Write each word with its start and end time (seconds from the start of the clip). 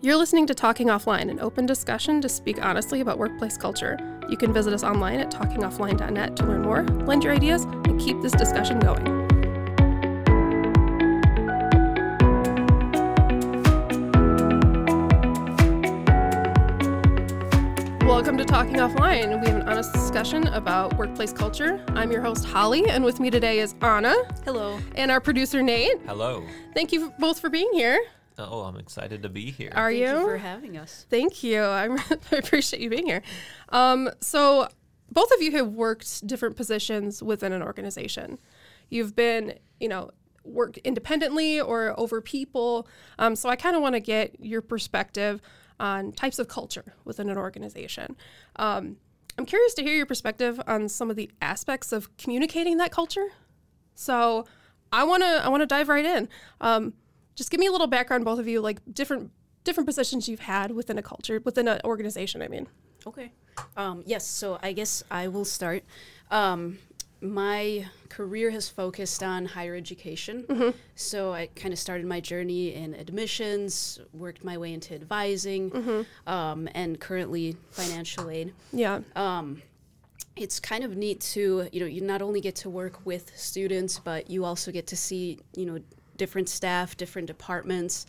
You're 0.00 0.16
listening 0.16 0.46
to 0.46 0.54
Talking 0.54 0.86
Offline, 0.86 1.28
an 1.28 1.40
open 1.40 1.66
discussion 1.66 2.20
to 2.20 2.28
speak 2.28 2.64
honestly 2.64 3.00
about 3.00 3.18
workplace 3.18 3.56
culture. 3.56 3.98
You 4.28 4.36
can 4.36 4.52
visit 4.52 4.72
us 4.72 4.84
online 4.84 5.18
at 5.18 5.28
talkingoffline.net 5.28 6.36
to 6.36 6.46
learn 6.46 6.62
more, 6.62 6.84
lend 6.84 7.24
your 7.24 7.32
ideas, 7.32 7.64
and 7.64 7.98
keep 8.00 8.22
this 8.22 8.30
discussion 8.30 8.78
going. 8.78 9.04
Welcome 18.06 18.36
to 18.38 18.44
Talking 18.44 18.76
Offline. 18.76 19.40
We 19.40 19.48
have 19.48 19.56
an 19.56 19.68
honest 19.68 19.92
discussion 19.92 20.46
about 20.46 20.96
workplace 20.96 21.32
culture. 21.32 21.84
I'm 21.88 22.12
your 22.12 22.22
host, 22.22 22.44
Holly, 22.44 22.88
and 22.88 23.02
with 23.02 23.18
me 23.18 23.30
today 23.30 23.58
is 23.58 23.74
Anna. 23.82 24.14
Hello. 24.44 24.78
And 24.94 25.10
our 25.10 25.20
producer, 25.20 25.60
Nate. 25.60 26.00
Hello. 26.06 26.44
Thank 26.72 26.92
you 26.92 27.12
both 27.18 27.40
for 27.40 27.50
being 27.50 27.70
here. 27.72 28.00
Oh, 28.38 28.60
I'm 28.62 28.76
excited 28.76 29.22
to 29.24 29.28
be 29.28 29.50
here. 29.50 29.72
Are 29.74 29.90
Thank 29.90 30.00
you? 30.00 30.06
you 30.06 30.24
for 30.24 30.36
having 30.36 30.76
us. 30.76 31.06
Thank 31.10 31.42
you. 31.42 31.60
I'm, 31.60 31.98
I 32.32 32.36
appreciate 32.36 32.80
you 32.80 32.88
being 32.88 33.06
here. 33.06 33.22
Um, 33.70 34.08
so, 34.20 34.68
both 35.10 35.30
of 35.32 35.42
you 35.42 35.52
have 35.52 35.68
worked 35.68 36.26
different 36.26 36.56
positions 36.56 37.22
within 37.22 37.52
an 37.52 37.62
organization. 37.62 38.38
You've 38.90 39.16
been, 39.16 39.58
you 39.80 39.88
know, 39.88 40.10
worked 40.44 40.78
independently 40.78 41.60
or 41.60 41.98
over 41.98 42.20
people. 42.20 42.86
Um, 43.18 43.34
so, 43.34 43.48
I 43.48 43.56
kind 43.56 43.74
of 43.74 43.82
want 43.82 43.96
to 43.96 44.00
get 44.00 44.36
your 44.38 44.62
perspective 44.62 45.40
on 45.80 46.12
types 46.12 46.38
of 46.38 46.46
culture 46.46 46.94
within 47.04 47.28
an 47.28 47.38
organization. 47.38 48.16
Um, 48.56 48.98
I'm 49.36 49.46
curious 49.46 49.74
to 49.74 49.82
hear 49.82 49.94
your 49.94 50.06
perspective 50.06 50.60
on 50.66 50.88
some 50.88 51.10
of 51.10 51.16
the 51.16 51.30
aspects 51.42 51.92
of 51.92 52.16
communicating 52.16 52.76
that 52.76 52.92
culture. 52.92 53.28
So, 53.96 54.46
I 54.92 55.02
want 55.02 55.24
to 55.24 55.44
I 55.44 55.48
want 55.48 55.62
to 55.62 55.66
dive 55.66 55.88
right 55.88 56.04
in. 56.04 56.28
Um, 56.60 56.94
just 57.38 57.50
give 57.52 57.60
me 57.60 57.66
a 57.68 57.72
little 57.72 57.86
background, 57.86 58.24
both 58.24 58.40
of 58.40 58.48
you, 58.48 58.60
like 58.60 58.78
different 58.92 59.30
different 59.64 59.86
positions 59.86 60.28
you've 60.28 60.40
had 60.40 60.72
within 60.72 60.98
a 60.98 61.02
culture, 61.02 61.40
within 61.44 61.68
an 61.68 61.80
organization. 61.84 62.42
I 62.42 62.48
mean, 62.48 62.66
Okay. 63.06 63.30
Um, 63.76 64.02
yes, 64.06 64.26
so 64.26 64.58
I 64.62 64.72
guess 64.72 65.02
I 65.10 65.28
will 65.28 65.44
start. 65.44 65.84
Um, 66.30 66.78
my 67.20 67.86
career 68.08 68.50
has 68.50 68.68
focused 68.68 69.22
on 69.22 69.44
higher 69.46 69.74
education. 69.74 70.74
So 70.94 71.32
I 71.32 71.48
kind 71.54 71.72
of 71.72 71.78
started 71.78 72.06
my 72.06 72.20
journey 72.20 72.74
in 72.74 72.94
admissions, 72.94 74.00
worked 74.12 74.42
my 74.44 74.56
way 74.58 74.72
into 74.72 74.94
advising, 74.94 76.06
um, 76.26 76.68
and 76.74 76.98
currently 77.00 77.56
financial 77.70 78.30
aid. 78.30 78.52
yeah, 78.72 79.00
it's 80.36 80.60
kind 80.60 80.84
of 80.84 80.96
neat 80.96 81.20
to 81.20 81.68
you 81.72 81.80
know 81.80 81.86
you 81.86 82.00
not 82.00 82.22
only 82.22 82.40
get 82.40 82.54
to 82.54 82.70
work 82.70 83.04
with 83.04 83.36
students 83.36 83.98
but 83.98 84.30
you 84.30 84.44
also 84.44 84.70
get 84.70 84.86
to 84.86 84.96
see 84.96 85.40
you 85.56 85.66
know 85.66 85.80
different 86.18 86.48
staff 86.48 86.96
different 86.96 87.26
departments 87.26 88.04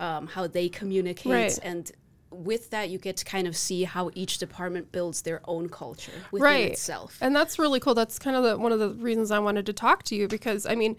um, 0.00 0.26
how 0.28 0.46
they 0.46 0.68
communicate 0.68 1.32
Right. 1.32 1.58
and 1.62 1.92
with 2.30 2.70
that 2.70 2.90
you 2.90 2.98
get 2.98 3.16
to 3.18 3.24
kind 3.24 3.46
of 3.46 3.56
see 3.56 3.84
how 3.84 4.10
each 4.14 4.38
department 4.38 4.92
builds 4.92 5.22
their 5.22 5.40
own 5.46 5.68
culture 5.68 6.12
within 6.30 6.44
right. 6.44 6.70
itself 6.72 7.18
And 7.20 7.34
that's 7.34 7.58
really 7.58 7.80
cool. 7.80 7.94
That's 7.94 8.18
kind 8.18 8.36
of 8.36 8.42
the, 8.42 8.58
one 8.58 8.70
of 8.70 8.78
the 8.78 8.90
reasons 8.90 9.30
I 9.30 9.38
wanted 9.38 9.64
to 9.66 9.72
talk 9.72 10.02
to 10.04 10.14
you 10.14 10.28
because 10.28 10.66
I 10.66 10.74
mean, 10.74 10.96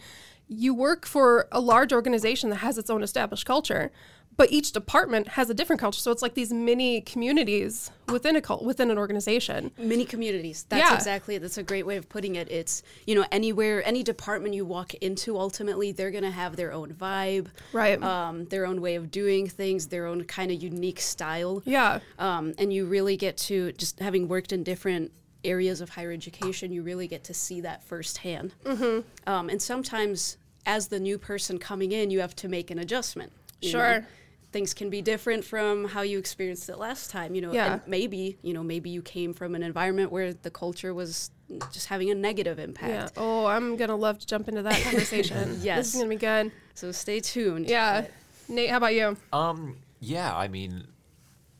you 0.47 0.73
work 0.73 1.05
for 1.05 1.47
a 1.51 1.59
large 1.59 1.93
organization 1.93 2.49
that 2.49 2.57
has 2.57 2.79
its 2.79 2.89
own 2.89 3.03
established 3.03 3.45
culture, 3.45 3.91
but 4.39 4.53
each 4.53 4.71
department 4.71 5.27
has 5.27 5.49
a 5.49 5.53
different 5.53 5.81
culture. 5.81 5.99
So 5.99 6.11
it's 6.11 6.21
like 6.21 6.33
these 6.33 6.53
mini 6.53 7.01
communities 7.01 7.91
within 8.07 8.37
a 8.37 8.41
cult, 8.41 8.63
within 8.63 8.89
an 8.89 8.97
organization. 8.97 9.69
mini 9.77 10.05
communities 10.05 10.65
that's 10.69 10.89
Yeah. 10.89 10.95
exactly 10.95 11.37
that's 11.37 11.57
a 11.57 11.63
great 11.63 11.85
way 11.85 11.97
of 11.97 12.07
putting 12.07 12.35
it 12.35 12.49
it's 12.49 12.81
you 13.05 13.15
know 13.15 13.25
anywhere 13.33 13.85
any 13.85 14.01
department 14.01 14.53
you 14.55 14.63
walk 14.65 14.93
into 14.95 15.37
ultimately 15.37 15.91
they're 15.91 16.09
going 16.09 16.23
to 16.23 16.31
have 16.31 16.55
their 16.55 16.71
own 16.71 16.93
vibe 16.93 17.47
Right. 17.73 18.01
um, 18.01 18.45
their 18.45 18.65
own 18.65 18.79
way 18.81 18.95
of 18.95 19.11
doing 19.11 19.47
things 19.47 19.87
their 19.87 20.05
own 20.05 20.23
kind 20.23 20.49
of 20.51 20.63
unique 20.63 21.01
style 21.01 21.61
Yeah. 21.65 21.99
um, 22.17 22.53
and 22.57 22.71
you 22.71 22.85
really 22.85 23.17
get 23.17 23.35
to 23.49 23.73
just 23.73 23.99
having 23.99 24.27
worked 24.29 24.53
in 24.53 24.63
different 24.63 25.11
areas 25.43 25.81
of 25.81 25.89
higher 25.89 26.11
education 26.11 26.71
you 26.71 26.81
really 26.81 27.07
get 27.07 27.23
to 27.25 27.33
see 27.33 27.59
that 27.61 27.83
firsthand 27.83 28.53
mm-hmm. 28.63 29.01
um, 29.31 29.49
and 29.49 29.61
sometimes 29.61 30.37
as 30.65 30.87
the 30.87 30.99
new 30.99 31.17
person 31.17 31.59
coming 31.59 31.91
in 31.91 32.09
you 32.09 32.21
have 32.21 32.35
to 32.37 32.47
make 32.47 32.71
an 32.71 32.79
adjustment 32.79 33.31
you 33.61 33.73
know. 33.73 34.03
Sure. 34.49 34.51
things 34.51 34.73
can 34.73 34.89
be 34.89 35.01
different 35.01 35.45
from 35.45 35.85
how 35.85 36.01
you 36.01 36.17
experienced 36.17 36.69
it 36.69 36.77
last 36.77 37.09
time 37.11 37.35
you 37.35 37.41
know 37.41 37.53
Yeah. 37.53 37.73
and 37.73 37.81
maybe 37.87 38.37
you 38.41 38.53
know 38.53 38.63
maybe 38.63 38.89
you 38.89 39.01
came 39.01 39.33
from 39.33 39.55
an 39.55 39.63
environment 39.63 40.11
where 40.11 40.33
the 40.33 40.49
culture 40.49 40.93
was 40.93 41.31
just 41.71 41.87
having 41.87 42.09
a 42.11 42.15
negative 42.15 42.57
impact 42.59 42.89
Yeah. 42.89 42.95
impact 43.01 43.17
Oh, 43.17 43.45
I'm 43.45 43.75
gonna 43.77 43.95
love 43.95 44.19
to 44.19 44.25
jump 44.27 44.47
into 44.47 44.61
that 44.63 44.81
conversation. 44.83 45.59
This 45.63 45.89
is 45.89 45.95
gonna 45.95 46.09
be 46.09 46.15
good. 46.15 46.51
so 46.73 46.91
stay 46.91 47.19
tuned 47.19 47.69
Yeah. 47.69 48.07
Nate, 48.47 48.69
how 48.71 48.77
about 48.77 48.95
you? 48.95 49.15
Um, 49.31 49.77
yeah, 49.99 50.35
I 50.35 50.47
mean, 50.47 50.87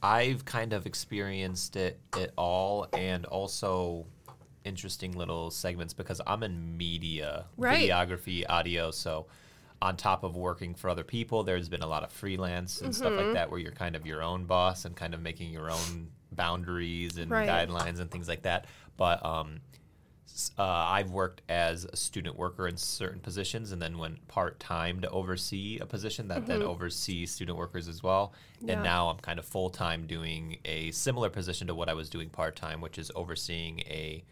I've 0.01 0.43
kind 0.45 0.73
of 0.73 0.85
experienced 0.87 1.75
it, 1.75 1.99
it 2.17 2.31
all 2.35 2.87
and 2.93 3.25
also 3.25 4.07
interesting 4.65 5.11
little 5.11 5.51
segments 5.51 5.93
because 5.93 6.19
I'm 6.25 6.41
in 6.41 6.75
media, 6.77 7.45
Right. 7.57 7.87
videography, 7.89 8.45
audio, 8.49 8.89
so 8.91 9.27
on 9.81 9.95
top 9.95 10.23
of 10.23 10.35
working 10.35 10.75
for 10.75 10.89
other 10.89 11.03
people, 11.03 11.43
there's 11.43 11.69
been 11.69 11.81
a 11.83 11.87
lot 11.87 12.03
of 12.03 12.11
freelance 12.11 12.81
and 12.81 12.93
stuff 12.93 13.13
Mm-hmm. 13.13 13.25
like 13.27 13.33
that 13.33 13.49
where 13.51 13.59
you're 13.59 13.71
kind 13.71 13.95
of 13.95 14.05
your 14.05 14.21
own 14.21 14.45
boss 14.45 14.85
and 14.85 14.95
kind 14.95 15.13
of 15.13 15.21
making 15.21 15.51
your 15.51 15.71
own 15.71 16.09
boundaries 16.33 17.17
and 17.17 17.31
Right. 17.31 17.47
guidelines 17.47 17.99
and 17.99 18.11
things 18.11 18.27
like 18.27 18.41
that. 18.43 18.65
But 18.97 19.25
um, 19.25 19.61
uh, 20.57 20.63
I've 20.63 21.11
worked 21.11 21.41
as 21.49 21.85
a 21.85 21.95
student 21.95 22.37
worker 22.37 22.67
in 22.67 22.77
certain 22.77 23.19
positions 23.19 23.71
and 23.71 23.81
then 23.81 23.97
went 23.97 24.25
part 24.27 24.59
time 24.59 24.99
to 25.01 25.09
oversee 25.09 25.79
a 25.79 25.85
position 25.85 26.27
that 26.27 26.45
then 26.45 26.61
oversees 26.61 27.31
student 27.31 27.57
workers 27.57 27.87
as 27.87 28.03
well. 28.03 28.33
Mm-hmm. 28.57 28.67
Yeah. 28.67 28.73
And 28.75 28.83
now 28.83 29.07
I'm 29.09 29.17
kind 29.17 29.39
of 29.39 29.45
full 29.45 29.69
time 29.69 30.07
doing 30.07 30.57
a 30.65 30.91
similar 30.91 31.29
position 31.29 31.67
to 31.67 31.75
what 31.75 31.89
I 31.89 31.93
was 31.93 32.09
doing 32.09 32.29
part 32.29 32.55
time, 32.55 32.81
which 32.81 32.97
is 32.97 33.11
overseeing 33.15 33.79
a 33.81 34.23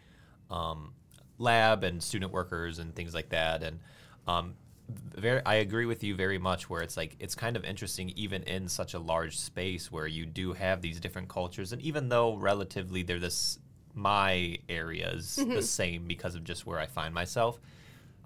um, 0.51 0.93
lab 1.39 1.83
and 1.83 2.01
student 2.03 2.31
workers 2.31 2.79
and 2.79 2.93
things 2.95 3.13
like 3.13 3.29
that. 3.29 3.63
And 3.63 3.79
um, 4.27 4.53
very, 4.89 5.41
I 5.45 5.55
agree 5.55 5.85
with 5.85 6.03
you 6.03 6.15
very 6.15 6.37
much. 6.37 6.69
Where 6.69 6.81
it's 6.81 6.97
like 6.97 7.15
it's 7.19 7.35
kind 7.35 7.55
of 7.57 7.63
interesting, 7.65 8.11
even 8.15 8.43
in 8.43 8.67
such 8.67 8.93
a 8.93 8.99
large 8.99 9.37
space 9.37 9.91
where 9.91 10.07
you 10.07 10.25
do 10.25 10.53
have 10.53 10.81
these 10.81 10.99
different 10.99 11.27
cultures, 11.29 11.73
and 11.73 11.81
even 11.81 12.09
though 12.09 12.35
relatively 12.35 13.03
they're 13.03 13.19
this, 13.19 13.59
my 13.93 14.57
areas 14.69 15.43
the 15.47 15.61
same 15.61 16.05
because 16.05 16.35
of 16.35 16.43
just 16.43 16.65
where 16.65 16.79
I 16.79 16.85
find 16.85 17.13
myself. 17.13 17.59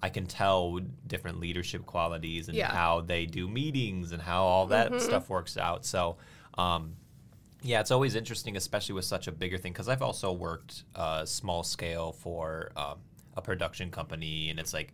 I 0.04 0.08
can 0.08 0.26
tell 0.26 0.80
different 1.06 1.38
leadership 1.38 1.86
qualities 1.86 2.48
and 2.48 2.56
Yeah. 2.56 2.72
how 2.72 3.02
they 3.02 3.24
do 3.24 3.48
meetings 3.48 4.10
and 4.10 4.20
how 4.20 4.42
all 4.42 4.66
that 4.66 5.00
stuff 5.00 5.30
works 5.30 5.56
out. 5.56 5.84
So, 5.84 6.16
um, 6.58 6.96
yeah, 7.62 7.78
it's 7.78 7.92
always 7.92 8.16
interesting, 8.16 8.56
especially 8.56 8.96
with 8.96 9.04
such 9.04 9.28
a 9.28 9.32
bigger 9.32 9.58
thing, 9.58 9.72
because 9.72 9.88
I've 9.88 10.02
also 10.02 10.32
worked 10.32 10.82
uh, 10.96 11.24
small 11.24 11.62
scale 11.62 12.10
for 12.10 12.72
um, 12.76 12.98
a 13.36 13.42
production 13.42 13.92
company, 13.92 14.50
and 14.50 14.58
it's 14.58 14.74
like, 14.74 14.92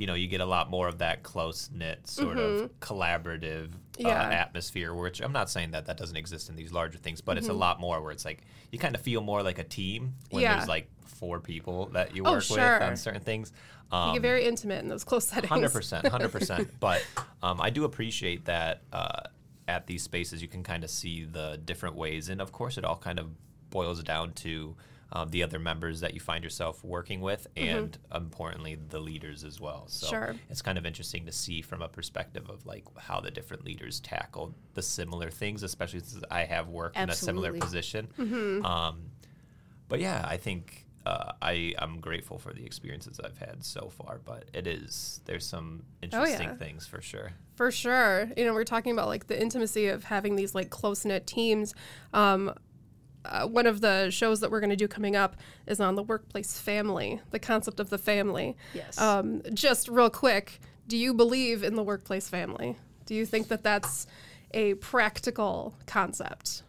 you 0.00 0.06
know, 0.06 0.14
you 0.14 0.26
get 0.28 0.40
a 0.40 0.46
lot 0.46 0.70
more 0.70 0.88
of 0.88 0.96
that 0.98 1.22
close 1.22 1.68
knit 1.72 2.06
sort 2.08 2.38
of 2.38 2.70
collaborative 2.80 3.68
Mm-hmm. 4.00 4.06
Yeah. 4.08 4.28
uh, 4.28 4.30
atmosphere. 4.32 4.94
Which 4.94 5.20
I'm 5.20 5.32
not 5.32 5.50
saying 5.50 5.72
that 5.72 5.84
that 5.86 5.98
doesn't 5.98 6.16
exist 6.16 6.48
in 6.48 6.56
these 6.56 6.72
larger 6.72 6.96
things, 6.96 7.20
but 7.20 7.36
it's 7.36 7.48
Mm-hmm. 7.48 7.56
a 7.56 7.58
lot 7.58 7.80
more 7.80 8.00
where 8.00 8.12
it's 8.12 8.24
like 8.24 8.40
you 8.72 8.78
kind 8.78 8.94
of 8.94 9.02
feel 9.02 9.20
more 9.20 9.42
like 9.42 9.58
a 9.58 9.64
team 9.64 10.14
when 10.30 10.42
Yeah. 10.42 10.56
there's 10.56 10.68
like 10.68 10.88
four 11.04 11.38
people 11.38 11.86
that 11.92 12.16
you 12.16 12.22
Oh, 12.24 12.32
work 12.32 12.42
sure. 12.44 12.56
with 12.56 12.82
on 12.82 12.96
certain 12.96 13.20
things. 13.20 13.52
You 13.92 13.98
Um, 13.98 14.12
get 14.14 14.22
very 14.22 14.46
intimate 14.46 14.80
in 14.82 14.88
those 14.88 15.04
close 15.04 15.26
settings. 15.28 15.50
Hundred 15.50 15.72
percent, 15.78 16.06
hundred 16.08 16.32
percent. 16.32 16.70
But 16.80 17.04
um, 17.42 17.60
I 17.60 17.68
do 17.68 17.84
appreciate 17.84 18.46
that 18.46 18.80
uh, 18.90 19.20
at 19.68 19.86
these 19.86 20.02
spaces 20.02 20.40
you 20.40 20.48
can 20.48 20.62
kind 20.62 20.82
of 20.82 20.88
see 20.88 21.24
the 21.24 21.60
different 21.62 21.96
ways, 21.96 22.30
and 22.30 22.40
of 22.40 22.52
course, 22.52 22.78
it 22.78 22.84
all 22.86 22.96
kind 22.96 23.18
of 23.18 23.26
boils 23.68 24.02
down 24.02 24.32
to 24.32 24.76
um, 25.12 25.28
the 25.30 25.42
other 25.42 25.58
members 25.58 26.00
that 26.00 26.14
you 26.14 26.20
find 26.20 26.44
yourself 26.44 26.84
working 26.84 27.20
with, 27.20 27.46
and 27.56 27.98
importantly, 28.14 28.76
the 28.88 29.00
leaders 29.00 29.44
as 29.44 29.60
well. 29.60 29.84
So 29.88 30.06
Mm-hmm. 30.06 30.14
Sure. 30.16 30.34
it's 30.48 30.62
kind 30.62 30.78
of 30.78 30.86
interesting 30.86 31.26
to 31.26 31.32
see 31.32 31.62
from 31.62 31.82
a 31.82 31.88
perspective 31.88 32.48
of 32.48 32.64
like 32.66 32.84
how 32.98 33.20
the 33.20 33.30
different 33.30 33.64
leaders 33.64 34.00
tackle 34.00 34.54
the 34.74 34.82
similar 34.82 35.30
things, 35.30 35.62
especially 35.62 36.00
since 36.00 36.24
I 36.30 36.44
have 36.44 36.68
worked 36.68 36.96
in 36.96 37.10
a 37.10 37.14
similar 37.14 37.52
position. 37.52 38.08
Mm-hmm. 38.18 38.64
Um, 38.64 39.10
but 39.88 39.98
yeah, 40.00 40.24
I 40.28 40.36
think 40.36 40.86
uh, 41.06 41.32
I 41.42 41.74
I'm 41.78 41.98
grateful 42.00 42.38
for 42.38 42.52
the 42.52 42.64
experiences 42.64 43.18
I've 43.24 43.38
had 43.38 43.64
so 43.64 43.88
far. 43.88 44.20
But 44.24 44.44
it 44.52 44.66
is 44.66 45.20
there's 45.24 45.46
some 45.46 45.82
interesting 46.02 46.48
Oh, 46.48 46.50
yeah. 46.52 46.56
things 46.56 46.86
for 46.86 47.00
sure. 47.00 47.32
For 47.56 47.70
sure. 47.72 48.30
You 48.36 48.44
know, 48.44 48.54
we're 48.54 48.64
talking 48.64 48.92
about 48.92 49.08
like 49.08 49.26
the 49.26 49.40
intimacy 49.40 49.88
of 49.88 50.04
having 50.04 50.36
these 50.36 50.54
like 50.54 50.70
close 50.70 51.04
knit 51.04 51.26
teams. 51.26 51.74
Um, 52.12 52.54
uh, 53.24 53.46
one 53.46 53.66
of 53.66 53.80
the 53.80 54.10
shows 54.10 54.40
that 54.40 54.50
we're 54.50 54.60
going 54.60 54.70
to 54.70 54.76
do 54.76 54.88
coming 54.88 55.16
up 55.16 55.36
is 55.66 55.80
on 55.80 55.94
the 55.94 56.02
workplace 56.02 56.58
family, 56.58 57.20
the 57.30 57.38
concept 57.38 57.80
of 57.80 57.90
the 57.90 57.98
family. 57.98 58.56
Yes. 58.74 58.98
Um, 58.98 59.42
just 59.52 59.88
real 59.88 60.10
quick, 60.10 60.60
do 60.88 60.96
you 60.96 61.12
believe 61.14 61.62
in 61.62 61.74
the 61.74 61.82
workplace 61.82 62.28
family? 62.28 62.76
Do 63.06 63.14
you 63.14 63.26
think 63.26 63.48
that 63.48 63.62
that's 63.62 64.06
a 64.52 64.74
practical 64.74 65.74
concept? 65.86 66.62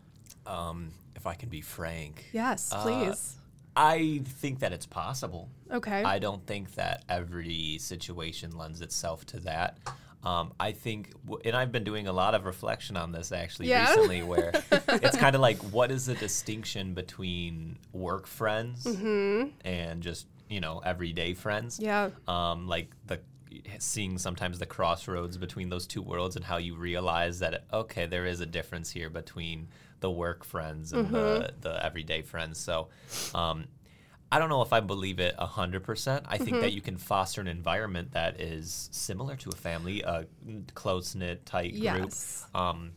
Um, 0.45 0.91
if 1.15 1.25
I 1.27 1.33
can 1.35 1.49
be 1.49 1.61
frank, 1.61 2.25
Yes, 2.33 2.71
Uh, 2.71 2.81
please. 2.83 3.37
I 3.75 4.21
think 4.25 4.59
that 4.59 4.73
it's 4.73 4.85
possible. 4.85 5.49
okay. 5.71 6.03
I 6.03 6.19
don't 6.19 6.45
think 6.45 6.75
that 6.75 7.03
every 7.07 7.77
situation 7.79 8.57
lends 8.57 8.81
itself 8.81 9.25
to 9.27 9.39
that. 9.41 9.77
Um, 10.23 10.53
I 10.59 10.71
think, 10.71 11.13
and 11.45 11.55
I've 11.55 11.71
been 11.71 11.83
doing 11.83 12.07
a 12.07 12.13
lot 12.13 12.35
of 12.35 12.45
reflection 12.45 12.95
on 12.95 13.11
this 13.11 13.31
actually 13.31 13.69
Yeah. 13.69 13.89
recently, 13.89 14.21
where 14.31 14.51
it's 14.71 15.17
kind 15.17 15.35
of 15.35 15.41
like, 15.41 15.57
what 15.73 15.91
is 15.91 16.05
the 16.05 16.15
distinction 16.15 16.93
between 16.93 17.77
work 17.91 18.27
friends 18.27 18.85
and 18.85 20.01
just 20.03 20.27
you 20.49 20.59
know 20.59 20.79
everyday 20.85 21.33
friends? 21.33 21.79
Yeah. 21.79 22.09
um, 22.27 22.67
like 22.67 22.91
the 23.07 23.19
seeing 23.79 24.17
sometimes 24.17 24.59
the 24.59 24.65
crossroads 24.65 25.37
between 25.37 25.69
those 25.69 25.85
two 25.85 26.01
worlds 26.01 26.35
and 26.37 26.45
how 26.45 26.55
you 26.57 26.73
realize 26.75 27.39
that 27.39 27.65
okay 27.73 28.05
there 28.05 28.25
is 28.25 28.39
a 28.39 28.45
difference 28.45 28.89
here 28.91 29.09
between 29.09 29.67
the 29.99 30.09
work 30.09 30.45
friends 30.45 30.93
and 30.93 31.09
the, 31.09 31.53
the 31.59 31.85
everyday 31.85 32.21
friends 32.21 32.57
so 32.59 32.87
um, 33.35 33.65
i 34.31 34.39
don't 34.39 34.49
know 34.49 34.61
if 34.61 34.71
i 34.73 34.79
believe 34.79 35.19
it 35.19 35.35
100% 35.37 36.23
i 36.27 36.37
think 36.37 36.61
that 36.61 36.73
you 36.73 36.81
can 36.81 36.97
foster 36.97 37.41
an 37.41 37.47
environment 37.47 38.11
that 38.13 38.39
is 38.39 38.89
similar 38.91 39.35
to 39.35 39.49
a 39.49 39.55
family 39.55 40.01
a 40.01 40.25
close-knit 40.73 41.45
tight 41.45 41.71
group 41.71 41.81
Yes. 41.83 42.45
um, 42.55 42.91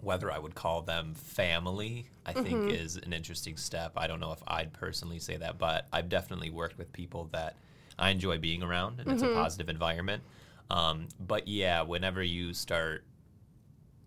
whether 0.00 0.30
I 0.30 0.38
would 0.38 0.54
call 0.54 0.82
them 0.82 1.12
family, 1.14 2.06
I 2.24 2.32
think 2.32 2.70
is 2.70 2.94
an 2.94 3.12
interesting 3.12 3.56
step. 3.56 3.94
I 3.96 4.06
don't 4.06 4.20
know 4.20 4.30
if 4.30 4.38
I'd 4.46 4.72
personally 4.72 5.18
say 5.18 5.36
that, 5.38 5.58
but 5.58 5.88
I've 5.92 6.08
definitely 6.08 6.50
worked 6.50 6.78
with 6.78 6.92
people 6.92 7.28
that 7.32 7.56
I 7.98 8.10
enjoy 8.10 8.38
being 8.38 8.62
around, 8.62 9.00
and 9.00 9.10
it's 9.10 9.24
a 9.24 9.34
positive 9.34 9.68
environment. 9.68 10.22
Um, 10.70 11.08
but 11.18 11.48
yeah, 11.48 11.82
whenever 11.82 12.22
you 12.22 12.54
start, 12.54 13.02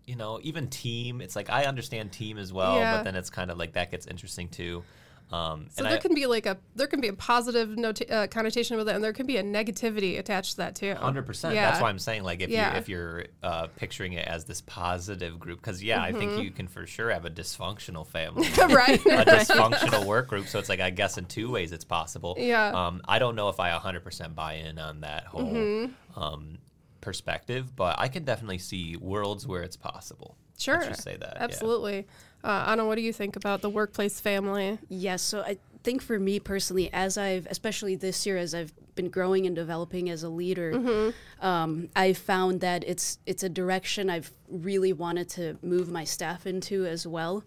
you 0.06 0.16
know, 0.16 0.40
even 0.42 0.68
team, 0.68 1.20
it's 1.20 1.36
like 1.36 1.50
I 1.50 1.64
understand 1.66 2.10
team 2.10 2.38
as 2.38 2.54
well, 2.54 2.76
Yeah. 2.78 2.96
but 2.96 3.04
then 3.04 3.14
it's 3.14 3.28
kind 3.28 3.50
of 3.50 3.58
like 3.58 3.74
that 3.74 3.90
gets 3.90 4.06
interesting 4.06 4.48
too. 4.48 4.84
Um, 5.32 5.66
So 5.70 5.78
and 5.82 5.86
there 5.90 5.98
I, 5.98 6.00
can 6.00 6.14
be 6.14 6.26
like 6.26 6.44
a 6.46 6.58
there 6.76 6.86
can 6.86 7.00
be 7.00 7.08
a 7.08 7.12
positive 7.14 7.76
nota- 7.78 8.12
uh, 8.12 8.26
connotation 8.26 8.76
with 8.76 8.88
it, 8.88 8.94
and 8.94 9.02
there 9.02 9.12
can 9.14 9.26
be 9.26 9.38
a 9.38 9.42
negativity 9.42 10.18
attached 10.18 10.52
to 10.52 10.56
that 10.58 10.74
too. 10.74 10.94
Hundred 10.94 11.24
percent. 11.26 11.54
Yeah. 11.54 11.70
That's 11.70 11.80
why 11.82 11.88
I'm 11.88 11.98
saying, 11.98 12.22
like, 12.22 12.42
if 12.42 12.50
Yeah. 12.50 12.72
you 12.72 12.78
if 12.78 12.88
you're 12.88 13.24
uh, 13.42 13.68
picturing 13.76 14.12
it 14.12 14.26
as 14.28 14.44
this 14.44 14.60
positive 14.60 15.38
group, 15.40 15.60
because 15.60 15.82
yeah, 15.82 16.02
I 16.02 16.12
think 16.12 16.42
you 16.42 16.50
can 16.50 16.68
for 16.68 16.86
sure 16.86 17.10
have 17.10 17.24
a 17.24 17.30
dysfunctional 17.30 18.06
family, 18.06 18.46
right. 18.58 19.00
a 19.06 19.24
dysfunctional 19.24 20.04
work 20.04 20.28
group. 20.28 20.48
So 20.48 20.58
it's 20.58 20.68
like 20.68 20.80
I 20.80 20.90
guess 20.90 21.16
in 21.16 21.24
two 21.24 21.50
ways 21.50 21.72
it's 21.72 21.84
possible. 21.84 22.36
Yeah. 22.38 22.68
Um, 22.72 23.00
I 23.08 23.18
don't 23.18 23.34
know 23.34 23.48
if 23.48 23.58
I 23.58 23.70
100% 23.70 24.34
buy 24.34 24.54
in 24.54 24.78
on 24.78 25.00
that 25.00 25.24
whole 25.24 25.42
Mm-hmm. 25.52 26.20
um, 26.20 26.58
perspective, 27.00 27.74
but 27.74 27.98
I 27.98 28.08
can 28.08 28.24
definitely 28.24 28.58
see 28.58 28.96
worlds 28.96 29.46
where 29.46 29.62
it's 29.62 29.76
possible. 29.76 30.36
Sure. 30.62 30.76
Let's 30.76 30.88
just 30.88 31.02
say 31.02 31.16
that. 31.16 31.34
yeah. 31.36 31.42
Absolutely. 31.44 32.06
Uh, 32.44 32.64
Anna, 32.68 32.86
what 32.86 32.96
do 32.96 33.02
you 33.02 33.12
think 33.12 33.36
about 33.36 33.62
the 33.62 33.70
workplace 33.70 34.20
family? 34.20 34.78
Yes, 34.88 35.22
so 35.22 35.40
I 35.40 35.58
think 35.84 36.02
for 36.02 36.18
me 36.18 36.40
personally, 36.40 36.90
as 36.92 37.16
I've, 37.16 37.46
especially 37.46 37.94
this 37.94 38.26
year, 38.26 38.36
as 38.36 38.54
I've 38.54 38.72
been 38.94 39.08
growing 39.10 39.46
and 39.46 39.54
developing 39.54 40.10
as 40.10 40.22
a 40.22 40.28
leader, 40.28 41.12
um, 41.40 41.88
I 41.94 42.12
found 42.12 42.60
that 42.60 42.84
it's 42.86 43.18
it's 43.26 43.42
a 43.42 43.48
direction 43.48 44.10
I've 44.10 44.30
really 44.48 44.92
wanted 44.92 45.28
to 45.30 45.56
move 45.62 45.90
my 45.90 46.04
staff 46.04 46.46
into 46.46 46.84
as 46.84 47.06
well. 47.06 47.44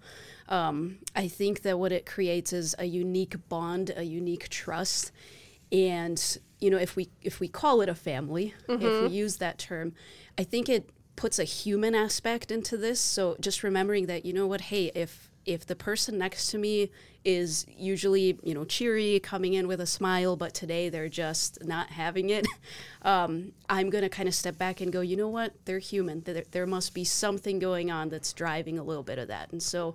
Um, 0.48 1.00
I 1.16 1.28
think 1.28 1.62
that 1.64 1.78
what 1.80 1.92
it 1.92 2.06
creates 2.06 2.54
is 2.54 2.76
a 2.80 2.86
unique 2.86 3.36
bond, 3.50 3.92
a 3.96 4.04
unique 4.04 4.48
trust, 4.50 5.12
and 5.72 6.38
you 6.60 6.70
know, 6.70 6.78
if 6.78 6.96
we 6.96 7.10
if 7.22 7.40
we 7.40 7.48
call 7.48 7.82
it 7.82 7.90
a 7.90 7.96
family, 7.96 8.54
if 8.68 9.10
we 9.10 9.16
use 9.16 9.38
that 9.38 9.58
term, 9.58 9.94
I 10.38 10.44
think 10.44 10.70
it 10.70 10.90
puts 11.16 11.40
a 11.40 11.44
human 11.44 11.96
aspect 11.96 12.52
into 12.52 12.78
this. 12.78 13.00
So 13.00 13.38
just 13.40 13.64
remembering 13.64 14.08
that, 14.08 14.26
you 14.26 14.34
know 14.34 14.48
what, 14.48 14.62
hey, 14.62 14.92
if 14.96 15.30
if 15.46 15.66
the 15.66 15.76
person 15.76 16.18
next 16.18 16.48
to 16.48 16.58
me 16.58 16.90
is 17.24 17.68
usually, 17.70 18.40
you 18.44 18.54
know, 18.54 18.66
cheery, 18.66 19.20
coming 19.20 19.54
in 19.54 19.68
with 19.68 19.80
a 19.80 19.86
smile, 19.86 20.36
but 20.36 20.56
today 20.56 20.90
they're 20.90 21.10
just 21.10 21.64
not 21.64 21.90
having 21.90 22.32
it, 22.32 22.48
um, 23.04 23.52
I'm 23.70 23.92
going 23.92 24.04
to 24.04 24.10
kind 24.10 24.28
of 24.28 24.34
step 24.34 24.58
back 24.58 24.82
and 24.82 24.92
go, 24.92 25.02
you 25.02 25.16
know 25.16 25.30
what, 25.30 25.54
they're 25.66 25.80
human. 25.80 26.22
There, 26.22 26.44
there 26.52 26.66
must 26.66 26.94
be 26.96 27.04
something 27.04 27.60
going 27.60 27.92
on 27.92 28.10
that's 28.10 28.34
driving 28.34 28.80
a 28.80 28.84
little 28.84 29.04
bit 29.04 29.20
of 29.20 29.28
that. 29.28 29.52
And 29.52 29.62
so 29.62 29.94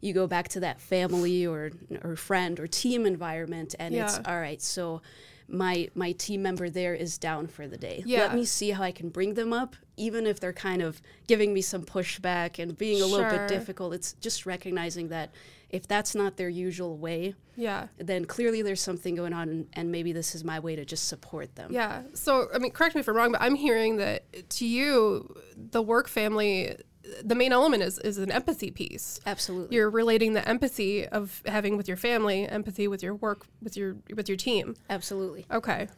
you 0.00 0.12
go 0.12 0.26
back 0.26 0.48
to 0.48 0.60
that 0.60 0.80
family 0.80 1.46
or, 1.46 1.70
or 2.02 2.16
friend 2.16 2.58
or 2.58 2.66
team 2.66 3.06
environment, 3.06 3.74
and 3.78 3.94
it's 3.94 4.18
all 4.26 4.38
right, 4.40 4.60
so 4.60 5.00
my 5.48 5.88
my 5.94 6.12
team 6.12 6.42
member 6.42 6.70
there 6.70 6.94
is 6.94 7.18
down 7.18 7.46
for 7.46 7.68
the 7.68 7.76
day. 7.76 8.02
Yeah. 8.06 8.20
Let 8.20 8.34
me 8.34 8.44
see 8.44 8.70
how 8.70 8.82
I 8.82 8.92
can 8.92 9.10
bring 9.10 9.34
them 9.34 9.52
up, 9.52 9.76
even 10.02 10.26
if 10.26 10.40
they're 10.40 10.52
kind 10.52 10.82
of 10.82 11.00
giving 11.28 11.54
me 11.54 11.60
some 11.62 11.82
pushback 11.84 12.58
and 12.60 12.76
being 12.76 13.00
a 13.00 13.06
little 13.06 13.30
bit 13.30 13.48
difficult. 13.48 13.94
It's 13.94 14.14
just 14.14 14.44
recognizing 14.46 15.08
that 15.08 15.30
if 15.70 15.86
that's 15.86 16.14
not 16.14 16.36
their 16.36 16.48
usual 16.48 16.98
way, 16.98 17.34
Yeah. 17.56 17.86
then 17.96 18.24
clearly 18.26 18.60
there's 18.62 18.80
something 18.80 19.14
going 19.14 19.32
on, 19.32 19.48
and, 19.48 19.66
and 19.72 19.90
maybe 19.92 20.12
this 20.12 20.34
is 20.34 20.44
my 20.44 20.58
way 20.60 20.76
to 20.76 20.84
just 20.84 21.08
support 21.08 21.54
them. 21.54 21.72
Yeah. 21.72 22.02
So, 22.14 22.48
I 22.54 22.58
mean, 22.58 22.72
correct 22.72 22.94
me 22.94 23.00
if 23.00 23.08
I'm 23.08 23.16
wrong, 23.16 23.32
but 23.32 23.40
I'm 23.40 23.54
hearing 23.54 23.96
that 23.96 24.50
to 24.58 24.66
you, 24.66 25.34
the 25.56 25.80
work 25.80 26.08
family, 26.08 26.76
the 27.24 27.34
main 27.34 27.52
element 27.52 27.82
is, 27.84 27.98
is 28.00 28.18
an 28.18 28.30
empathy 28.30 28.70
piece. 28.70 29.18
Absolutely. 29.24 29.74
You're 29.76 29.88
relating 29.88 30.34
the 30.34 30.46
empathy 30.46 31.06
of 31.06 31.42
having 31.46 31.76
with 31.78 31.88
your 31.88 31.96
family, 31.96 32.46
empathy 32.46 32.86
with 32.86 33.02
your 33.02 33.14
work, 33.14 33.46
with 33.62 33.76
your 33.76 33.96
with 34.14 34.28
your 34.28 34.36
team. 34.36 34.74
Absolutely. 34.90 35.46
Okay. 35.50 35.88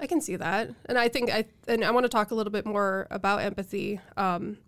I 0.00 0.06
can 0.06 0.20
see 0.20 0.36
that, 0.36 0.70
and 0.86 0.98
I 0.98 1.08
think 1.08 1.30
I 1.30 1.44
and 1.68 1.84
I 1.84 1.90
want 1.90 2.04
to 2.04 2.08
talk 2.08 2.30
a 2.30 2.34
little 2.34 2.50
bit 2.50 2.66
more 2.66 3.06
about 3.10 3.42
empathy. 3.42 4.00
Um, 4.16 4.58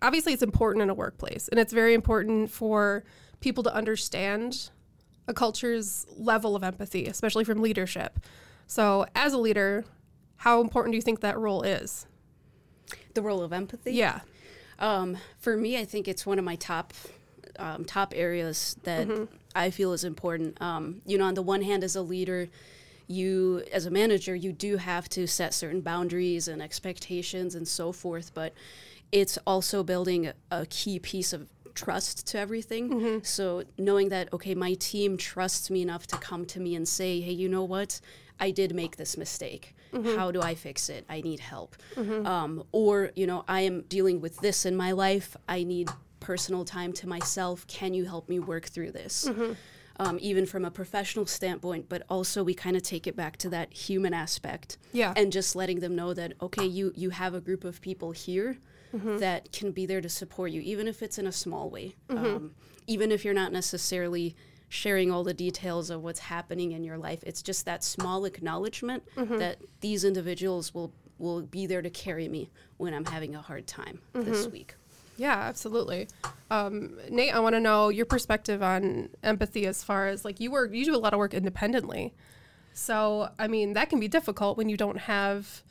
obviously, 0.00 0.32
it's 0.32 0.42
important 0.42 0.82
in 0.82 0.90
a 0.90 0.94
workplace, 0.94 1.48
and 1.48 1.58
it's 1.58 1.72
very 1.72 1.94
important 1.94 2.50
for 2.50 3.04
people 3.40 3.64
to 3.64 3.74
understand 3.74 4.70
a 5.26 5.34
culture's 5.34 6.06
level 6.16 6.54
of 6.54 6.62
empathy, 6.62 7.06
especially 7.06 7.44
from 7.44 7.60
leadership. 7.60 8.20
So, 8.66 9.06
as 9.14 9.32
a 9.32 9.38
leader, 9.38 9.84
how 10.36 10.60
important 10.60 10.92
do 10.92 10.96
you 10.96 11.02
think 11.02 11.20
that 11.20 11.38
role 11.38 11.62
is? 11.62 12.06
The 13.14 13.22
role 13.22 13.42
of 13.42 13.52
empathy. 13.52 13.92
Yeah. 13.92 14.20
Um, 14.78 15.16
for 15.38 15.56
me, 15.56 15.78
I 15.78 15.84
think 15.84 16.08
it's 16.08 16.26
one 16.26 16.38
of 16.38 16.44
my 16.44 16.56
top 16.56 16.92
um, 17.58 17.84
top 17.84 18.12
areas 18.16 18.76
that 18.82 19.28
I 19.54 19.70
feel 19.70 19.92
is 19.92 20.04
important. 20.04 20.60
Um, 20.60 21.02
you 21.06 21.16
know, 21.18 21.24
on 21.24 21.34
the 21.34 21.42
one 21.42 21.62
hand, 21.62 21.84
as 21.84 21.96
a 21.96 22.02
leader, 22.02 22.48
you 23.06 23.62
as 23.72 23.86
a 23.86 23.90
manager, 23.90 24.34
you 24.34 24.52
do 24.52 24.76
have 24.76 25.08
to 25.10 25.26
set 25.26 25.54
certain 25.54 25.80
boundaries 25.80 26.48
and 26.48 26.62
expectations 26.62 27.54
and 27.54 27.66
so 27.66 27.92
forth, 27.92 28.32
but 28.34 28.54
it's 29.12 29.38
also 29.46 29.82
building 29.82 30.32
a, 30.50 30.66
key 30.66 30.98
piece 30.98 31.32
of 31.32 31.48
trust 31.74 32.26
to 32.28 32.38
everything. 32.38 32.90
Mm-hmm. 32.90 33.18
So 33.22 33.64
knowing 33.78 34.08
that 34.08 34.32
okay, 34.32 34.54
my 34.54 34.74
team 34.74 35.16
trusts 35.16 35.70
me 35.70 35.82
enough 35.82 36.06
to 36.08 36.16
come 36.16 36.44
to 36.46 36.60
me 36.60 36.74
and 36.74 36.86
say, 36.86 37.20
"Hey, 37.20 37.32
you 37.32 37.48
know 37.48 37.64
what? 37.64 38.00
I 38.40 38.50
did 38.50 38.74
make 38.74 38.96
this 38.96 39.16
mistake. 39.16 39.76
Mm-hmm. 39.92 40.16
How 40.16 40.30
do 40.30 40.42
I 40.42 40.54
fix 40.54 40.88
it? 40.88 41.04
I 41.08 41.20
need 41.20 41.40
help." 41.40 41.76
Mm-hmm. 41.94 42.26
Um, 42.26 42.64
or 42.72 43.10
you 43.14 43.26
know, 43.26 43.44
I 43.46 43.62
am 43.62 43.82
dealing 43.82 44.20
with 44.20 44.38
this 44.38 44.66
in 44.66 44.76
my 44.76 44.92
life. 44.92 45.36
I 45.48 45.64
need 45.64 45.90
personal 46.20 46.64
time 46.64 46.92
to 46.94 47.08
myself. 47.08 47.66
Can 47.66 47.94
you 47.94 48.04
help 48.04 48.28
me 48.28 48.38
work 48.38 48.66
through 48.66 48.92
this? 48.92 49.28
Um, 49.96 50.18
even 50.20 50.44
from 50.44 50.64
a 50.64 50.72
professional 50.72 51.24
standpoint, 51.24 51.88
but 51.88 52.02
also 52.08 52.42
we 52.42 52.52
kind 52.52 52.76
of 52.76 52.82
take 52.82 53.06
it 53.06 53.14
back 53.14 53.36
to 53.36 53.48
that 53.50 53.72
human 53.72 54.12
aspect 54.12 54.76
Yeah. 54.92 55.12
and 55.16 55.30
just 55.30 55.54
letting 55.54 55.78
them 55.78 55.94
know 55.94 56.12
that 56.14 56.32
okay 56.42 56.66
you 56.66 56.92
you 56.96 57.10
have 57.10 57.32
a 57.34 57.40
group 57.40 57.62
of 57.64 57.80
people 57.80 58.10
here 58.12 58.58
Mm-hmm. 58.92 59.18
that 59.18 59.50
can 59.50 59.72
be 59.72 59.86
there 59.86 60.00
to 60.00 60.08
support 60.08 60.52
you 60.52 60.60
even 60.60 60.86
if 60.86 61.02
it's 61.02 61.18
in 61.18 61.26
a 61.26 61.32
small 61.32 61.68
way 61.70 61.94
Mm-hmm. 62.08 62.24
um, 62.26 62.54
even 62.86 63.10
if 63.12 63.24
you're 63.24 63.34
not 63.34 63.52
necessarily 63.52 64.36
sharing 64.68 65.10
all 65.12 65.24
the 65.24 65.34
details 65.34 65.90
of 65.90 66.02
what's 66.02 66.20
happening 66.20 66.72
in 66.72 66.82
your 66.84 66.96
life 66.98 67.20
it's 67.24 67.42
just 67.42 67.64
that 67.64 67.82
small 67.84 68.24
acknowledgment 68.24 69.02
Mm-hmm. 69.16 69.38
that 69.38 69.58
these 69.80 70.04
individuals 70.04 70.72
will 70.74 70.92
will 71.18 71.42
be 71.42 71.66
there 71.66 71.82
to 71.82 71.90
carry 71.90 72.28
me 72.28 72.50
when 72.76 72.94
i'm 72.94 73.04
having 73.06 73.34
a 73.34 73.42
hard 73.42 73.66
time 73.66 73.98
Mm-hmm. 74.14 74.30
this 74.30 74.46
week 74.48 74.74
Yeah, 75.16 75.36
absolutely. 75.36 76.08
Um, 76.50 76.98
Nate, 77.10 77.34
I 77.34 77.40
want 77.40 77.54
to 77.54 77.60
know 77.60 77.88
your 77.88 78.06
perspective 78.06 78.62
on 78.62 79.10
empathy 79.22 79.66
as 79.66 79.82
far 79.82 80.08
as 80.08 80.24
like 80.24 80.40
you 80.40 80.50
work, 80.50 80.72
you 80.72 80.84
do 80.84 80.94
a 80.94 80.98
lot 80.98 81.12
of 81.12 81.18
work 81.18 81.34
independently. 81.34 82.12
So, 82.72 83.30
I 83.38 83.46
mean, 83.46 83.74
that 83.74 83.88
can 83.88 84.00
be 84.00 84.08
difficult 84.08 84.56
when 84.56 84.68
you 84.68 84.76
don't 84.76 84.98
have 84.98 85.62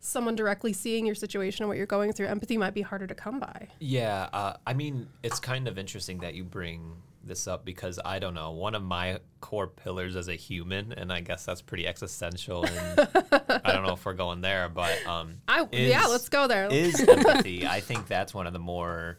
someone 0.00 0.34
directly 0.34 0.72
seeing 0.72 1.06
your 1.06 1.14
situation 1.14 1.62
and 1.62 1.68
what 1.68 1.76
you're 1.76 1.86
going 1.86 2.12
through. 2.12 2.26
Empathy 2.26 2.56
might 2.56 2.74
be 2.74 2.82
harder 2.82 3.06
to 3.06 3.14
come 3.14 3.38
by. 3.38 3.68
Yeah, 3.78 4.28
uh, 4.32 4.54
I 4.66 4.74
mean, 4.74 5.08
it's 5.22 5.38
kind 5.38 5.68
of 5.68 5.78
interesting 5.78 6.18
that 6.18 6.34
you 6.34 6.44
bring 6.44 6.96
this 7.22 7.46
up 7.46 7.64
because 7.64 7.98
I 8.04 8.18
don't 8.18 8.34
know, 8.34 8.50
one 8.52 8.74
of 8.74 8.82
my 8.82 9.18
core 9.40 9.66
pillars 9.66 10.16
as 10.16 10.28
a 10.28 10.34
human, 10.34 10.92
and 10.92 11.12
I 11.12 11.20
guess 11.20 11.44
that's 11.44 11.62
pretty 11.62 11.86
existential, 11.86 12.64
and 12.64 13.00
I 13.64 13.72
don't 13.72 13.84
know 13.86 13.92
if 13.94 14.04
we're 14.04 14.14
going 14.14 14.40
there, 14.40 14.68
but 14.68 14.96
um, 15.06 15.36
I 15.48 15.66
yeah, 15.72 16.06
let's 16.06 16.28
go 16.28 16.46
there. 16.46 16.68
is 16.72 17.00
empathy. 17.08 17.66
I 17.66 17.80
think 17.80 18.06
that's 18.06 18.32
one 18.32 18.46
of 18.46 18.52
the 18.52 18.58
more 18.58 19.18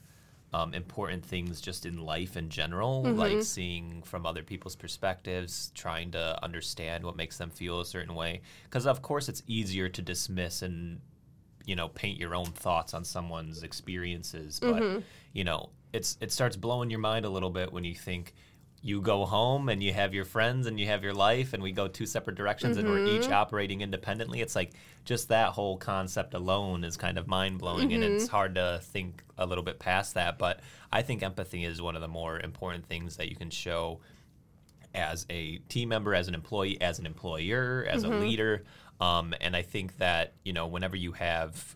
um, 0.53 0.73
important 0.73 1.23
things 1.23 1.61
just 1.61 1.85
in 1.85 2.01
life 2.01 2.35
in 2.35 2.49
general, 2.49 3.03
Mm-hmm. 3.05 3.19
like 3.19 3.43
seeing 3.43 4.01
from 4.03 4.25
other 4.25 4.43
people's 4.43 4.75
perspectives, 4.75 5.71
trying 5.75 6.11
to 6.11 6.37
understand 6.43 7.03
what 7.05 7.15
makes 7.15 7.37
them 7.37 7.49
feel 7.51 7.79
a 7.81 7.85
certain 7.85 8.15
way. 8.15 8.41
Because 8.63 8.85
of 8.87 9.01
course, 9.01 9.29
it's 9.29 9.43
easier 9.47 9.87
to 9.89 10.01
dismiss 10.01 10.61
and 10.61 10.99
you 11.65 11.75
know 11.75 11.87
paint 11.87 12.19
your 12.19 12.33
own 12.33 12.47
thoughts 12.47 12.93
on 12.95 13.05
someone's 13.05 13.61
experiences, 13.63 14.59
but 14.59 14.81
Mm-hmm. 14.81 14.99
you 15.33 15.43
know 15.43 15.69
it's 15.93 16.17
it 16.21 16.31
starts 16.31 16.55
blowing 16.55 16.89
your 16.89 16.99
mind 16.99 17.25
a 17.25 17.29
little 17.29 17.49
bit 17.49 17.71
when 17.71 17.83
you 17.83 17.95
think 17.95 18.33
you 18.83 18.99
go 18.99 19.25
home 19.25 19.69
and 19.69 19.83
you 19.83 19.93
have 19.93 20.11
your 20.13 20.25
friends 20.25 20.65
and 20.65 20.79
you 20.79 20.87
have 20.87 21.03
your 21.03 21.13
life 21.13 21.53
and 21.53 21.61
we 21.61 21.71
go 21.71 21.87
two 21.87 22.07
separate 22.07 22.35
directions 22.35 22.77
and 22.77 22.89
we're 22.89 23.05
each 23.05 23.23
mm-hmm. 23.23 23.33
operating 23.33 23.81
independently. 23.81 24.41
It's 24.41 24.55
like 24.55 24.71
just 25.05 25.27
that 25.27 25.49
whole 25.49 25.77
concept 25.77 26.33
alone 26.33 26.83
is 26.83 26.97
kind 26.97 27.19
of 27.19 27.27
mind-blowing 27.27 27.93
and 27.93 28.03
it's 28.03 28.23
mm-hmm. 28.23 28.35
hard 28.35 28.55
to 28.55 28.79
think 28.81 29.23
a 29.37 29.45
little 29.45 29.63
bit 29.63 29.79
past 29.79 30.13
that 30.13 30.37
but 30.37 30.59
i 30.91 31.01
think 31.01 31.23
empathy 31.23 31.65
is 31.65 31.81
one 31.81 31.95
of 31.95 32.01
the 32.01 32.07
more 32.07 32.39
important 32.39 32.85
things 32.85 33.17
that 33.17 33.27
you 33.27 33.35
can 33.35 33.49
show 33.49 33.99
as 34.93 35.25
a 35.29 35.57
team 35.69 35.89
member, 35.89 36.13
as 36.13 36.27
an 36.27 36.35
employee, 36.35 36.79
as 36.81 36.99
an 36.99 37.05
employer, 37.05 37.85
as 37.89 38.03
a 38.03 38.07
mm-hmm. 38.07 38.21
leader. 38.21 38.63
Um, 38.99 39.33
and 39.41 39.55
I 39.55 39.61
think 39.61 39.97
that, 39.97 40.33
you 40.43 40.53
know, 40.53 40.67
whenever 40.67 40.95
you 40.95 41.13
have, 41.13 41.75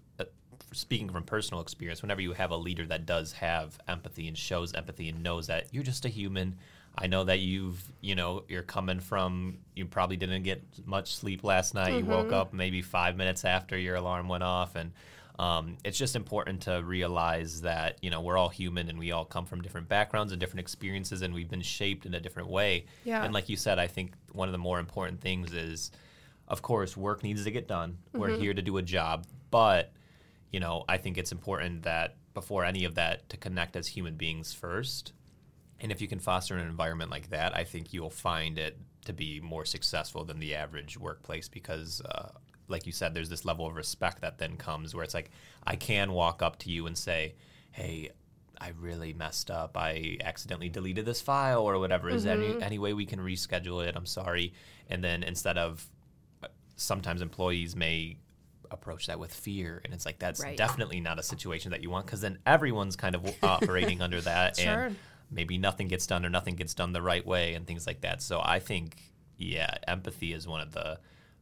speaking 0.76 1.10
from 1.10 1.24
personal 1.24 1.62
experience, 1.62 2.02
whenever 2.02 2.22
you 2.22 2.34
have 2.34 2.52
a 2.52 2.58
leader 2.58 2.86
that 2.88 3.06
does 3.06 3.34
have 3.34 3.78
empathy 3.88 4.28
and 4.28 4.38
shows 4.38 4.74
empathy 4.74 5.10
and 5.10 5.24
knows 5.24 5.48
that 5.48 5.68
you're 5.74 5.84
just 5.84 6.06
a 6.06 6.10
human. 6.10 6.56
I 6.98 7.08
know 7.08 7.26
that 7.26 7.40
you've, 7.40 7.84
you 8.00 8.16
know, 8.16 8.44
you're 8.48 8.62
coming 8.64 9.02
from, 9.02 9.58
you 9.76 9.86
probably 9.86 10.16
didn't 10.16 10.44
get 10.44 10.64
much 10.86 11.14
sleep 11.16 11.44
last 11.44 11.74
night. 11.74 11.94
You 11.96 12.06
woke 12.06 12.32
up 12.32 12.54
maybe 12.54 12.82
five 12.82 13.18
minutes 13.18 13.44
after 13.44 13.78
your 13.78 13.96
alarm 13.96 14.30
went 14.30 14.44
off. 14.44 14.76
And, 14.76 14.92
um, 15.38 15.76
it's 15.84 15.98
just 15.98 16.16
important 16.16 16.62
to 16.62 16.82
realize 16.82 17.62
that 17.64 17.98
you 18.02 18.10
know 18.10 18.22
we're 18.22 18.38
all 18.38 18.48
human 18.48 18.88
and 18.88 18.98
we 18.98 19.12
all 19.12 19.26
come 19.26 19.46
from 19.46 19.62
different 19.62 19.90
backgrounds 19.90 20.32
and 20.32 20.40
different 20.40 20.62
experiences 20.62 21.22
and 21.22 21.34
we've 21.34 21.50
been 21.50 21.62
shaped 21.62 22.06
in 22.06 22.14
a 22.14 22.22
different 22.22 22.48
way 22.48 22.86
Yeah. 23.04 23.22
and 23.22 23.34
like 23.34 23.50
you 23.50 23.58
said 23.58 23.78
i 23.78 23.86
think 23.88 24.14
one 24.32 24.48
of 24.48 24.54
the 24.54 24.58
more 24.58 24.80
important 24.80 25.20
things 25.20 25.52
is 25.52 25.92
of 26.48 26.62
course 26.62 26.96
work 26.96 27.22
needs 27.22 27.44
to 27.44 27.52
get 27.52 27.68
done 27.68 27.98
we're 28.14 28.30
here 28.38 28.54
to 28.54 28.62
do 28.62 28.78
a 28.78 28.82
job 28.82 29.26
but 29.52 29.92
you 30.52 30.60
know 30.60 30.84
i 30.88 30.98
think 30.98 31.18
it's 31.18 31.32
important 31.32 31.84
that 31.84 32.16
before 32.34 32.66
any 32.66 32.84
of 32.84 32.96
that 32.96 33.28
to 33.30 33.38
connect 33.38 33.76
as 33.76 33.88
human 33.88 34.16
beings 34.16 34.54
first 34.54 35.14
and 35.80 35.92
if 35.92 36.02
you 36.02 36.08
can 36.08 36.20
foster 36.20 36.56
an 36.56 36.68
environment 36.68 37.12
like 37.12 37.30
that, 37.30 37.56
I 37.56 37.64
think 37.64 37.94
you'll 37.94 38.10
find 38.10 38.58
it 38.58 38.78
to 39.06 39.14
be 39.14 39.40
more 39.40 39.66
successful 39.66 40.24
than 40.24 40.40
the 40.40 40.56
average 40.56 40.98
workplace 40.98 41.50
because, 41.50 42.02
uh, 42.02 42.30
like 42.68 42.86
you 42.86 42.92
said, 42.92 43.14
there's 43.14 43.30
this 43.30 43.46
level 43.46 43.68
of 43.68 43.76
respect 43.76 44.22
that 44.22 44.38
then 44.38 44.58
comes 44.58 44.96
where 44.96 45.04
it's 45.04 45.14
like, 45.14 45.32
I 45.66 45.76
can 45.76 46.14
walk 46.14 46.42
up 46.42 46.58
to 46.60 46.72
you 46.72 46.88
and 46.88 46.98
say, 46.98 47.36
hey, 47.72 48.12
I 48.60 48.72
really 48.80 49.14
messed 49.14 49.52
up. 49.52 49.76
I 49.76 50.18
accidentally 50.24 50.70
deleted 50.70 51.06
this 51.06 51.22
file 51.22 51.64
or 51.64 51.78
whatever. 51.78 52.10
Is 52.10 52.24
there 52.24 52.42
any, 52.42 52.62
any 52.64 52.80
way 52.80 52.94
we 52.94 53.06
can 53.06 53.20
reschedule 53.20 53.86
it? 53.86 53.98
I'm 53.98 54.06
sorry. 54.06 54.54
And 54.90 55.04
then 55.04 55.24
instead 55.24 55.58
of 55.58 55.86
uh, 56.42 56.48
sometimes 56.78 57.22
employees 57.22 57.76
may 57.76 58.18
approach 58.72 59.08
that 59.08 59.20
with 59.20 59.34
fear 59.34 59.82
and 59.84 59.94
it's 59.94 60.06
like 60.06 60.20
that's 60.20 60.42
Right. 60.42 60.58
definitely 60.58 61.00
not 61.00 61.20
a 61.20 61.24
situation 61.24 61.72
that 61.72 61.82
you 61.82 61.90
want 61.90 62.06
because 62.06 62.22
then 62.22 62.40
everyone's 62.46 62.96
kind 62.96 63.16
of 63.16 63.26
operating 63.44 64.02
under 64.02 64.22
that 64.22 64.58
Sure. 64.58 64.84
and 64.86 64.96
maybe 65.32 65.58
nothing 65.58 65.88
gets 65.88 66.06
done 66.08 66.26
or 66.26 66.30
nothing 66.30 66.56
gets 66.56 66.74
done 66.74 66.94
the 66.94 67.02
right 67.02 67.26
way 67.26 67.54
and 67.56 67.66
things 67.66 67.88
like 67.88 68.02
that. 68.02 68.22
So 68.22 68.42
I 68.44 68.60
think, 68.60 69.12
yeah, 69.38 69.76
empathy 69.88 70.34
is 70.34 70.48
one 70.48 70.62
of 70.62 70.72
the 70.72 71.00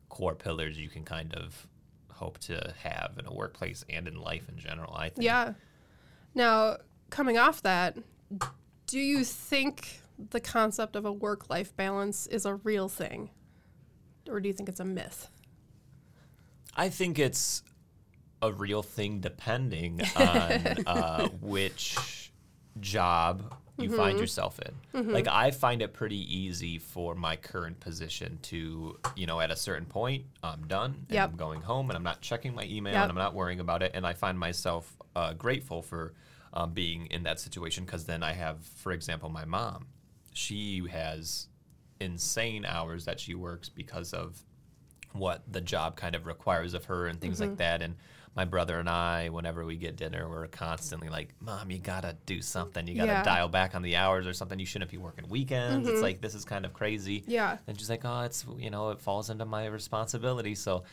core 0.09 0.35
pillars 0.35 0.77
you 0.77 0.89
can 0.89 1.03
kind 1.03 1.33
of 1.35 1.67
hope 2.11 2.37
to 2.39 2.73
have 2.83 3.15
in 3.19 3.25
a 3.25 3.33
workplace 3.33 3.83
and 3.89 4.07
in 4.07 4.15
life 4.15 4.47
in 4.47 4.57
general. 4.57 4.93
I 4.95 5.09
think. 5.09 5.25
Yeah. 5.25 5.53
Now, 6.33 6.77
coming 7.09 7.37
off 7.37 7.61
that, 7.63 7.97
do 8.87 8.99
you 8.99 9.23
think 9.23 10.01
the 10.29 10.39
concept 10.39 10.95
of 10.95 11.05
a 11.05 11.11
work 11.11 11.49
life 11.49 11.75
balance 11.75 12.25
is 12.27 12.45
a 12.45 12.55
real 12.55 12.87
thing? 12.87 13.31
Or 14.29 14.39
do 14.39 14.47
you 14.47 14.53
think 14.53 14.69
it's 14.69 14.79
a 14.79 14.85
myth? 14.85 15.29
I 16.75 16.89
think 16.89 17.19
it's 17.19 17.63
a 18.41 18.51
real 18.51 18.83
thing 18.83 19.19
depending 19.19 20.01
on 20.15 20.77
uh, 20.85 21.27
which 21.41 22.31
job 22.79 23.53
you 23.77 23.89
Mm-hmm. 23.89 23.97
find 23.97 24.19
yourself 24.19 24.59
in. 24.93 25.07
Like 25.11 25.27
I 25.27 25.49
find 25.49 25.81
it 25.81 25.93
pretty 25.93 26.37
easy 26.37 26.77
for 26.77 27.15
my 27.15 27.35
current 27.35 27.79
position 27.79 28.37
to, 28.43 28.99
you 29.15 29.25
know, 29.25 29.39
at 29.39 29.49
a 29.49 29.55
certain 29.55 29.85
point, 29.87 30.25
I'm 30.43 30.67
done 30.67 30.91
and 31.09 31.15
Yep. 31.15 31.31
I'm 31.31 31.35
going 31.37 31.61
home 31.61 31.89
and 31.89 31.97
I'm 31.97 32.03
not 32.03 32.21
checking 32.21 32.53
my 32.53 32.65
email 32.65 32.93
Yep. 32.93 33.01
and 33.03 33.11
I'm 33.11 33.17
not 33.17 33.33
worrying 33.33 33.59
about 33.59 33.81
it. 33.81 33.91
And 33.95 34.05
I 34.05 34.13
find 34.13 34.37
myself 34.37 34.95
uh, 35.15 35.33
grateful 35.33 35.81
for 35.81 36.13
um, 36.53 36.71
being 36.73 37.07
in 37.07 37.23
that 37.23 37.39
situation 37.39 37.83
because 37.83 38.05
then 38.05 38.21
I 38.21 38.33
have, 38.33 38.63
for 38.63 38.91
example, 38.91 39.27
my 39.29 39.43
mom. 39.43 39.87
She 40.33 40.83
has 40.91 41.47
insane 41.99 42.65
hours 42.65 43.05
that 43.05 43.19
she 43.19 43.33
works 43.33 43.69
because 43.69 44.13
of 44.13 44.43
what 45.13 45.41
the 45.51 45.61
job 45.61 45.95
kind 45.95 46.15
of 46.15 46.25
requires 46.25 46.73
of 46.73 46.85
her 46.85 47.07
and 47.07 47.19
things 47.21 47.39
Mm-hmm. 47.39 47.49
like 47.51 47.57
that. 47.59 47.81
And 47.81 47.95
my 48.35 48.45
brother 48.45 48.79
and 48.79 48.89
I, 48.89 49.29
whenever 49.29 49.63
we 49.63 49.75
get 49.77 49.95
dinner, 49.95 50.27
we're 50.27 50.47
constantly 50.47 51.07
like, 51.07 51.29
"Mom, 51.39 51.69
you 51.69 51.77
gotta 51.77 52.17
do 52.25 52.41
something. 52.41 52.87
You 52.87 52.95
gotta 52.95 53.11
Yeah. 53.11 53.23
dial 53.23 53.47
back 53.47 53.75
on 53.75 53.83
the 53.83 53.95
hours 53.95 54.25
or 54.25 54.33
something. 54.33 54.57
You 54.59 54.65
shouldn't 54.65 54.89
be 54.89 54.97
working 54.97 55.29
weekends. 55.29 55.87
It's 55.87 56.01
like 56.01 56.19
this 56.19 56.33
is 56.33 56.43
kind 56.43 56.65
of 56.65 56.73
crazy." 56.73 57.21
Mm-hmm. 57.21 57.31
Yeah. 57.31 57.57
And 57.67 57.77
she's 57.79 57.91
like, 57.91 58.01
"Oh, 58.05 58.21
it's 58.21 58.43
you 58.57 58.71
know, 58.71 58.89
it 58.89 58.99
falls 58.99 59.29
into 59.29 59.45
my 59.45 59.67
responsibility." 59.67 60.55
So 60.55 60.83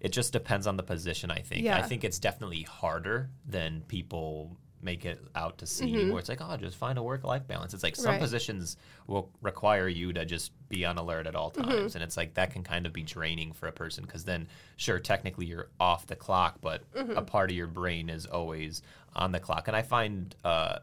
it 0.00 0.12
just 0.12 0.32
depends 0.32 0.66
on 0.66 0.78
the 0.78 0.82
position. 0.82 1.30
I 1.30 1.40
think. 1.40 1.64
Yeah. 1.64 1.76
I 1.76 1.82
think 1.82 2.02
it's 2.02 2.18
definitely 2.18 2.62
harder 2.62 3.28
than 3.46 3.82
people 3.86 4.56
make 4.82 5.04
it 5.04 5.20
out 5.34 5.58
to 5.58 5.66
see 5.66 6.08
where 6.10 6.18
it's 6.18 6.28
like 6.28 6.40
oh 6.40 6.56
just 6.56 6.76
find 6.76 6.98
a 6.98 7.02
work 7.02 7.22
life 7.24 7.46
balance 7.46 7.74
it's 7.74 7.82
like 7.82 7.94
some 7.96 8.04
Mm-hmm. 8.04 8.12
Right. 8.12 8.20
positions 8.20 8.76
will 9.06 9.30
require 9.42 9.88
you 9.88 10.12
to 10.14 10.24
just 10.24 10.52
be 10.68 10.84
on 10.86 10.96
alert 10.98 11.26
at 11.26 11.34
all 11.34 11.50
Mm-hmm. 11.50 11.68
times 11.70 11.94
and 11.94 12.02
it's 12.04 12.16
like 12.16 12.34
that 12.34 12.50
can 12.52 12.62
kind 12.62 12.86
of 12.86 12.92
be 12.92 13.02
draining 13.02 13.52
for 13.52 13.66
a 13.66 13.72
person 13.72 14.04
because 14.04 14.24
then 14.24 14.48
sure 14.76 14.98
technically 14.98 15.44
you're 15.46 15.68
off 15.78 16.06
the 16.06 16.16
clock 16.16 16.56
but 16.60 16.82
Mm-hmm. 16.94 17.12
a 17.16 17.22
part 17.22 17.50
of 17.50 17.56
your 17.56 17.66
brain 17.66 18.08
is 18.08 18.24
always 18.26 18.82
on 19.14 19.32
the 19.32 19.40
clock 19.40 19.68
and 19.68 19.76
i 19.76 19.82
find 19.82 20.34
uh, 20.44 20.78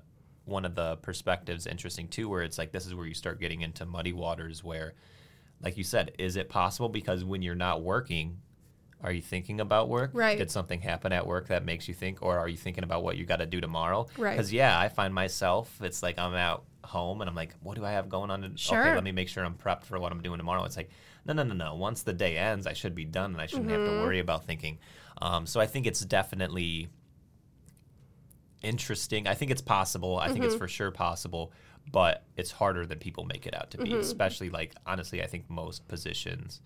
one 0.46 0.64
of 0.64 0.76
the 0.76 0.96
perspectives 0.98 1.66
interesting 1.68 2.08
too 2.08 2.30
where 2.30 2.44
it's 2.44 2.58
like 2.58 2.72
this 2.72 2.86
is 2.86 2.94
where 2.96 3.06
you 3.08 3.14
start 3.14 3.40
getting 3.40 3.62
into 3.62 3.86
muddy 3.86 4.14
waters 4.14 4.64
where 4.64 4.94
like 5.62 5.76
you 5.78 5.84
said 5.84 6.12
is 6.20 6.36
it 6.36 6.50
possible 6.50 6.88
because 6.90 7.24
when 7.26 7.42
you're 7.42 7.56
not 7.56 7.82
working 7.82 8.38
are 9.04 9.12
you 9.12 9.22
thinking 9.22 9.60
about 9.62 9.90
work? 9.90 10.10
Right. 10.14 10.38
did 10.38 10.50
something 10.52 10.82
happen 10.82 11.12
at 11.14 11.26
work 11.28 11.48
that 11.50 11.64
makes 11.64 11.88
you 11.88 11.94
think 11.94 12.22
or 12.22 12.38
are 12.40 12.48
you 12.48 12.58
thinking 12.58 12.84
about 12.84 13.04
what 13.04 13.16
you 13.18 13.26
got 13.26 13.38
to 13.38 13.46
do 13.46 13.62
tomorrow? 13.62 14.08
Right. 14.18 14.32
because 14.36 14.52
yeah 14.52 14.78
i 14.80 14.90
find 14.90 15.14
myself 15.14 15.80
it's 15.82 16.02
like 16.02 16.18
i'm 16.18 16.34
at 16.34 16.60
home 16.84 17.22
and 17.22 17.30
i'm 17.30 17.36
like 17.36 17.54
what 17.62 17.76
do 17.78 17.86
i 17.86 17.92
have 17.92 18.10
going 18.10 18.32
on? 18.32 18.42
To, 18.42 18.48
okay 18.48 18.96
let 18.96 19.04
me 19.04 19.12
make 19.12 19.30
sure 19.30 19.44
i'm 19.46 19.54
prepped 19.56 19.84
for 19.84 20.00
what 20.00 20.12
i'm 20.12 20.22
doing 20.22 20.38
tomorrow. 20.40 20.64
It's 20.64 20.78
like 20.78 20.90
no 21.26 21.34
no 21.34 21.44
no 21.44 21.54
no. 21.54 21.76
Once 21.76 22.04
the 22.04 22.14
day 22.14 22.38
ends 22.38 22.66
i 22.66 22.74
should 22.74 22.96
be 22.96 23.06
done 23.06 23.34
and 23.34 23.42
i 23.42 23.46
shouldn't 23.46 23.70
have 23.70 23.82
Mm-hmm. 23.82 23.98
to 24.00 24.02
worry 24.04 24.20
about 24.20 24.46
thinking. 24.46 24.80
Um, 25.22 25.46
so 25.46 25.60
i 25.60 25.66
think 25.68 25.86
it's 25.86 26.02
definitely 26.02 26.90
interesting. 28.64 29.28
I 29.28 29.34
think 29.36 29.52
it's 29.52 29.62
possible. 29.62 30.18
I 30.18 30.30
think 30.32 30.44
it's 30.44 30.56
for 30.56 30.68
sure 30.68 30.92
possible 30.92 31.52
but 31.90 32.24
it's 32.36 32.52
harder 32.52 32.86
than 32.86 33.00
people 33.00 33.24
make 33.24 33.46
it 33.48 33.54
out 33.54 33.72
to 33.72 33.78
be 33.78 33.94
especially 33.96 34.50
like 34.50 34.74
honestly 34.86 35.24
i 35.24 35.26
think 35.26 35.50
most 35.50 35.88
positions 35.88 36.60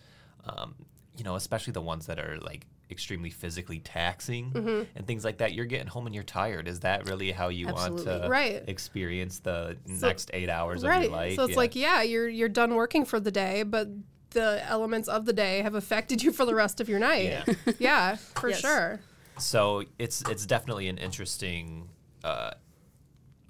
um, 0.46 0.74
you 1.18 1.24
know 1.24 1.36
especially 1.36 1.74
the 1.74 1.82
ones 1.82 2.06
that 2.08 2.20
are 2.20 2.38
like 2.42 2.66
extremely 2.90 3.30
physically 3.30 3.80
taxing 3.80 4.52
and 4.96 5.08
things 5.08 5.24
like 5.24 5.38
that 5.38 5.54
you're 5.54 5.66
getting 5.66 5.88
home 5.88 6.06
and 6.08 6.14
you're 6.16 6.24
tired 6.26 6.68
is 6.68 6.82
that 6.82 7.08
really 7.08 7.32
how 7.32 7.48
you 7.48 7.68
want 7.68 8.00
to 8.00 8.28
Right. 8.30 8.62
experience 8.68 9.40
the 9.40 9.78
So- 9.88 10.08
next 10.08 10.30
eight 10.34 10.50
hours 10.50 10.84
of 10.84 10.94
your 10.94 11.10
life 11.10 11.36
so 11.36 11.44
it's 11.44 11.52
Yeah. 11.52 11.58
like, 11.58 11.76
yeah, 11.76 12.02
you're 12.02 12.28
you're 12.28 12.50
done 12.50 12.76
working 12.76 13.06
for 13.06 13.20
the 13.20 13.32
day, 13.32 13.64
but 13.64 13.88
the 14.32 14.62
elements 14.68 15.08
of 15.10 15.26
the 15.26 15.34
day 15.34 15.62
have 15.62 15.76
affected 15.76 16.22
you 16.24 16.32
for 16.32 16.46
the 16.46 16.56
rest 16.56 16.80
of 16.82 16.88
your 16.90 17.00
night. 17.12 17.24
Yeah. 17.26 17.46
Yeah, 17.80 18.16
for 18.16 18.50
Yes. 18.50 18.60
sure. 18.60 19.00
so 19.38 19.84
it's 19.98 20.22
it's 20.30 20.46
definitely 20.46 20.88
an 20.90 20.98
interesting 20.98 21.90
uh, 22.26 22.52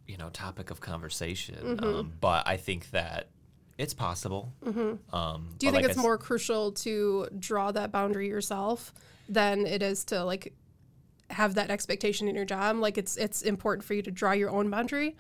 you 0.08 0.18
know 0.18 0.30
topic 0.30 0.70
of 0.72 0.80
conversation 0.82 1.56
Mm-hmm. 1.77 1.84
um, 1.86 2.13
but 2.22 2.48
i 2.48 2.58
think 2.58 2.91
that 2.91 3.27
it's 3.78 3.94
possible 3.94 4.54
um, 4.66 5.50
Do 5.58 5.66
you 5.66 5.72
think 5.72 5.74
like 5.74 5.86
it's 5.86 5.98
s- 5.98 6.01
more 6.04 6.18
crucial 6.18 6.72
to 6.74 7.28
draw 7.40 7.72
that 7.72 7.92
boundary 7.92 8.28
yourself 8.28 8.94
than 9.30 9.66
it 9.66 9.82
is 9.82 10.04
to 10.06 10.24
like 10.24 10.54
have 11.30 11.56
that 11.56 11.70
expectation 11.72 12.28
in 12.28 12.36
your 12.36 12.46
job? 12.46 12.75
Like 12.78 12.98
it's 12.98 13.18
it's 13.18 13.42
important 13.42 13.84
for 13.86 13.94
you 13.94 14.01
to 14.04 14.12
draw 14.12 14.34
your 14.34 14.50
own 14.50 14.70
boundary. 14.70 15.16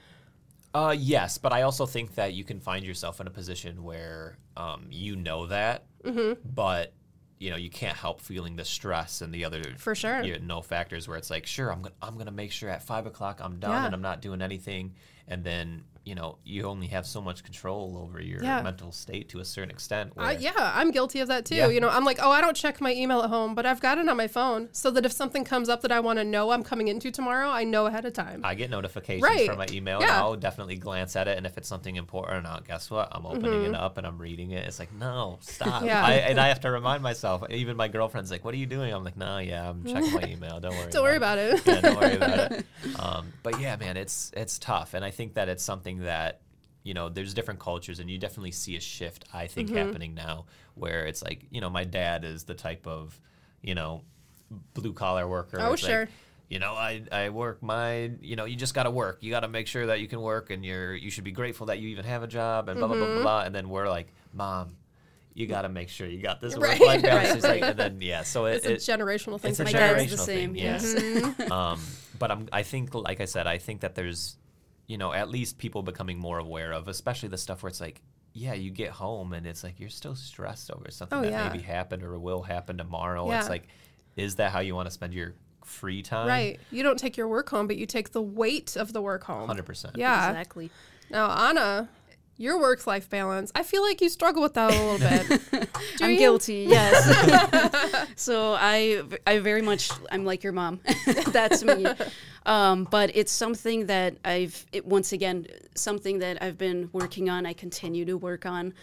Uh, 0.73 0.95
yes, 0.97 1.37
but 1.37 1.51
I 1.51 1.63
also 1.63 1.85
think 1.85 2.15
that 2.15 2.33
you 2.33 2.43
can 2.45 2.59
find 2.61 2.85
yourself 2.85 3.19
in 3.19 3.27
a 3.27 3.29
position 3.31 3.83
where 3.83 4.37
um, 4.55 4.87
you 4.89 5.15
know 5.15 5.47
that, 5.47 5.83
Mm-hmm. 6.03 6.39
but 6.55 6.93
you 7.39 7.49
know 7.49 7.57
you 7.57 7.69
can't 7.69 7.97
help 7.97 8.21
feeling 8.21 8.55
the 8.55 8.63
stress 8.65 9.21
and 9.21 9.33
the 9.33 9.43
other 9.45 9.61
For 9.77 9.95
sure. 9.95 10.21
you 10.23 10.39
know, 10.39 10.61
factors 10.61 11.07
where 11.07 11.17
it's 11.17 11.29
like, 11.29 11.45
sure, 11.45 11.71
I'm 11.71 11.81
gonna 11.81 11.95
I'm 12.01 12.17
gonna 12.17 12.31
make 12.31 12.51
sure 12.51 12.69
at 12.69 12.83
five 12.83 13.05
o'clock 13.05 13.39
I'm 13.43 13.59
done 13.59 13.71
Yeah. 13.71 13.85
and 13.87 13.93
I'm 13.95 14.01
not 14.01 14.21
doing 14.21 14.41
anything, 14.41 14.93
and 15.27 15.43
then 15.43 15.83
you 16.03 16.15
know 16.15 16.37
you 16.43 16.63
only 16.63 16.87
have 16.87 17.05
so 17.05 17.21
much 17.21 17.43
control 17.43 17.97
over 17.97 18.19
your 18.21 18.43
Yeah. 18.43 18.61
mental 18.63 18.91
state 18.91 19.29
to 19.29 19.39
a 19.39 19.45
certain 19.45 19.69
extent. 19.69 20.15
Where, 20.15 20.25
I, 20.25 20.31
yeah, 20.33 20.51
I'm 20.57 20.91
guilty 20.91 21.19
of 21.19 21.27
that 21.27 21.45
too. 21.45 21.55
Yeah. 21.55 21.67
You 21.67 21.79
know, 21.79 21.89
I'm 21.89 22.03
like, 22.05 22.17
oh, 22.21 22.31
I 22.31 22.41
don't 22.41 22.55
check 22.55 22.81
my 22.81 22.91
email 22.93 23.21
at 23.21 23.29
home, 23.29 23.53
but 23.53 23.65
I've 23.65 23.79
got 23.81 23.97
it 23.99 24.09
on 24.09 24.17
my 24.17 24.27
phone 24.27 24.69
so 24.71 24.89
that 24.91 25.05
if 25.05 25.11
something 25.11 25.43
comes 25.43 25.69
up 25.69 25.81
that 25.81 25.91
I 25.91 25.99
want 25.99 26.17
to 26.17 26.23
know 26.25 26.51
I'm 26.51 26.63
coming 26.63 26.87
into 26.87 27.11
tomorrow, 27.11 27.49
I 27.49 27.63
know 27.65 27.85
ahead 27.85 28.05
of 28.05 28.13
time. 28.13 28.41
I 28.43 28.55
get 28.55 28.69
notifications 28.71 29.23
Right. 29.23 29.47
from 29.47 29.57
my 29.59 29.67
email. 29.71 29.99
Yeah. 30.01 30.07
And 30.07 30.15
I'll 30.15 30.35
definitely 30.35 30.77
glance 30.77 31.15
at 31.15 31.27
it, 31.27 31.37
and 31.37 31.45
if 31.45 31.57
it's 31.57 31.67
something 31.67 31.95
important, 31.95 32.47
I'll 32.47 32.61
guess 32.61 32.89
what? 32.89 33.09
I'm 33.11 33.25
opening 33.25 33.65
it 33.65 33.75
up 33.75 33.97
and 33.97 34.07
I'm 34.07 34.17
reading 34.17 34.51
it. 34.51 34.65
It's 34.67 34.79
like, 34.79 34.91
no, 34.93 35.37
stop. 35.41 35.67
Mm-hmm. 35.67 35.85
Yeah. 35.91 36.05
I, 36.05 36.13
and 36.13 36.39
I 36.39 36.47
have 36.47 36.61
to 36.61 36.71
remind 36.71 37.03
myself. 37.03 37.43
Even 37.49 37.75
my 37.75 37.87
girlfriend's 37.89 38.31
like, 38.31 38.45
"What 38.45 38.53
are 38.53 38.57
you 38.57 38.65
doing?" 38.65 38.93
I'm 38.93 39.03
like, 39.03 39.17
"No, 39.17 39.39
yeah, 39.39 39.69
I'm 39.69 39.83
checking 39.91 40.13
my 40.13 40.23
email. 40.23 40.59
Don't 40.59 40.75
worry. 40.75 40.89
don't 40.91 41.03
worry 41.03 41.17
about 41.17 41.37
it. 41.37 41.65
yeah, 41.65 41.81
don't 41.81 41.99
worry 41.99 42.15
about 42.15 42.51
it. 42.53 42.65
Um, 42.99 43.31
but 43.43 43.59
yeah, 43.59 43.75
man, 43.75 43.95
it's 43.97 44.31
it's 44.35 44.57
tough, 44.57 44.93
and 44.95 45.03
I 45.05 45.11
think 45.11 45.35
that 45.35 45.49
it's 45.49 45.63
something 45.63 45.90
that 45.99 46.41
you 46.83 46.95
know, 46.95 47.09
there's 47.09 47.35
different 47.35 47.59
cultures, 47.59 47.99
and 47.99 48.09
you 48.09 48.17
definitely 48.17 48.49
see 48.51 48.75
a 48.75 48.79
shift. 48.79 49.25
I 49.31 49.45
think 49.45 49.69
happening 49.69 50.15
now, 50.15 50.45
where 50.73 51.05
it's 51.05 51.21
like, 51.21 51.45
you 51.51 51.61
know, 51.61 51.69
my 51.69 51.83
dad 51.83 52.25
is 52.25 52.45
the 52.45 52.55
type 52.55 52.87
of, 52.87 53.19
you 53.61 53.75
know, 53.75 54.01
blue 54.73 54.91
collar 54.91 55.27
worker. 55.27 55.57
Oh, 55.61 55.73
It's 55.73 55.83
like, 55.83 55.91
sure. 55.91 56.09
you 56.49 56.57
know, 56.57 56.73
I, 56.73 57.03
I 57.11 57.29
work 57.29 57.61
my, 57.61 58.09
you 58.19 58.35
know, 58.35 58.45
you 58.45 58.55
just 58.55 58.73
got 58.73 58.83
to 58.83 58.89
work. 58.89 59.19
You 59.21 59.29
got 59.29 59.41
to 59.41 59.47
make 59.47 59.67
sure 59.67 59.85
that 59.85 59.99
you 59.99 60.07
can 60.07 60.21
work, 60.21 60.49
and 60.49 60.65
you're 60.65 60.95
you 60.95 61.11
should 61.11 61.23
be 61.23 61.31
grateful 61.31 61.67
that 61.67 61.77
you 61.77 61.89
even 61.89 62.05
have 62.05 62.23
a 62.23 62.27
job, 62.27 62.67
and 62.67 62.79
blah 62.79 62.87
blah 62.87 62.97
blah 62.97 63.05
Mm-hmm. 63.05 63.13
blah. 63.17 63.21
blah. 63.21 63.41
And 63.43 63.53
then 63.53 63.69
we're 63.69 63.87
like, 63.87 64.07
mom. 64.33 64.75
You 65.35 65.47
got 65.47 65.61
to 65.61 65.69
make 65.69 65.87
sure 65.87 66.07
you 66.07 66.21
got 66.21 66.41
this 66.41 66.57
Right. 66.57 66.77
work-life 66.77 67.01
balance. 67.03 67.43
Right, 67.43 67.61
like, 67.61 67.69
and 67.69 67.79
then 67.79 68.01
yeah, 68.01 68.23
so 68.23 68.45
it, 68.47 68.65
It's 68.65 68.89
a 68.89 68.93
it, 68.93 68.97
generational 68.99 69.39
thing. 69.39 69.51
it's 69.51 69.59
a 69.61 69.63
My 69.65 69.71
dad's 69.71 69.99
sure. 70.01 70.09
the 70.09 70.15
generational 70.15 70.25
same, 70.25 70.53
thing, 70.55 70.61
yes. 70.63 70.93
Mm-hmm. 70.93 71.51
um, 71.51 71.79
but 72.19 72.31
I'm, 72.31 72.49
I 72.51 72.63
think, 72.63 72.93
like 72.93 73.21
I 73.21 73.25
said, 73.25 73.47
I 73.47 73.57
think 73.57 73.79
that 73.79 73.95
there's, 73.95 74.35
you 74.91 74.97
know, 74.97 75.13
at 75.13 75.29
least 75.29 75.57
people 75.57 75.81
becoming 75.83 76.19
more 76.19 76.37
aware 76.37 76.73
of, 76.73 76.89
especially 76.89 77.29
the 77.29 77.37
stuff 77.37 77.63
where 77.63 77.69
it's 77.69 77.79
like, 77.79 78.01
yeah, 78.33 78.53
you 78.53 78.69
get 78.71 78.89
home 78.91 79.31
and 79.31 79.47
it's 79.47 79.63
like 79.63 79.79
you're 79.79 79.89
still 79.89 80.15
stressed 80.15 80.69
over 80.69 80.91
something 80.91 81.17
Oh, 81.19 81.21
that 81.21 81.31
yeah. 81.31 81.47
maybe 81.47 81.63
happened 81.63 82.03
or 82.03 82.19
will 82.19 82.41
happen 82.41 82.77
tomorrow. 82.77 83.29
Yeah. 83.29 83.39
It's 83.39 83.47
like, 83.49 83.67
is 84.17 84.35
that 84.35 84.51
how 84.51 84.59
you 84.59 84.75
want 84.75 84.87
to 84.87 84.91
spend 84.91 85.13
your 85.13 85.33
free 85.63 86.01
time? 86.01 86.27
Right. 86.27 86.59
You 86.71 86.83
don't 86.83 86.99
take 86.99 87.15
your 87.15 87.29
work 87.29 87.49
home, 87.49 87.67
but 87.67 87.77
you 87.77 87.85
take 87.85 88.11
the 88.11 88.21
weight 88.21 88.75
of 88.75 88.91
the 88.91 89.01
work 89.01 89.23
home. 89.23 89.47
Hundred 89.47 89.65
percent. 89.65 89.95
Yeah. 89.97 90.29
Exactly. 90.29 90.69
Now, 91.09 91.29
Anna, 91.49 91.87
your 92.41 92.59
work 92.59 92.87
life 92.87 93.09
balance, 93.09 93.51
I 93.55 93.63
feel 93.63 93.83
like 93.83 94.01
you 94.01 94.09
struggle 94.09 94.41
with 94.41 94.55
that 94.55 94.73
a 94.73 94.83
little 94.83 94.97
bit. 94.97 95.69
I'm 96.01 96.11
you? 96.11 96.17
guilty. 96.17 96.65
Yes. 96.67 98.07
so 98.15 98.55
I, 98.59 99.03
I 99.27 99.39
very 99.39 99.61
much, 99.61 99.91
I'm 100.11 100.25
like 100.25 100.43
your 100.43 100.53
mom. 100.53 100.79
That's 101.27 101.63
me. 101.63 101.85
Um, 102.45 102.87
but 102.89 103.11
it's 103.15 103.31
something 103.31 103.85
that 103.85 104.15
I've, 104.25 104.65
it, 104.71 104.85
once 104.85 105.13
again, 105.13 105.45
something 105.75 106.19
that 106.19 106.41
I've 106.41 106.57
been 106.57 106.89
working 106.91 107.29
on. 107.29 107.45
I 107.45 107.53
continue 107.53 108.05
to 108.05 108.17
work 108.17 108.45
on. 108.45 108.73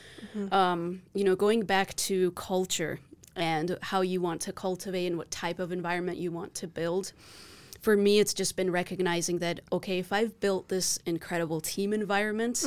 Um, 0.53 1.03
you 1.15 1.25
know, 1.25 1.35
going 1.35 1.62
back 1.65 1.95
to 1.97 2.31
culture 2.33 3.00
and 3.35 3.79
how 3.83 4.03
you 4.03 4.21
want 4.21 4.41
to 4.43 4.53
cultivate 4.53 5.07
and 5.07 5.17
what 5.17 5.31
type 5.31 5.59
of 5.59 5.73
environment 5.73 6.19
you 6.19 6.31
want 6.31 6.55
to 6.55 6.67
build. 6.67 7.12
For 7.81 7.97
me, 7.97 8.19
it's 8.19 8.35
just 8.35 8.57
been 8.57 8.71
recognizing 8.71 9.38
that 9.38 9.61
okay, 9.73 9.99
if 9.99 10.12
I've 10.12 10.38
built 10.41 10.69
this 10.69 10.99
incredible 11.07 11.61
team 11.61 11.93
environment, 11.93 12.65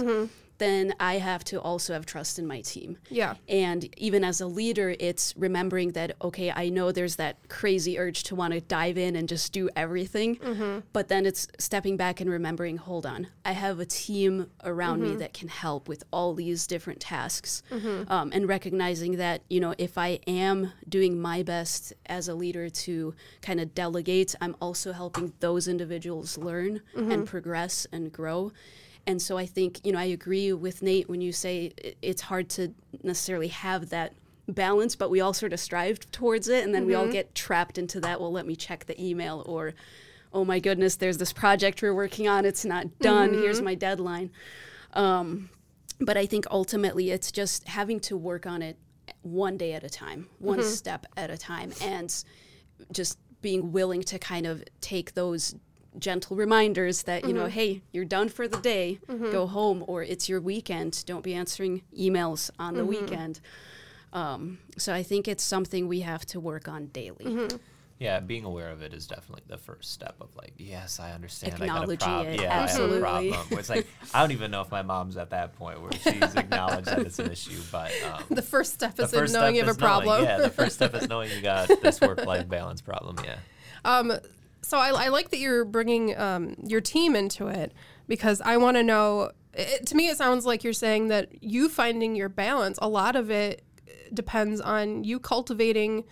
then 0.62 0.94
I 1.00 1.18
have 1.18 1.44
to 1.46 1.60
also 1.60 1.94
have 1.94 2.06
trust 2.06 2.38
in 2.38 2.46
my 2.46 2.62
team. 2.62 2.98
Yeah. 3.10 3.34
And 3.50 3.90
even 3.98 4.24
as 4.24 4.40
a 4.40 4.48
leader, 4.48 4.96
it's 5.00 5.34
remembering 5.36 5.94
that, 5.94 6.16
okay, 6.22 6.52
I 6.52 6.70
know 6.70 6.92
there's 6.92 7.16
that 7.16 7.50
crazy 7.50 7.98
urge 7.98 8.24
to 8.24 8.36
want 8.36 8.54
to 8.54 8.62
dive 8.62 8.98
in 8.98 9.16
and 9.16 9.28
just 9.28 9.52
do 9.52 9.70
everything. 9.76 10.38
Mm-hmm. 10.38 10.80
But 10.94 11.08
then 11.08 11.26
it's 11.26 11.48
stepping 11.58 11.98
back 11.98 12.22
and 12.22 12.30
remembering, 12.30 12.78
hold 12.78 13.06
on, 13.06 13.28
I 13.44 13.54
have 13.54 13.80
a 13.80 13.86
team 13.86 14.52
around 14.64 15.02
me 15.02 15.10
mm-hmm. 15.10 15.18
that 15.18 15.34
can 15.34 15.48
help 15.48 15.88
with 15.88 16.04
all 16.14 16.36
these 16.36 16.68
different 16.68 17.00
tasks. 17.00 17.64
Mm-hmm. 17.72 18.12
Um, 18.12 18.30
and 18.32 18.48
recognizing 18.48 19.18
that, 19.18 19.42
you 19.50 19.60
know, 19.60 19.74
if 19.80 19.98
I 19.98 20.20
am 20.28 20.72
doing 20.88 21.20
my 21.20 21.42
best 21.42 21.94
as 22.06 22.28
a 22.28 22.36
leader 22.36 22.70
to 22.70 23.16
kind 23.42 23.60
of 23.60 23.74
delegate, 23.74 24.36
I'm 24.40 24.56
also 24.62 24.92
helping 24.92 25.34
those 25.40 25.68
individuals 25.68 26.38
learn 26.38 26.82
and 26.96 27.26
progress 27.26 27.88
and 27.92 28.12
grow. 28.12 28.52
And 29.08 29.22
so 29.22 29.38
I 29.38 29.46
think, 29.46 29.84
you 29.86 29.92
know, 29.92 30.00
I 30.00 30.06
agree 30.06 30.54
with 30.54 30.82
Nate 30.82 31.10
when 31.10 31.22
you 31.22 31.32
say 31.32 31.74
it's 32.02 32.22
hard 32.22 32.50
to 32.52 32.74
necessarily 33.04 33.48
have 33.48 33.90
that 33.90 34.14
balance, 34.48 34.96
but 34.96 35.10
we 35.10 35.22
all 35.22 35.34
sort 35.34 35.54
of 35.54 35.60
strive 35.60 36.00
towards 36.12 36.48
it. 36.48 36.64
And 36.64 36.74
then 36.74 36.86
we 36.86 36.94
all 36.94 37.04
mm-hmm. 37.04 37.14
get 37.14 37.36
trapped 37.36 37.78
into 37.78 38.00
that. 38.02 38.22
Well, 38.22 38.32
let 38.32 38.46
me 38.46 38.56
check 38.56 38.86
the 38.86 39.02
email 39.02 39.44
or, 39.46 39.74
oh 40.34 40.46
my 40.46 40.60
goodness, 40.60 40.96
there's 40.96 41.18
this 41.18 41.34
project 41.34 41.82
we're 41.82 41.94
working 41.94 42.28
on. 42.28 42.46
It's 42.46 42.66
not 42.66 43.00
done. 43.00 43.34
Here's 43.34 43.58
mm-hmm. 43.58 43.66
my 43.66 43.76
deadline. 43.76 44.32
Um, 44.94 45.50
but 46.00 46.18
I 46.18 46.26
think 46.26 46.46
ultimately 46.52 47.12
it's 47.12 47.32
just 47.32 47.68
having 47.68 48.00
to 48.02 48.18
work 48.18 48.46
on 48.46 48.62
it 48.62 48.78
one 49.22 49.58
day 49.58 49.74
at 49.74 49.84
a 49.84 49.90
time, 49.90 50.28
one 50.40 50.60
mm-hmm. 50.60 50.68
step 50.68 51.06
at 51.18 51.30
a 51.30 51.38
time, 51.38 51.72
and 51.82 52.24
just 52.92 53.20
being 53.42 53.72
willing 53.72 54.02
to 54.04 54.20
kind 54.20 54.46
of 54.46 54.64
take 54.80 55.14
those 55.14 55.56
gentle 56.00 56.36
reminders 56.38 57.04
that 57.04 57.26
you 57.28 57.34
know 57.34 57.48
hey 57.48 57.82
you're 57.92 58.06
done 58.06 58.30
for 58.30 58.48
the 58.48 58.58
day 58.58 58.98
go 59.10 59.46
home 59.46 59.84
or 59.88 60.02
it's 60.04 60.30
your 60.30 60.40
weekend 60.40 61.04
don't 61.06 61.24
be 61.24 61.34
answering 61.34 61.82
emails 61.98 62.50
on 62.58 62.76
the 62.76 62.86
weekend 62.86 63.42
um, 64.14 64.58
so 64.78 64.94
i 64.94 65.04
think 65.04 65.28
it's 65.28 65.44
something 65.44 65.88
we 65.88 66.00
have 66.02 66.26
to 66.26 66.40
work 66.40 66.68
on 66.68 66.88
daily 66.88 67.50
Yeah, 68.00 68.20
being 68.20 68.46
aware 68.46 68.72
of 68.72 68.82
it 68.82 68.96
is 68.96 69.06
definitely 69.06 69.44
the 69.48 69.60
first 69.60 69.92
step 69.92 70.16
of 70.22 70.36
like, 70.36 70.54
yes, 70.58 71.00
I 71.00 71.12
understand. 71.12 71.54
I 71.62 71.68
got 71.68 71.88
a 71.88 71.98
problem. 71.98 72.34
it, 72.34 72.42
Yeah, 72.42 72.50
I 72.60 72.64
absolutely. 72.64 72.96
have 72.96 73.04
a 73.04 73.30
problem. 73.30 73.48
Where 73.50 73.60
it's 73.60 73.70
like 73.70 73.86
I 74.12 74.22
don't 74.22 74.32
even 74.32 74.50
know 74.50 74.62
if 74.62 74.72
my 74.72 74.82
mom's 74.82 75.18
at 75.18 75.30
that 75.30 75.56
point 75.56 75.80
where 75.84 75.92
she's 75.92 76.36
acknowledged 76.44 76.88
that 76.88 76.98
it's 76.98 77.20
an 77.20 77.30
issue, 77.30 77.60
but 77.72 77.92
um, 78.12 78.24
The 78.32 78.42
first 78.42 78.74
step 78.74 78.96
the 78.96 79.04
is 79.04 79.14
in 79.14 79.20
first 79.20 79.34
knowing 79.36 79.54
step 79.54 79.56
you 79.56 79.60
have 79.62 79.68
a 79.68 79.72
is 79.72 79.78
knowing- 79.78 80.04
problem. 80.06 80.24
yeah, 80.24 80.38
the 80.40 80.50
first 80.50 80.74
step 80.78 80.96
is 80.96 81.08
knowing 81.10 81.30
you 81.30 81.42
got 81.42 81.70
this 81.84 82.02
work-life 82.02 82.50
balance 82.50 82.82
problem. 82.82 83.18
Yeah. 83.24 83.36
Um, 83.86 84.14
so 84.62 84.78
I, 84.78 84.90
I 84.90 85.08
like 85.10 85.30
that 85.32 85.38
you're 85.38 85.66
bringing 85.66 86.18
um, 86.18 86.56
your 86.66 86.82
team 86.82 87.16
into 87.16 87.48
it 87.48 87.74
because 88.08 88.42
I 88.42 88.58
want 88.58 88.78
to 88.78 88.84
know. 88.84 89.32
It, 89.54 89.86
to 89.88 89.96
me, 89.96 90.08
it 90.08 90.18
sounds 90.18 90.46
like 90.46 90.64
you're 90.64 90.74
saying 90.74 91.10
that 91.10 91.44
you 91.44 91.68
finding 91.68 92.16
your 92.16 92.30
balance. 92.30 92.80
A 92.82 92.88
lot 92.88 93.16
of 93.16 93.30
it 93.30 93.64
depends 94.14 94.62
on 94.62 95.04
you 95.04 95.20
cultivating 95.20 96.06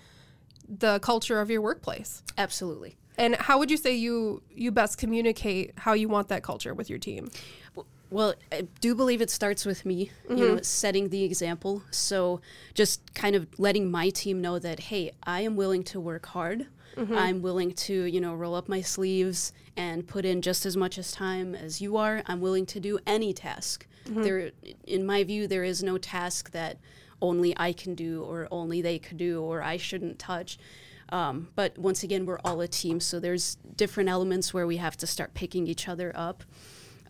the 0.67 0.99
culture 0.99 1.39
of 1.41 1.49
your 1.49 1.61
workplace. 1.61 2.23
absolutely 2.37 2.95
And 3.17 3.35
how 3.35 3.57
would 3.59 3.71
you 3.71 3.77
say 3.77 3.95
you 3.95 4.43
you 4.51 4.71
best 4.71 4.97
communicate 4.97 5.73
how 5.77 5.93
you 5.93 6.07
want 6.07 6.27
that 6.29 6.43
culture 6.43 6.73
with 6.73 6.89
your 6.89 6.99
team? 6.99 7.29
Well, 8.11 8.33
I 8.51 8.67
do 8.81 8.95
believe 8.95 9.21
it 9.21 9.29
starts 9.29 9.65
with 9.65 9.85
me, 9.85 10.09
you 10.29 10.35
know, 10.35 10.61
setting 10.61 11.09
the 11.09 11.23
example. 11.23 11.83
So 11.91 12.41
just 12.73 13.13
kind 13.13 13.35
of 13.35 13.47
letting 13.59 13.91
my 13.91 14.09
team 14.09 14.41
know 14.41 14.57
that, 14.57 14.79
hey, 14.79 15.11
I 15.23 15.41
am 15.41 15.55
willing 15.55 15.83
to 15.85 15.99
work 15.99 16.25
hard. 16.25 16.65
I'm 17.15 17.41
willing 17.41 17.71
to, 17.73 18.03
you 18.03 18.19
know, 18.21 18.33
roll 18.35 18.55
up 18.55 18.67
my 18.67 18.81
sleeves 18.81 19.53
and 19.77 20.07
put 20.07 20.25
in 20.25 20.41
just 20.41 20.65
as 20.65 20.75
much 20.75 20.97
as 20.97 21.11
time 21.11 21.55
as 21.55 21.81
you 21.81 21.97
are. 21.97 22.21
I'm 22.25 22.41
willing 22.41 22.65
to 22.67 22.79
do 22.79 22.99
any 23.07 23.33
task. 23.33 23.85
There, 24.05 24.51
in 24.87 25.05
my 25.05 25.23
view, 25.23 25.47
there 25.47 25.63
is 25.63 25.83
no 25.83 25.97
task 25.97 26.51
that 26.51 26.77
only 27.21 27.53
I 27.57 27.73
can 27.73 27.95
do 27.95 28.23
or 28.23 28.47
only 28.51 28.81
they 28.81 28.97
could 28.99 29.17
do 29.17 29.41
or 29.41 29.61
I 29.61 29.77
shouldn't 29.77 30.17
touch. 30.19 30.57
Um, 31.11 31.49
but 31.55 31.77
once 31.77 32.03
again, 32.03 32.25
we're 32.25 32.39
all 32.43 32.61
a 32.61 32.67
team, 32.67 32.99
so 32.99 33.19
there's 33.19 33.57
different 33.75 34.09
elements 34.09 34.53
where 34.53 34.67
we 34.67 34.77
have 34.77 34.95
to 34.97 35.07
start 35.07 35.33
picking 35.33 35.67
each 35.67 35.87
other 35.87 36.11
up. 36.15 36.43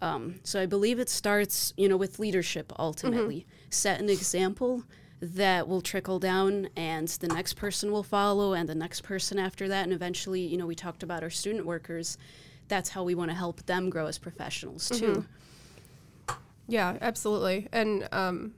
Um, 0.02 0.40
so 0.44 0.62
I 0.62 0.66
believe 0.66 1.00
it 1.00 1.10
starts, 1.10 1.74
you 1.76 1.90
know, 1.90 1.98
with 1.98 2.20
leadership 2.20 2.72
ultimately. 2.80 3.46
Set 3.70 4.00
an 4.00 4.10
example 4.10 4.84
that 5.22 5.68
will 5.68 5.82
trickle 5.82 6.20
down, 6.20 6.70
and 6.76 7.08
the 7.08 7.28
next 7.28 7.54
person 7.54 7.92
will 7.92 8.04
follow, 8.04 8.54
and 8.54 8.70
the 8.70 8.76
next 8.76 9.02
person 9.02 9.38
after 9.38 9.68
that, 9.68 9.84
and 9.84 9.94
eventually, 9.94 10.42
you 10.42 10.58
know, 10.58 10.66
we 10.66 10.76
talked 10.76 11.04
about 11.04 11.24
our 11.24 11.30
student 11.30 11.66
workers. 11.66 12.18
That's 12.70 12.90
how 12.90 13.04
we 13.04 13.16
want 13.16 13.32
to 13.32 13.36
help 13.36 13.66
them 13.66 13.90
grow 13.90 14.06
as 14.06 14.18
professionals 14.18 14.90
too. 14.90 15.26
Yeah, 16.68 16.98
absolutely. 17.02 17.68
And 17.72 18.08
um, 18.12 18.54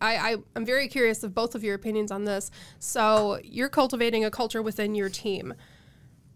I, 0.00 0.16
I, 0.16 0.36
I'm 0.56 0.64
very 0.64 0.88
curious 0.88 1.22
of 1.22 1.34
both 1.34 1.54
of 1.54 1.62
your 1.62 1.74
opinions 1.74 2.10
on 2.10 2.24
this. 2.24 2.50
So 2.78 3.38
you're 3.44 3.68
cultivating 3.68 4.24
a 4.24 4.30
culture 4.30 4.62
within 4.62 4.94
your 4.94 5.10
team. 5.10 5.54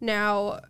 Now, 0.01 0.61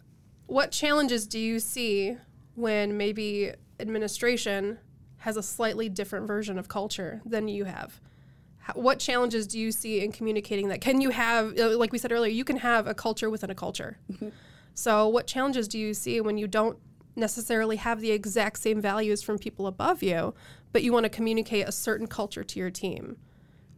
what 0.46 0.70
challenges 0.70 1.26
do 1.26 1.40
you 1.40 1.58
see 1.58 2.16
when 2.54 2.96
maybe 2.96 3.52
administration 3.80 4.78
has 5.18 5.36
a 5.36 5.42
slightly 5.42 5.88
different 5.88 6.28
version 6.28 6.56
of 6.56 6.68
culture 6.68 7.20
than 7.24 7.48
you 7.48 7.64
have? 7.64 8.00
How, 8.64 8.72
what 8.74 8.98
challenges 8.98 9.46
do 9.46 9.58
you 9.58 9.70
see 9.70 10.02
in 10.02 10.10
communicating 10.10 10.68
that? 10.68 10.80
Can 10.80 11.02
you 11.02 11.10
have, 11.10 11.58
uh, 11.58 11.76
like 11.76 11.92
we 11.92 11.98
said 11.98 12.12
earlier, 12.12 12.32
you 12.32 12.44
can 12.44 12.56
have 12.56 12.86
a 12.86 12.94
culture 12.94 13.28
within 13.28 13.50
a 13.50 13.54
culture. 13.54 13.98
So, 14.72 15.06
what 15.06 15.26
challenges 15.26 15.68
do 15.68 15.78
you 15.78 15.92
see 15.92 16.22
when 16.22 16.38
you 16.38 16.46
don't 16.46 16.78
necessarily 17.14 17.76
have 17.76 18.00
the 18.00 18.10
exact 18.10 18.58
same 18.58 18.80
values 18.80 19.22
from 19.22 19.38
people 19.38 19.66
above 19.66 20.02
you, 20.02 20.32
but 20.72 20.82
you 20.82 20.94
want 20.94 21.04
to 21.04 21.10
communicate 21.10 21.68
a 21.68 21.72
certain 21.72 22.06
culture 22.06 22.42
to 22.42 22.58
your 22.58 22.70
team? 22.70 23.18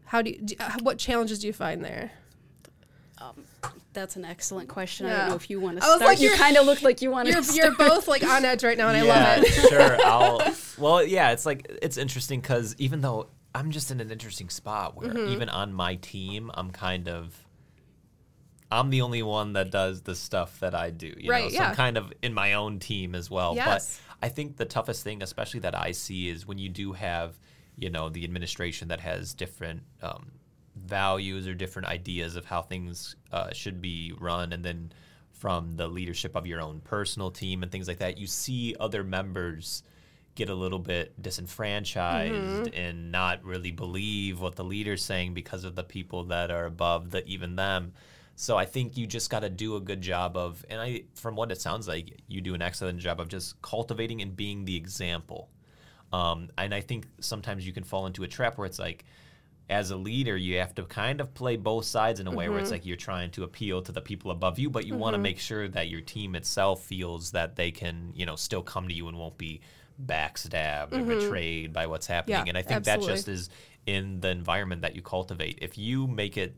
How 0.04 0.22
do 0.22 0.30
you, 0.30 0.38
do, 0.38 0.54
uh, 0.60 0.76
what 0.82 0.98
challenges 0.98 1.40
do 1.40 1.48
you 1.48 1.52
find 1.52 1.84
there? 1.84 2.12
That's 3.92 4.14
an 4.14 4.24
excellent 4.24 4.68
question. 4.68 5.06
I 5.06 5.16
don't 5.16 5.28
know 5.30 5.34
if 5.34 5.50
you 5.50 5.58
want 5.58 5.78
to 5.78 5.84
I 5.84 5.88
was 5.88 5.96
start. 5.96 6.10
like, 6.12 6.20
you 6.20 6.30
kind 6.36 6.56
of 6.58 6.64
look 6.66 6.82
like 6.82 7.02
you 7.02 7.10
want 7.10 7.28
You're, 7.28 7.40
to. 7.42 7.52
you're 7.54 7.74
both 7.74 8.06
like 8.06 8.22
on 8.22 8.44
edge 8.44 8.62
right 8.62 8.76
now, 8.78 8.88
and 8.88 8.96
I 8.96 9.02
love 9.02 9.42
it. 9.42 9.52
sure. 9.68 9.96
I'll. 10.06 10.42
Well, 10.78 11.02
yeah, 11.02 11.32
it's 11.32 11.44
like 11.46 11.66
it's 11.82 11.96
interesting 11.96 12.40
because 12.40 12.76
even 12.78 13.00
though 13.00 13.28
I'm 13.56 13.70
just 13.70 13.90
in 13.90 14.00
an 14.00 14.10
interesting 14.10 14.50
spot 14.50 14.96
where 14.96 15.08
Mm-hmm. 15.08 15.32
even 15.32 15.48
on 15.48 15.72
my 15.72 15.94
team, 15.96 16.50
I'm 16.54 16.70
kind 16.70 17.08
of. 17.08 17.34
I'm 18.70 18.90
the 18.90 19.02
only 19.02 19.22
one 19.22 19.52
that 19.52 19.70
does 19.70 20.02
the 20.02 20.14
stuff 20.16 20.58
that 20.60 20.74
I 20.74 20.90
do, 20.90 21.06
you 21.16 21.28
know. 21.28 21.30
Right, 21.30 21.50
So 21.50 21.58
yeah. 21.58 21.68
I'm 21.68 21.74
kind 21.76 21.96
of 21.96 22.12
in 22.20 22.34
my 22.34 22.54
own 22.54 22.80
team 22.80 23.14
as 23.14 23.30
well. 23.30 23.54
Yes. 23.54 24.00
But 24.18 24.26
I 24.26 24.28
think 24.28 24.56
the 24.56 24.64
toughest 24.64 25.04
thing, 25.04 25.22
especially 25.22 25.60
that 25.60 25.76
I 25.76 25.92
see, 25.92 26.28
is 26.28 26.46
when 26.46 26.58
you 26.58 26.68
do 26.68 26.92
have, 26.92 27.38
you 27.78 27.90
know, 27.90 28.08
the 28.08 28.24
administration 28.24 28.88
that 28.88 29.00
has 29.00 29.34
different 29.34 29.82
um, 30.02 30.32
values 30.74 31.46
or 31.46 31.54
different 31.54 31.86
ideas 31.88 32.34
of 32.34 32.44
how 32.44 32.60
things 32.60 33.14
uh, 33.32 33.52
should 33.52 33.80
be 33.80 34.12
run, 34.18 34.52
and 34.52 34.64
then 34.64 34.92
from 35.30 35.76
the 35.76 35.86
leadership 35.86 36.34
of 36.34 36.46
your 36.46 36.60
own 36.60 36.80
personal 36.80 37.30
team 37.30 37.62
and 37.62 37.70
things 37.70 37.86
like 37.86 37.98
that, 37.98 38.18
you 38.18 38.26
see 38.26 38.74
other 38.80 39.04
members 39.04 39.84
get 40.36 40.48
a 40.48 40.54
little 40.54 40.78
bit 40.78 41.20
disenfranchised 41.20 42.32
mm-hmm. 42.32 42.74
and 42.74 43.10
not 43.10 43.42
really 43.44 43.72
believe 43.72 44.40
what 44.40 44.54
the 44.54 44.64
leader's 44.64 45.04
saying 45.04 45.34
because 45.34 45.64
of 45.64 45.74
the 45.74 45.82
people 45.82 46.24
that 46.24 46.50
are 46.50 46.66
above 46.66 47.10
the 47.10 47.26
even 47.26 47.56
them. 47.56 47.92
So 48.36 48.56
I 48.56 48.66
think 48.66 48.96
you 48.98 49.06
just 49.06 49.30
got 49.30 49.40
to 49.40 49.48
do 49.48 49.76
a 49.76 49.80
good 49.80 50.02
job 50.02 50.36
of, 50.36 50.64
and 50.68 50.80
I, 50.80 51.04
from 51.14 51.36
what 51.36 51.50
it 51.50 51.60
sounds 51.60 51.88
like, 51.88 52.20
you 52.28 52.42
do 52.42 52.54
an 52.54 52.60
excellent 52.60 53.00
job 53.00 53.18
of 53.18 53.28
just 53.28 53.60
cultivating 53.62 54.20
and 54.20 54.36
being 54.36 54.66
the 54.66 54.76
example. 54.76 55.48
Um, 56.12 56.50
and 56.58 56.74
I 56.74 56.82
think 56.82 57.06
sometimes 57.20 57.66
you 57.66 57.72
can 57.72 57.82
fall 57.82 58.06
into 58.06 58.22
a 58.24 58.28
trap 58.28 58.58
where 58.58 58.66
it's 58.66 58.78
like, 58.78 59.06
as 59.68 59.90
a 59.90 59.96
leader, 59.96 60.36
you 60.36 60.58
have 60.58 60.74
to 60.76 60.84
kind 60.84 61.20
of 61.20 61.34
play 61.34 61.56
both 61.56 61.86
sides 61.86 62.20
in 62.20 62.26
a 62.28 62.30
way 62.30 62.48
where 62.48 62.58
it's 62.58 62.66
mm-hmm. 62.66 62.74
like 62.74 62.86
you're 62.86 62.96
trying 62.96 63.30
to 63.32 63.42
appeal 63.42 63.82
to 63.82 63.90
the 63.90 64.00
people 64.00 64.30
above 64.30 64.58
you, 64.58 64.70
but 64.70 64.86
you 64.86 64.94
want 64.94 65.14
to 65.14 65.16
mm-hmm. 65.16 65.24
make 65.24 65.38
sure 65.40 65.66
that 65.66 65.88
your 65.88 66.00
team 66.02 66.36
itself 66.36 66.84
feels 66.84 67.32
that 67.32 67.56
they 67.56 67.72
can, 67.72 68.12
you 68.14 68.26
know, 68.26 68.36
still 68.36 68.62
come 68.62 68.86
to 68.86 68.94
you 68.94 69.08
and 69.08 69.18
won't 69.18 69.36
be 69.38 69.60
backstabbed 70.04 70.92
or 70.92 70.98
mm-hmm. 70.98 71.08
betrayed 71.08 71.72
by 71.72 71.86
what's 71.86 72.06
happening. 72.06 72.38
Yeah, 72.38 72.44
and 72.48 72.58
I 72.58 72.62
think 72.62 72.86
absolutely. 72.86 73.06
that 73.06 73.14
just 73.14 73.28
is 73.28 73.50
in 73.86 74.20
the 74.20 74.28
environment 74.28 74.82
that 74.82 74.96
you 74.96 75.02
cultivate. 75.02 75.58
If 75.62 75.78
you 75.78 76.06
make 76.06 76.36
it 76.36 76.56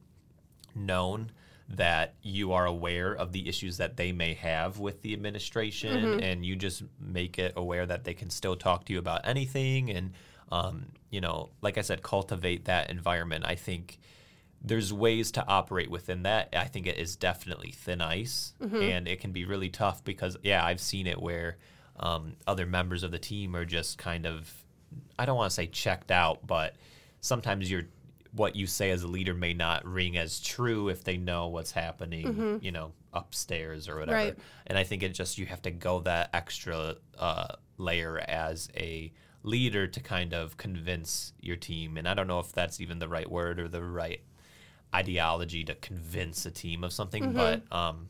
known 0.75 1.31
that 1.71 2.15
you 2.23 2.53
are 2.53 2.65
aware 2.65 3.13
of 3.13 3.33
the 3.33 3.47
issues 3.47 3.77
that 3.77 3.97
they 3.97 4.11
may 4.11 4.35
have 4.35 4.79
with 4.79 5.03
the 5.03 5.13
administration 5.13 6.03
mm-hmm. 6.03 6.21
and 6.21 6.45
you 6.45 6.57
just 6.57 6.83
make 6.99 7.39
it 7.39 7.53
aware 7.57 7.85
that 7.85 8.05
they 8.05 8.15
can 8.15 8.31
still 8.31 8.57
talk 8.57 8.87
to 8.87 8.93
you 8.93 8.99
about 8.99 9.21
anything 9.25 9.91
and 9.91 10.13
um, 10.51 10.87
you 11.11 11.21
know 11.21 11.51
like 11.61 11.77
i 11.77 11.83
said 11.83 12.03
cultivate 12.03 12.65
that 12.65 12.89
environment 12.89 13.45
i 13.47 13.55
think 13.55 13.99
there's 14.63 14.93
ways 14.93 15.31
to 15.31 15.47
operate 15.47 15.91
within 15.91 16.23
that 16.23 16.49
i 16.57 16.65
think 16.65 16.87
it 16.87 16.97
is 16.97 17.17
definitely 17.17 17.71
thin 17.71 18.01
ice 18.01 18.55
mm-hmm. 18.63 18.77
and 18.77 19.07
it 19.07 19.21
can 19.21 19.33
be 19.33 19.45
really 19.45 19.69
tough 19.69 20.03
because 20.05 20.39
yeah 20.43 20.65
i've 20.65 20.81
seen 20.81 21.07
it 21.07 21.21
where 21.21 21.59
um, 22.01 22.35
other 22.47 22.67
members 22.67 23.03
of 23.03 23.11
the 23.11 23.19
team 23.19 23.55
are 23.57 23.65
just 23.65 23.99
kind 23.99 24.27
of 24.27 24.53
i 25.19 25.27
don't 25.27 25.37
want 25.37 25.51
to 25.51 25.55
say 25.55 25.67
checked 25.67 26.11
out 26.11 26.47
but 26.47 26.75
sometimes 27.21 27.71
you're 27.71 27.85
what 28.33 28.57
you 28.57 28.67
say 28.67 28.91
as 28.91 29.03
a 29.03 29.09
leader 29.09 29.35
may 29.35 29.55
not 29.55 29.85
ring 29.87 30.17
as 30.17 30.41
true 30.41 30.89
if 30.89 31.05
they 31.05 31.17
know 31.17 31.49
what's 31.49 31.73
happening, 31.73 32.61
you 32.63 32.71
know, 32.71 32.93
upstairs 33.13 33.89
or 33.89 33.99
whatever. 33.99 34.17
Right. 34.17 34.39
And 34.67 34.79
I 34.79 34.85
think 34.85 35.03
it 35.03 35.11
just 35.11 35.39
you 35.39 35.47
have 35.47 35.63
to 35.63 35.71
go 35.71 36.01
that 36.01 36.31
extra 36.33 36.97
uh, 37.19 37.49
layer 37.79 38.19
as 38.29 38.69
a 38.77 39.13
leader 39.43 39.87
to 39.87 40.01
kind 40.01 40.35
of 40.35 40.57
convince 40.57 41.33
your 41.41 41.57
team. 41.57 41.97
And 41.97 42.09
I 42.09 42.15
don't 42.15 42.27
know 42.27 42.41
if 42.41 42.53
that's 42.53 42.81
even 42.81 42.99
the 42.99 43.09
right 43.09 43.31
word 43.31 43.59
or 43.59 43.69
the 43.69 43.83
right 43.83 44.21
ideology 44.95 45.65
to 45.65 45.75
convince 45.75 46.45
a 46.47 46.51
team 46.51 46.85
of 46.85 46.93
something, 46.93 47.33
but 47.33 47.63
um, 47.73 48.09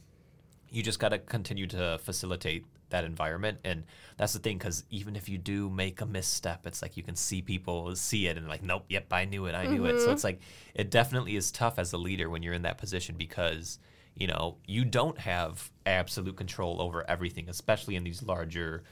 you 0.70 0.83
just 0.83 0.98
got 0.98 1.11
to 1.11 1.18
continue 1.18 1.66
to 1.68 1.98
facilitate 2.02 2.64
that 2.90 3.04
environment. 3.04 3.59
And 3.64 3.85
that's 4.16 4.33
the 4.33 4.38
thing 4.38 4.59
because 4.59 4.85
even 4.90 5.16
if 5.16 5.28
you 5.28 5.38
do 5.38 5.68
make 5.68 6.00
a 6.00 6.07
misstep 6.07 6.66
it's 6.66 6.83
like 6.83 6.96
you 6.96 7.02
can 7.02 7.16
see 7.16 7.42
people 7.42 7.94
see 7.94 8.26
it 8.26 8.37
and 8.37 8.48
like 8.48 8.62
nope 8.62 8.85
yep 8.88 9.12
i 9.12 9.24
knew 9.24 9.46
it 9.46 9.54
i 9.54 9.66
knew 9.66 9.85
it. 9.87 10.00
So 10.00 10.11
it's 10.11 10.24
like 10.24 10.40
it 10.74 10.90
definitely 10.90 11.37
is 11.37 11.52
tough 11.52 11.78
as 11.78 11.92
a 11.92 11.98
leader 11.98 12.28
when 12.28 12.42
you're 12.42 12.54
in 12.54 12.62
that 12.62 12.78
position 12.78 13.14
because 13.16 13.78
you 14.16 14.26
know 14.26 14.57
you 14.66 14.85
don't 14.85 15.18
have 15.18 15.70
absolute 15.87 16.37
control 16.37 16.83
over 16.83 17.09
everything 17.09 17.48
especially 17.48 17.94
in 17.94 18.04
these 18.04 18.22
larger 18.22 18.83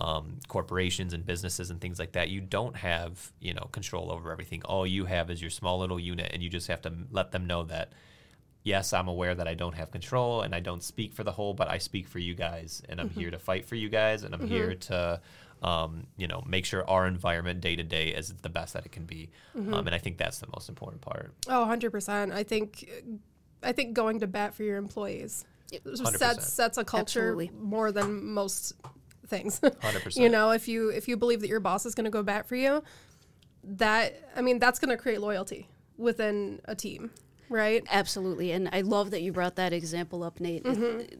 um, 0.00 0.38
corporations 0.48 1.12
and 1.12 1.24
businesses 1.24 1.70
and 1.70 1.80
things 1.80 1.98
like 1.98 2.12
that. 2.12 2.30
You 2.30 2.40
don't 2.40 2.76
have 2.76 3.32
you 3.40 3.54
know 3.54 3.68
control 3.72 4.10
over 4.10 4.32
everything. 4.32 4.62
All 4.64 4.86
you 4.86 5.04
have 5.04 5.30
is 5.30 5.40
your 5.40 5.50
small 5.50 5.78
little 5.78 6.00
unit 6.00 6.30
and 6.32 6.42
you 6.42 6.48
just 6.48 6.68
have 6.68 6.82
to 6.82 6.92
let 7.10 7.32
them 7.32 7.46
know 7.46 7.64
that 7.64 7.92
yes, 8.62 8.92
I'm 8.92 9.08
aware 9.08 9.34
that 9.34 9.48
I 9.48 9.54
don't 9.54 9.74
have 9.74 9.90
control 9.90 10.42
and 10.42 10.54
I 10.54 10.60
don't 10.60 10.82
speak 10.82 11.12
for 11.12 11.24
the 11.24 11.32
whole, 11.32 11.54
but 11.54 11.68
I 11.68 11.78
speak 11.78 12.08
for 12.08 12.18
you 12.18 12.34
guys, 12.34 12.82
and 12.88 13.00
I'm 13.00 13.10
here 13.10 13.30
to 13.30 13.38
fight 13.38 13.66
for 13.66 13.74
you 13.74 13.88
guys, 13.88 14.22
and 14.22 14.34
I'm 14.34 14.46
here 14.46 14.74
to, 14.74 15.20
um, 15.62 16.06
you 16.16 16.26
know, 16.26 16.42
make 16.46 16.64
sure 16.64 16.88
our 16.88 17.06
environment 17.06 17.60
day 17.60 17.76
to 17.76 17.82
day 17.82 18.08
is 18.08 18.32
the 18.42 18.48
best 18.48 18.74
that 18.74 18.86
it 18.86 18.92
can 18.92 19.04
be, 19.04 19.30
um, 19.56 19.86
and 19.86 19.94
I 19.94 19.98
think 19.98 20.18
that's 20.18 20.38
the 20.38 20.48
most 20.54 20.68
important 20.68 21.02
part. 21.02 21.32
Oh, 21.48 21.66
100%. 21.68 22.32
I 22.32 22.42
think 22.42 22.88
I 23.62 23.72
think 23.72 23.94
going 23.94 24.20
to 24.20 24.26
bat 24.26 24.54
for 24.54 24.64
your 24.64 24.76
employees 24.76 25.44
sets 25.70 26.00
100%. 26.00 26.40
sets 26.42 26.78
a 26.78 26.84
culture 26.84 27.30
Absolutely. 27.30 27.50
more 27.58 27.92
than 27.92 28.24
most 28.24 28.74
things. 29.26 29.60
100%. 29.60 30.16
you 30.16 30.28
know, 30.28 30.50
if 30.50 30.68
you 30.68 30.90
if 30.90 31.08
you 31.08 31.16
believe 31.16 31.40
that 31.40 31.48
your 31.48 31.60
boss 31.60 31.86
is 31.86 31.94
going 31.94 32.04
to 32.04 32.10
go 32.10 32.22
bat 32.22 32.46
for 32.46 32.56
you, 32.56 32.82
that 33.64 34.30
I 34.36 34.42
mean, 34.42 34.58
that's 34.58 34.78
going 34.78 34.90
to 34.90 34.96
create 34.96 35.20
loyalty 35.20 35.68
within 35.96 36.60
a 36.64 36.74
team, 36.74 37.10
right? 37.48 37.84
Absolutely. 37.90 38.52
And 38.52 38.68
I 38.72 38.80
love 38.80 39.10
that 39.10 39.22
you 39.22 39.32
brought 39.32 39.56
that 39.56 39.72
example 39.72 40.22
up, 40.22 40.40
Nate. 40.40 40.64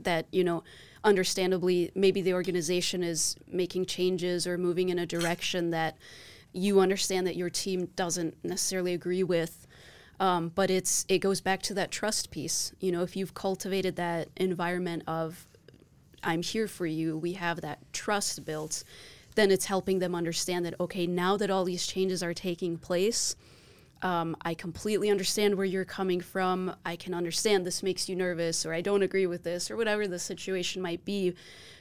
That, 0.03 0.27
you 0.33 0.45
know, 0.45 0.65
understandably, 1.05 1.91
maybe 1.95 2.23
the 2.23 2.35
organization 2.35 3.03
is 3.03 3.37
making 3.47 3.87
changes 3.87 4.47
or 4.47 4.59
moving 4.59 4.89
in 4.89 4.99
a 4.99 5.07
direction 5.07 5.71
that 5.71 5.97
you 6.53 6.81
understand 6.81 7.27
that 7.27 7.37
your 7.37 7.51
team 7.51 7.87
doesn't 7.97 8.37
necessarily 8.45 8.95
agree 8.95 9.23
with. 9.23 9.67
Um, 10.21 10.53
but 10.55 10.71
it's 10.71 11.05
it 11.09 11.19
goes 11.19 11.41
back 11.41 11.63
to 11.63 11.75
that 11.75 11.91
trust 11.91 12.31
piece. 12.31 12.73
You 12.81 12.93
know, 12.93 13.03
if 13.03 13.17
you've 13.17 13.35
cultivated 13.35 13.97
that 13.97 14.29
environment 14.37 15.03
of 15.07 15.47
I'm 16.23 16.43
here 16.43 16.69
for 16.69 16.87
you, 16.87 17.17
we 17.17 17.33
have 17.33 17.61
that 17.63 17.81
trust 17.93 18.45
built, 18.45 18.85
then 19.35 19.51
it's 19.51 19.65
helping 19.65 19.99
them 19.99 20.15
understand 20.15 20.65
that 20.67 20.79
okay, 20.79 21.07
now 21.07 21.37
that 21.39 21.51
all 21.51 21.65
these 21.65 21.87
changes 21.87 22.23
are 22.23 22.35
taking 22.35 22.79
place, 22.79 23.35
um, 24.03 24.37
I 24.43 24.55
completely 24.55 25.11
understand 25.11 25.55
where 25.55 25.65
you're 25.65 25.85
coming 25.85 26.21
from. 26.21 26.75
I 26.85 26.97
can 26.97 27.15
understand 27.15 27.65
this 27.65 27.83
makes 27.83 28.09
you 28.09 28.17
nervous, 28.17 28.67
or 28.67 28.75
I 28.75 28.81
don't 28.81 29.03
agree 29.03 29.27
with 29.27 29.45
this, 29.45 29.71
or 29.71 29.77
whatever 29.77 30.07
the 30.09 30.19
situation 30.19 30.83
might 30.83 31.05
be. 31.05 31.35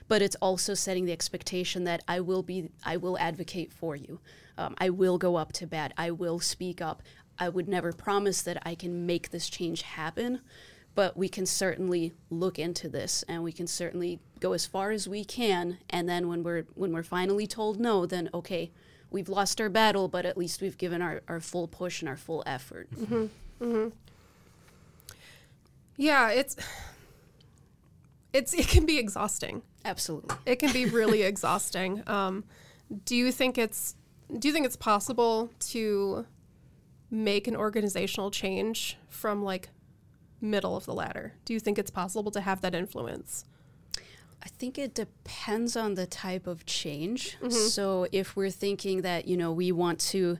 But 0.07 0.21
it's 0.21 0.35
also 0.35 0.73
setting 0.73 1.05
the 1.05 1.11
expectation 1.13 1.83
that 1.85 2.03
I 2.07 2.19
will 2.19 2.43
be, 2.43 2.69
I 2.83 2.97
will 2.97 3.17
advocate 3.17 3.71
for 3.73 3.95
you. 3.95 4.19
Um, 4.57 4.75
I 4.77 4.89
will 4.89 5.17
go 5.17 5.35
up 5.35 5.51
to 5.53 5.67
bat. 5.67 5.93
I 5.97 6.11
will 6.11 6.39
speak 6.39 6.81
up. 6.81 7.01
I 7.39 7.49
would 7.49 7.67
never 7.67 7.91
promise 7.91 8.41
that 8.43 8.61
I 8.65 8.75
can 8.75 9.05
make 9.05 9.31
this 9.31 9.49
change 9.49 9.81
happen, 9.81 10.41
but 10.93 11.17
we 11.17 11.27
can 11.27 11.45
certainly 11.45 12.13
look 12.29 12.59
into 12.59 12.87
this, 12.87 13.23
and 13.27 13.43
we 13.43 13.51
can 13.51 13.65
certainly 13.65 14.19
go 14.39 14.53
as 14.53 14.67
far 14.67 14.91
as 14.91 15.07
we 15.07 15.23
can. 15.23 15.79
And 15.89 16.07
then 16.07 16.27
when 16.27 16.43
we're 16.43 16.65
when 16.75 16.91
we're 16.91 17.03
finally 17.03 17.47
told 17.47 17.79
no, 17.79 18.05
then 18.05 18.29
okay, 18.33 18.71
we've 19.11 19.29
lost 19.29 19.61
our 19.61 19.69
battle, 19.69 20.07
but 20.07 20.25
at 20.25 20.37
least 20.37 20.61
we've 20.61 20.77
given 20.77 21.01
our, 21.01 21.21
our 21.27 21.39
full 21.39 21.67
push 21.67 22.01
and 22.01 22.09
our 22.09 22.17
full 22.17 22.41
effort. 22.45 22.87
Yeah, 25.97 26.29
it's 26.29 26.55
it's 28.33 28.53
it 28.53 28.67
can 28.67 28.85
be 28.85 28.97
exhausting. 28.97 29.61
Absolutely. 29.85 30.35
It 30.45 30.55
can 30.57 30.71
be 30.71 30.85
really 30.85 31.21
exhausting. 31.31 32.01
Um, 32.07 32.43
do 33.05 33.15
you 33.15 33.31
think 33.31 33.57
it's 33.57 33.95
do 34.39 34.47
you 34.47 34.53
think 34.53 34.65
it's 34.65 34.77
possible 34.77 35.51
to 35.59 36.25
make 37.09 37.47
an 37.47 37.55
organizational 37.55 38.31
change 38.31 38.97
from 39.09 39.43
like 39.43 39.69
middle 40.39 40.75
of 40.75 40.85
the 40.85 40.93
ladder? 40.93 41.33
Do 41.45 41.53
you 41.53 41.59
think 41.59 41.77
it's 41.77 41.91
possible 41.91 42.31
to 42.31 42.41
have 42.41 42.61
that 42.61 42.73
influence? 42.73 43.45
I 44.43 44.47
think 44.49 44.77
it 44.77 44.93
depends 44.95 45.75
on 45.75 45.93
the 45.95 46.05
type 46.07 46.47
of 46.47 46.65
change. 46.65 47.37
So 47.49 48.07
if 48.11 48.35
we're 48.35 48.49
thinking 48.49 49.01
that, 49.01 49.27
you 49.27 49.37
know, 49.37 49.51
we 49.51 49.71
want 49.71 49.99
to 50.11 50.39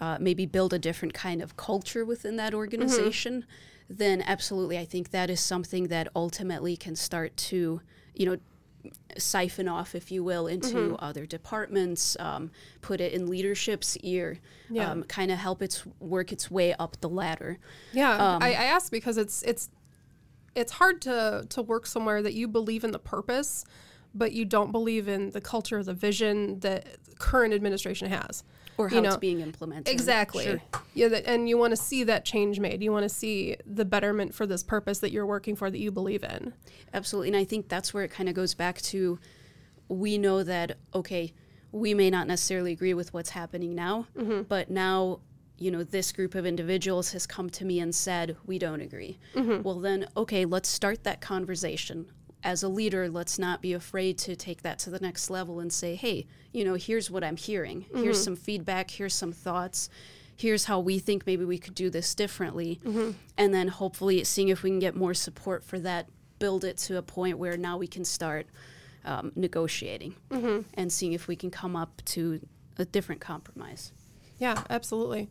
uh, 0.00 0.18
maybe 0.20 0.46
build 0.46 0.72
a 0.72 0.78
different 0.78 1.14
kind 1.14 1.40
of 1.42 1.56
culture 1.56 2.04
within 2.04 2.36
that 2.36 2.52
organization, 2.54 3.44
then 3.88 4.22
absolutely, 4.22 4.78
I 4.78 4.84
think 4.84 5.10
that 5.10 5.30
is 5.30 5.40
something 5.40 5.88
that 5.88 6.08
ultimately 6.14 6.76
can 6.76 6.94
start 6.96 7.36
to, 7.48 7.80
you 8.14 8.26
know, 8.26 8.36
siphon 9.18 9.68
off, 9.68 9.94
if 9.94 10.10
you 10.10 10.24
will, 10.24 10.46
into 10.46 10.96
other 11.00 11.26
departments, 11.26 12.16
um, 12.18 12.50
put 12.80 13.00
it 13.00 13.12
in 13.12 13.28
leadership's 13.28 13.96
ear, 13.98 14.38
Yeah. 14.70 14.90
um, 14.90 15.02
kind 15.04 15.30
of 15.30 15.38
help 15.38 15.60
its 15.60 15.84
work 15.98 16.32
its 16.32 16.50
way 16.50 16.72
up 16.74 16.98
the 17.00 17.08
ladder. 17.08 17.58
Yeah, 17.92 18.38
I, 18.40 18.48
I 18.50 18.64
ask 18.64 18.90
because 18.90 19.18
it's 19.18 19.42
it's 19.42 19.68
it's 20.54 20.72
hard 20.72 21.00
to 21.02 21.46
to 21.48 21.62
work 21.62 21.86
somewhere 21.86 22.22
that 22.22 22.34
you 22.34 22.48
believe 22.48 22.84
in 22.84 22.90
the 22.90 22.98
purpose, 22.98 23.64
but 24.14 24.32
you 24.32 24.44
don't 24.44 24.72
believe 24.72 25.08
in 25.08 25.30
the 25.30 25.40
culture, 25.40 25.82
the 25.82 25.94
vision 25.94 26.60
that 26.60 26.86
the 27.04 27.14
current 27.16 27.54
administration 27.54 28.08
has. 28.08 28.44
Or 28.78 28.88
how 28.88 28.96
You 28.96 29.04
it's 29.04 29.14
know, 29.14 29.18
being 29.18 29.40
implemented. 29.40 29.92
Exactly. 29.92 30.44
Sure. 30.44 30.62
Yeah, 30.94 31.08
that, 31.08 31.26
and 31.26 31.48
you 31.48 31.58
want 31.58 31.72
to 31.72 31.76
see 31.76 32.02
that 32.04 32.24
change 32.24 32.60
made. 32.60 32.82
You 32.82 32.92
want 32.92 33.02
to 33.02 33.10
see 33.10 33.56
the 33.66 33.84
betterment 33.84 34.34
for 34.34 34.46
this 34.46 34.62
purpose 34.62 35.00
that 35.00 35.12
you're 35.12 35.26
working 35.26 35.54
for 35.54 35.70
that 35.70 35.78
you 35.78 35.90
believe 35.90 36.24
in. 36.24 36.54
Absolutely. 36.94 37.28
And 37.28 37.36
I 37.36 37.44
think 37.44 37.68
that's 37.68 37.92
where 37.92 38.04
it 38.04 38.10
kind 38.10 38.28
of 38.28 38.34
goes 38.34 38.54
back 38.54 38.80
to 38.82 39.18
we 39.88 40.16
know 40.16 40.42
that, 40.44 40.78
okay, 40.94 41.34
we 41.72 41.92
may 41.92 42.08
not 42.08 42.26
necessarily 42.26 42.72
agree 42.72 42.94
with 42.94 43.12
what's 43.12 43.30
happening 43.30 43.74
now, 43.74 44.06
mm-hmm. 44.16 44.42
but 44.42 44.70
now, 44.70 45.20
you 45.60 45.70
know, 45.70 45.84
this 45.84 46.10
group 46.10 46.34
of 46.34 46.46
individuals 46.46 47.12
has 47.12 47.26
come 47.26 47.50
to 47.50 47.64
me 47.64 47.78
and 47.78 47.94
said, 47.94 48.36
we 48.46 48.58
don't 48.58 48.80
agree. 48.80 49.18
Mm-hmm. 49.34 49.62
Well, 49.62 49.78
then, 49.78 50.06
okay, 50.16 50.44
let's 50.46 50.68
start 50.68 51.04
that 51.04 51.20
conversation. 51.20 52.06
As 52.42 52.62
a 52.62 52.68
leader, 52.68 53.10
let's 53.10 53.38
not 53.38 53.60
be 53.60 53.74
afraid 53.74 54.16
to 54.18 54.34
take 54.34 54.62
that 54.62 54.78
to 54.80 54.90
the 54.90 54.98
next 54.98 55.28
level 55.28 55.60
and 55.60 55.70
say, 55.70 55.94
hey, 55.94 56.26
you 56.52 56.64
know, 56.64 56.74
here's 56.74 57.10
what 57.10 57.22
I'm 57.22 57.36
hearing. 57.36 57.82
Mm-hmm. 57.82 58.02
Here's 58.02 58.24
some 58.24 58.36
feedback. 58.36 58.90
Here's 58.90 59.14
some 59.14 59.32
thoughts. 59.32 59.90
Here's 60.34 60.64
how 60.64 60.80
we 60.80 60.98
think 60.98 61.26
maybe 61.26 61.44
we 61.44 61.58
could 61.58 61.74
do 61.74 61.90
this 61.90 62.14
differently. 62.14 62.80
Mm-hmm. 62.82 63.10
And 63.36 63.52
then 63.52 63.68
hopefully 63.68 64.24
seeing 64.24 64.48
if 64.48 64.62
we 64.62 64.70
can 64.70 64.78
get 64.78 64.96
more 64.96 65.12
support 65.12 65.62
for 65.62 65.78
that, 65.80 66.08
build 66.38 66.64
it 66.64 66.78
to 66.78 66.96
a 66.96 67.02
point 67.02 67.36
where 67.36 67.58
now 67.58 67.76
we 67.76 67.86
can 67.86 68.06
start 68.06 68.46
um, 69.04 69.32
negotiating 69.36 70.14
and 70.74 70.90
seeing 70.90 71.12
if 71.12 71.28
we 71.28 71.36
can 71.36 71.50
come 71.50 71.76
up 71.76 72.00
to 72.06 72.40
a 72.78 72.86
different 72.86 73.20
compromise. 73.20 73.92
Yeah, 74.38 74.62
absolutely. 74.70 75.28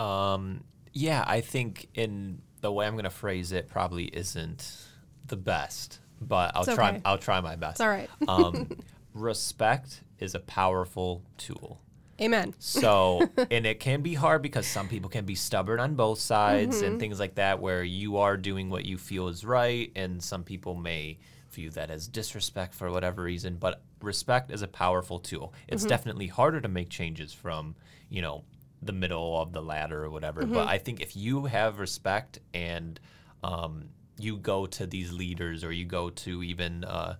Um, 0.00 0.64
yeah, 0.92 1.24
I 1.26 1.40
think 1.40 1.88
in 1.94 2.42
the 2.60 2.72
way 2.72 2.86
I'm 2.86 2.94
going 2.94 3.04
to 3.04 3.10
phrase 3.10 3.52
it 3.52 3.68
probably 3.68 4.04
isn't 4.04 4.86
the 5.26 5.36
best, 5.36 5.98
but 6.20 6.52
I'll 6.54 6.64
It's 6.64 6.74
try. 6.74 6.90
okay. 6.90 7.00
I'll 7.04 7.18
try 7.18 7.40
my 7.40 7.56
best. 7.56 7.74
It's 7.74 7.80
all 7.82 7.88
right. 7.88 8.10
um, 8.28 8.70
respect 9.14 10.02
is 10.18 10.34
a 10.34 10.40
powerful 10.40 11.22
tool. 11.38 11.80
Amen. 12.20 12.54
So, 12.58 13.30
and 13.50 13.64
it 13.66 13.80
can 13.80 14.02
be 14.02 14.14
hard 14.14 14.42
because 14.42 14.66
some 14.66 14.88
people 14.88 15.08
can 15.08 15.24
be 15.24 15.34
stubborn 15.34 15.80
on 15.80 15.94
both 15.94 16.18
sides 16.18 16.76
Mm-hmm. 16.78 16.84
and 16.86 17.00
things 17.00 17.18
like 17.20 17.36
that, 17.36 17.60
where 17.60 17.82
you 17.82 18.18
are 18.18 18.36
doing 18.36 18.68
what 18.68 18.84
you 18.84 18.98
feel 18.98 19.28
is 19.28 19.44
right, 19.44 19.90
and 19.96 20.22
some 20.22 20.44
people 20.44 20.74
may 20.74 21.18
view 21.52 21.70
that 21.70 21.90
as 21.90 22.06
disrespect 22.08 22.74
for 22.74 22.90
whatever 22.90 23.22
reason. 23.22 23.56
But 23.56 23.82
respect 24.02 24.50
is 24.50 24.62
a 24.62 24.68
powerful 24.68 25.18
tool. 25.18 25.54
It's 25.68 25.82
Mm-hmm. 25.82 25.88
definitely 25.88 26.26
harder 26.26 26.60
to 26.60 26.68
make 26.68 26.90
changes 26.90 27.32
from, 27.32 27.74
you 28.10 28.20
know, 28.22 28.44
the 28.82 28.92
middle 28.92 29.40
of 29.40 29.52
the 29.52 29.62
ladder 29.62 30.04
or 30.04 30.10
whatever. 30.10 30.42
Mm-hmm. 30.42 30.54
But 30.54 30.68
I 30.68 30.78
think 30.78 31.00
if 31.00 31.16
you 31.16 31.44
have 31.46 31.78
respect 31.78 32.38
and 32.54 32.98
um, 33.42 33.90
you 34.18 34.36
go 34.36 34.66
to 34.66 34.86
these 34.86 35.12
leaders 35.12 35.64
or 35.64 35.72
you 35.72 35.84
go 35.84 36.10
to 36.10 36.42
even 36.42 36.84
uh, 36.84 37.16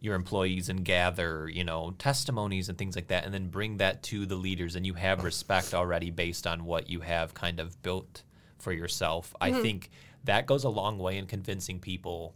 your 0.00 0.14
employees 0.14 0.68
and 0.68 0.84
gather, 0.84 1.48
you 1.48 1.64
know, 1.64 1.94
testimonies 1.98 2.68
and 2.68 2.76
things 2.76 2.94
like 2.94 3.08
that, 3.08 3.24
and 3.24 3.32
then 3.32 3.48
bring 3.48 3.78
that 3.78 4.02
to 4.04 4.26
the 4.26 4.36
leaders, 4.36 4.76
and 4.76 4.84
you 4.86 4.94
have 4.94 5.24
respect 5.24 5.72
already 5.72 6.10
based 6.10 6.46
on 6.46 6.64
what 6.64 6.90
you 6.90 7.00
have 7.00 7.34
kind 7.34 7.58
of 7.58 7.80
built 7.82 8.22
for 8.58 8.72
yourself. 8.72 9.34
I 9.40 9.52
think 9.52 9.90
that 10.24 10.46
goes 10.46 10.64
a 10.64 10.68
long 10.68 10.98
way 10.98 11.16
in 11.16 11.26
convincing 11.26 11.80
people 11.80 12.34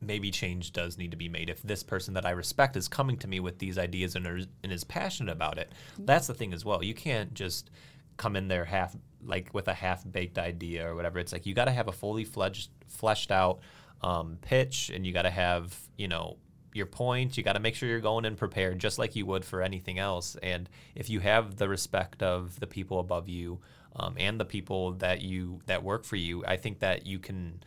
maybe 0.00 0.30
change 0.30 0.72
does 0.72 0.96
need 0.96 1.10
to 1.10 1.16
be 1.16 1.28
made. 1.28 1.50
If 1.50 1.62
this 1.62 1.82
person 1.82 2.14
that 2.14 2.26
I 2.26 2.30
respect 2.30 2.76
is 2.76 2.88
coming 2.88 3.16
to 3.18 3.28
me 3.28 3.40
with 3.40 3.58
these 3.58 3.78
ideas 3.78 4.16
and, 4.16 4.26
are, 4.26 4.40
and 4.62 4.72
is 4.72 4.84
passionate 4.84 5.32
about 5.32 5.58
it, 5.58 5.72
that's 5.98 6.26
the 6.26 6.34
thing 6.34 6.52
as 6.52 6.64
well. 6.64 6.82
You 6.82 6.94
can't 6.94 7.34
just 7.34 7.70
come 8.16 8.36
in 8.36 8.48
there 8.48 8.64
half 8.66 8.94
like 9.24 9.52
with 9.52 9.68
a 9.68 9.74
half 9.74 10.04
baked 10.10 10.38
idea 10.38 10.88
or 10.88 10.94
whatever. 10.94 11.18
It's 11.18 11.32
like 11.32 11.46
you 11.46 11.54
got 11.54 11.66
to 11.66 11.72
have 11.72 11.88
a 11.88 11.92
fully 11.92 12.24
fledged, 12.24 12.70
fleshed 12.88 13.30
out 13.30 13.60
um, 14.02 14.38
pitch, 14.40 14.90
and 14.94 15.06
you 15.06 15.12
got 15.12 15.22
to 15.22 15.30
have 15.30 15.78
you 15.96 16.08
know 16.08 16.36
your 16.72 16.86
point. 16.86 17.36
You 17.36 17.42
got 17.42 17.54
to 17.54 17.60
make 17.60 17.74
sure 17.74 17.88
you're 17.88 18.00
going 18.00 18.24
in 18.24 18.36
prepared, 18.36 18.78
just 18.78 18.98
like 18.98 19.16
you 19.16 19.26
would 19.26 19.44
for 19.44 19.62
anything 19.62 19.98
else. 19.98 20.36
And 20.42 20.68
if 20.94 21.10
you 21.10 21.20
have 21.20 21.56
the 21.56 21.68
respect 21.68 22.22
of 22.22 22.58
the 22.60 22.66
people 22.66 23.00
above 23.00 23.28
you 23.28 23.60
um, 23.96 24.14
and 24.18 24.38
the 24.38 24.44
people 24.44 24.92
that 24.92 25.20
you 25.20 25.60
that 25.66 25.82
work 25.82 26.04
for 26.04 26.16
you, 26.16 26.44
I 26.46 26.56
think 26.56 26.80
that 26.80 27.06
you 27.06 27.18
can 27.18 27.62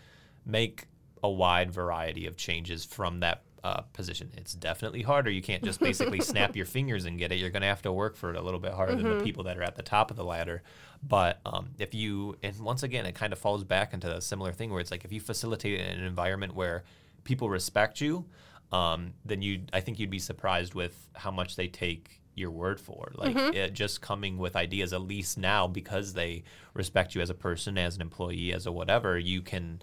make 0.45 0.87
a 1.23 1.29
wide 1.29 1.71
variety 1.71 2.27
of 2.27 2.38
changes 2.38 2.83
from 2.86 3.21
that 3.21 3.43
uh, 3.63 3.81
position. 3.93 4.29
It's 4.36 4.53
definitely 4.53 5.01
harder. 5.01 5.31
You 5.31 5.41
can't 5.41 5.63
just 5.63 5.79
basically 5.79 6.19
snap 6.21 6.55
your 6.55 6.65
fingers 6.65 7.05
and 7.05 7.17
get 7.17 7.31
it. 7.31 7.36
You're 7.36 7.49
going 7.49 7.62
to 7.62 7.67
have 7.67 7.81
to 7.83 7.93
work 7.93 8.17
for 8.17 8.29
it 8.29 8.36
a 8.36 8.41
little 8.41 8.59
bit 8.59 8.73
harder 8.73 8.95
than 8.95 9.17
the 9.17 9.23
people 9.23 9.45
that 9.45 9.57
are 9.57 9.63
at 9.63 9.75
the 9.75 9.83
top 9.83 10.12
of 10.12 10.17
the 10.17 10.25
ladder. 10.25 10.63
But 11.01 11.39
um, 11.45 11.69
if 11.79 11.93
you, 11.93 12.36
and 12.43 12.59
once 12.59 12.83
again, 12.83 13.05
it 13.05 13.15
kind 13.15 13.31
of 13.31 13.39
falls 13.39 13.63
back 13.63 13.93
into 13.93 14.13
a 14.13 14.21
similar 14.21 14.51
thing 14.51 14.69
where 14.69 14.81
it's 14.81 14.91
like 14.91 15.05
if 15.05 15.13
you 15.13 15.21
facilitate 15.21 15.79
an 15.79 16.03
environment 16.03 16.55
where 16.55 16.83
people 17.23 17.49
respect 17.49 18.01
you, 18.01 18.25
um, 18.73 19.13
then 19.23 19.41
you, 19.41 19.62
I 19.71 19.79
think 19.79 19.99
you'd 19.99 20.09
be 20.09 20.19
surprised 20.19 20.73
with 20.73 21.09
how 21.15 21.31
much 21.31 21.55
they 21.55 21.67
take 21.67 22.21
your 22.36 22.51
word 22.51 22.81
for. 22.81 23.12
Like 23.15 23.36
it 23.53 23.73
just 23.73 24.01
coming 24.01 24.38
with 24.38 24.55
ideas, 24.55 24.91
at 24.91 25.01
least 25.01 25.38
now, 25.38 25.67
because 25.67 26.13
they 26.13 26.43
respect 26.73 27.15
you 27.15 27.21
as 27.21 27.29
a 27.29 27.36
person, 27.36 27.77
as 27.77 27.95
an 27.95 28.01
employee, 28.01 28.51
as 28.53 28.65
a 28.65 28.71
whatever, 28.71 29.17
you 29.17 29.41
can 29.41 29.81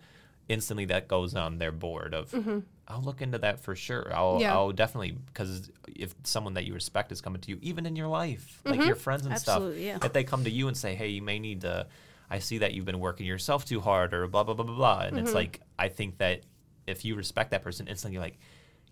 instantly 0.50 0.84
that 0.86 1.06
goes 1.08 1.34
on 1.34 1.58
their 1.58 1.72
board 1.72 2.12
of 2.12 2.30
mm-hmm. 2.32 2.58
I'll 2.88 3.02
look 3.02 3.22
into 3.22 3.38
that 3.38 3.60
for 3.60 3.76
sure. 3.76 4.10
I'll 4.12 4.38
Yeah. 4.40 4.52
I'll 4.52 4.72
definitely 4.72 5.12
because 5.12 5.70
if 5.86 6.12
someone 6.24 6.54
that 6.54 6.64
you 6.64 6.74
respect 6.74 7.12
is 7.12 7.20
coming 7.20 7.40
to 7.42 7.50
you, 7.50 7.58
even 7.62 7.86
in 7.86 7.94
your 7.94 8.08
life, 8.08 8.60
like 8.64 8.80
mm-hmm. 8.80 8.88
your 8.88 8.96
friends 8.96 9.24
and 9.24 9.32
Absolutely, 9.32 9.84
stuff, 9.86 10.02
yeah. 10.02 10.06
if 10.06 10.12
they 10.12 10.24
come 10.24 10.42
to 10.42 10.50
you 10.50 10.66
and 10.66 10.76
say, 10.76 10.96
"Hey, 10.96 11.08
you 11.08 11.22
may 11.22 11.38
need 11.38 11.60
to," 11.60 11.86
I 12.28 12.40
see 12.40 12.58
that 12.58 12.74
you've 12.74 12.84
been 12.84 12.98
working 12.98 13.26
yourself 13.26 13.64
too 13.64 13.80
hard, 13.80 14.12
or 14.12 14.26
blah 14.26 14.42
blah 14.42 14.54
blah 14.54 14.64
blah 14.64 14.74
blah, 14.74 15.00
and 15.02 15.18
it's 15.18 15.28
mm-hmm. 15.28 15.36
like 15.36 15.60
I 15.78 15.88
think 15.88 16.18
that 16.18 16.42
if 16.88 17.04
you 17.04 17.14
respect 17.14 17.52
that 17.52 17.62
person, 17.62 17.86
instantly 17.86 18.14
you're 18.14 18.22
like. 18.22 18.38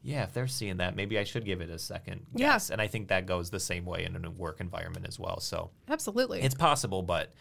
Yeah, 0.00 0.22
if 0.22 0.32
they're 0.32 0.46
seeing 0.46 0.76
that, 0.76 0.94
maybe 0.94 1.18
I 1.18 1.24
should 1.24 1.44
give 1.44 1.60
it 1.60 1.70
a 1.70 1.78
second 1.78 2.24
Yeah. 2.32 2.60
And 2.70 2.80
I 2.80 2.86
think 2.86 3.08
that 3.08 3.26
goes 3.26 3.50
the 3.50 3.58
same 3.58 3.84
way 3.84 4.04
in 4.04 4.24
a 4.24 4.30
work 4.30 4.60
environment 4.60 5.06
as 5.08 5.18
well. 5.18 5.40
So 5.40 5.70
Absolutely. 5.88 6.40
it's 6.40 6.54
possible, 6.54 7.02
but 7.02 7.34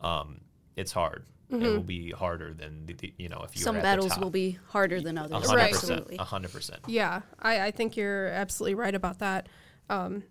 um, 0.00 0.40
it's 0.76 0.92
hard. 0.92 1.24
It 1.50 1.60
will 1.60 1.82
be 1.82 2.10
harder 2.10 2.52
than 2.52 2.86
the, 2.86 2.94
the, 2.94 3.12
you 3.18 3.28
know 3.28 3.42
if 3.44 3.54
you 3.54 3.62
Some 3.62 3.76
were 3.76 3.80
at 3.80 3.84
battles 3.84 4.08
the 4.08 4.14
top. 4.14 4.24
will 4.24 4.30
be 4.30 4.58
harder 4.68 5.00
than 5.00 5.18
others. 5.18 5.46
hundred 5.46 5.56
Right. 5.56 5.74
Absolutely. 5.74 6.16
A 6.16 6.24
hundred 6.24 6.52
percent. 6.52 6.80
Yeah, 6.86 7.20
I, 7.40 7.66
I 7.66 7.70
think 7.70 7.96
you're 7.96 8.28
absolutely 8.28 8.74
right 8.74 8.94
about 8.94 9.18
that. 9.20 9.48
Um, 9.88 10.24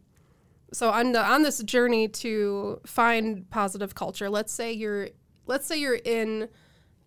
so 0.74 0.90
on 0.90 1.12
the 1.12 1.24
on 1.24 1.44
this 1.44 1.62
journey 1.64 2.08
to 2.10 2.82
find 2.86 3.50
positive 3.50 3.96
culture, 3.96 4.30
let's 4.30 4.52
say 4.52 4.74
you're 4.74 5.10
let's 5.46 5.68
say 5.68 5.78
you're 5.78 5.96
in 5.96 6.50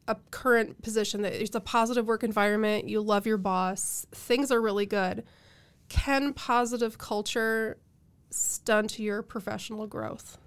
a 0.08 0.16
current 0.30 0.82
position 0.82 1.22
that 1.22 1.32
it's 1.32 1.54
a 1.56 1.60
positive 1.60 2.06
work 2.06 2.22
environment, 2.22 2.88
you 2.88 3.00
love 3.00 3.26
your 3.26 3.38
boss, 3.38 4.06
things 4.12 4.52
are 4.52 4.60
really 4.62 4.86
good. 4.86 5.24
Can 5.88 6.32
positive 6.32 6.96
culture 6.96 7.76
stunt 8.30 8.98
your 8.98 9.22
professional 9.22 9.86
growth? 9.86 10.38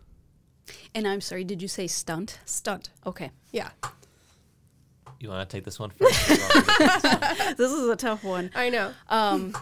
And 0.96 1.08
I'm 1.08 1.22
sorry, 1.22 1.44
did 1.44 1.62
you 1.62 1.68
say 1.68 1.88
stunt? 1.88 2.40
Stunt. 2.46 2.90
Okay. 3.06 3.32
Yeah. 3.52 3.70
You 5.20 5.30
want 5.30 5.50
to 5.50 5.56
take 5.56 5.66
this 5.66 5.80
one 5.80 5.90
first? 5.92 6.30
or 6.30 6.34
you 6.34 6.40
want 6.42 6.80
me 6.80 6.86
to- 6.88 7.54
this 7.58 7.72
is 7.72 7.90
a 7.90 7.96
tough 7.96 8.24
one. 8.24 8.52
I 8.56 8.70
know. 8.70 8.94
Um, 9.10 9.54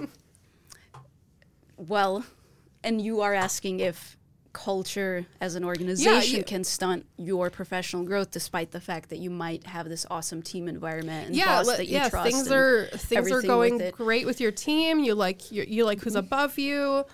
well, 1.78 2.24
and 2.84 3.02
you 3.02 3.22
are 3.22 3.34
asking 3.34 3.80
if 3.80 4.18
culture 4.54 5.26
as 5.40 5.54
an 5.56 5.64
organization 5.64 6.38
you- 6.38 6.44
can 6.44 6.64
stunt 6.64 7.06
your 7.18 7.50
professional 7.50 8.04
growth 8.04 8.32
despite 8.32 8.72
the 8.72 8.80
fact 8.80 9.10
that 9.10 9.18
you 9.20 9.30
might 9.30 9.66
have 9.68 9.88
this 9.88 10.06
awesome 10.10 10.42
team 10.42 10.68
environment 10.68 11.28
and 11.28 11.36
yeah, 11.36 11.58
boss 11.58 11.68
let- 11.68 11.78
that 11.78 11.88
you 11.88 11.94
yeah. 11.94 12.10
trust 12.10 12.32
Things 12.32 12.52
are 12.52 12.86
things 12.88 13.32
are 13.32 13.42
going 13.42 13.78
with 13.78 13.94
great 13.96 14.26
with 14.26 14.42
your 14.42 14.52
team. 14.52 15.00
You 15.00 15.14
like 15.16 15.52
you, 15.52 15.64
you 15.68 15.86
like 15.86 16.02
who's 16.02 16.16
above 16.16 16.58
you. 16.58 17.06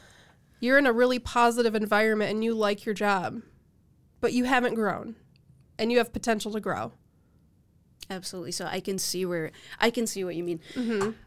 You're 0.61 0.77
in 0.77 0.85
a 0.85 0.93
really 0.93 1.19
positive 1.19 1.75
environment 1.75 2.31
and 2.31 2.41
you 2.43 2.53
like 2.53 2.85
your 2.85 2.95
job, 2.95 3.41
but 4.23 4.33
you 4.33 4.45
haven't 4.45 4.73
grown, 4.73 5.15
and 5.77 5.91
you 5.91 5.99
have 5.99 6.11
potential 6.11 6.51
to 6.53 6.59
grow. 6.59 6.93
Absolutely. 8.09 8.51
So 8.51 8.65
I 8.65 8.79
can 8.79 8.97
see 8.97 9.25
where 9.25 9.51
I 9.79 9.89
can 9.89 10.07
see 10.07 10.23
what 10.23 10.35
you 10.35 10.43
mean. 10.43 10.59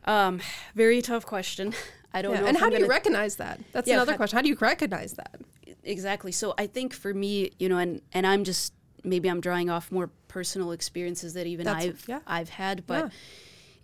Um, 0.04 0.40
very 0.74 1.00
tough 1.02 1.24
question. 1.26 1.74
I 2.12 2.22
don't 2.22 2.32
Mm-hmm. 2.32 2.36
Yeah. 2.36 2.40
know. 2.40 2.46
And 2.48 2.56
how 2.56 2.66
I'm 2.66 2.72
do 2.72 2.78
you 2.78 2.86
recognize 2.88 3.36
that? 3.36 3.60
That's 3.72 3.86
Yeah, 3.88 3.94
another 3.96 4.12
how- 4.12 4.16
question. 4.16 4.36
How 4.38 4.42
do 4.42 4.48
you 4.48 4.56
recognize 4.60 5.12
that? 5.14 5.40
exactly 5.88 6.32
so 6.32 6.52
i 6.58 6.66
think 6.66 6.92
for 6.92 7.14
me 7.14 7.48
you 7.60 7.68
know 7.68 7.78
and 7.78 8.00
and 8.12 8.26
i'm 8.26 8.42
just 8.42 8.72
maybe 9.04 9.28
i'm 9.30 9.40
drawing 9.40 9.70
off 9.70 9.92
more 9.92 10.08
personal 10.26 10.72
experiences 10.72 11.34
that 11.34 11.46
even 11.46 11.64
That's- 11.64 11.84
i've 11.86 12.04
yeah. 12.08 12.18
i've 12.26 12.48
had 12.48 12.84
but 12.88 13.12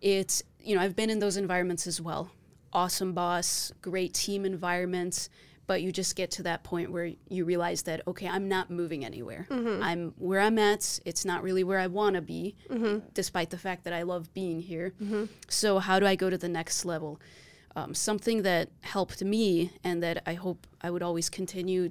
it's 0.00 0.42
you 0.60 0.74
know 0.74 0.82
i've 0.82 0.96
been 0.96 1.10
in 1.10 1.20
those 1.20 1.36
environments 1.36 1.86
as 1.86 2.00
well 2.00 2.32
awesome 2.72 3.12
boss 3.12 3.70
great 3.82 4.14
team 4.14 4.44
environments 4.44 5.28
but 5.66 5.82
you 5.82 5.92
just 5.92 6.16
get 6.16 6.30
to 6.32 6.42
that 6.42 6.64
point 6.64 6.90
where 6.90 7.12
you 7.28 7.44
realize 7.44 7.82
that 7.82 8.02
okay 8.06 8.28
i'm 8.28 8.48
not 8.48 8.70
moving 8.70 9.04
anywhere. 9.04 9.46
Mm-hmm. 9.50 9.82
I'm 9.82 10.14
where 10.18 10.40
i'm 10.40 10.58
at. 10.58 11.00
It's 11.04 11.24
not 11.24 11.42
really 11.42 11.64
where 11.64 11.78
i 11.78 11.86
want 11.86 12.16
to 12.16 12.22
be 12.22 12.56
mm-hmm. 12.68 13.06
despite 13.14 13.50
the 13.50 13.58
fact 13.58 13.84
that 13.84 13.92
i 13.92 14.02
love 14.02 14.32
being 14.34 14.60
here. 14.60 14.94
Mm-hmm. 15.02 15.24
So 15.48 15.78
how 15.78 15.98
do 15.98 16.06
i 16.06 16.14
go 16.16 16.30
to 16.30 16.38
the 16.38 16.48
next 16.48 16.84
level? 16.84 17.20
Um, 17.74 17.94
something 17.94 18.42
that 18.42 18.68
helped 18.82 19.24
me 19.24 19.72
and 19.82 20.02
that 20.02 20.22
I 20.26 20.34
hope 20.34 20.66
I 20.82 20.90
would 20.90 21.02
always 21.02 21.30
continue 21.30 21.90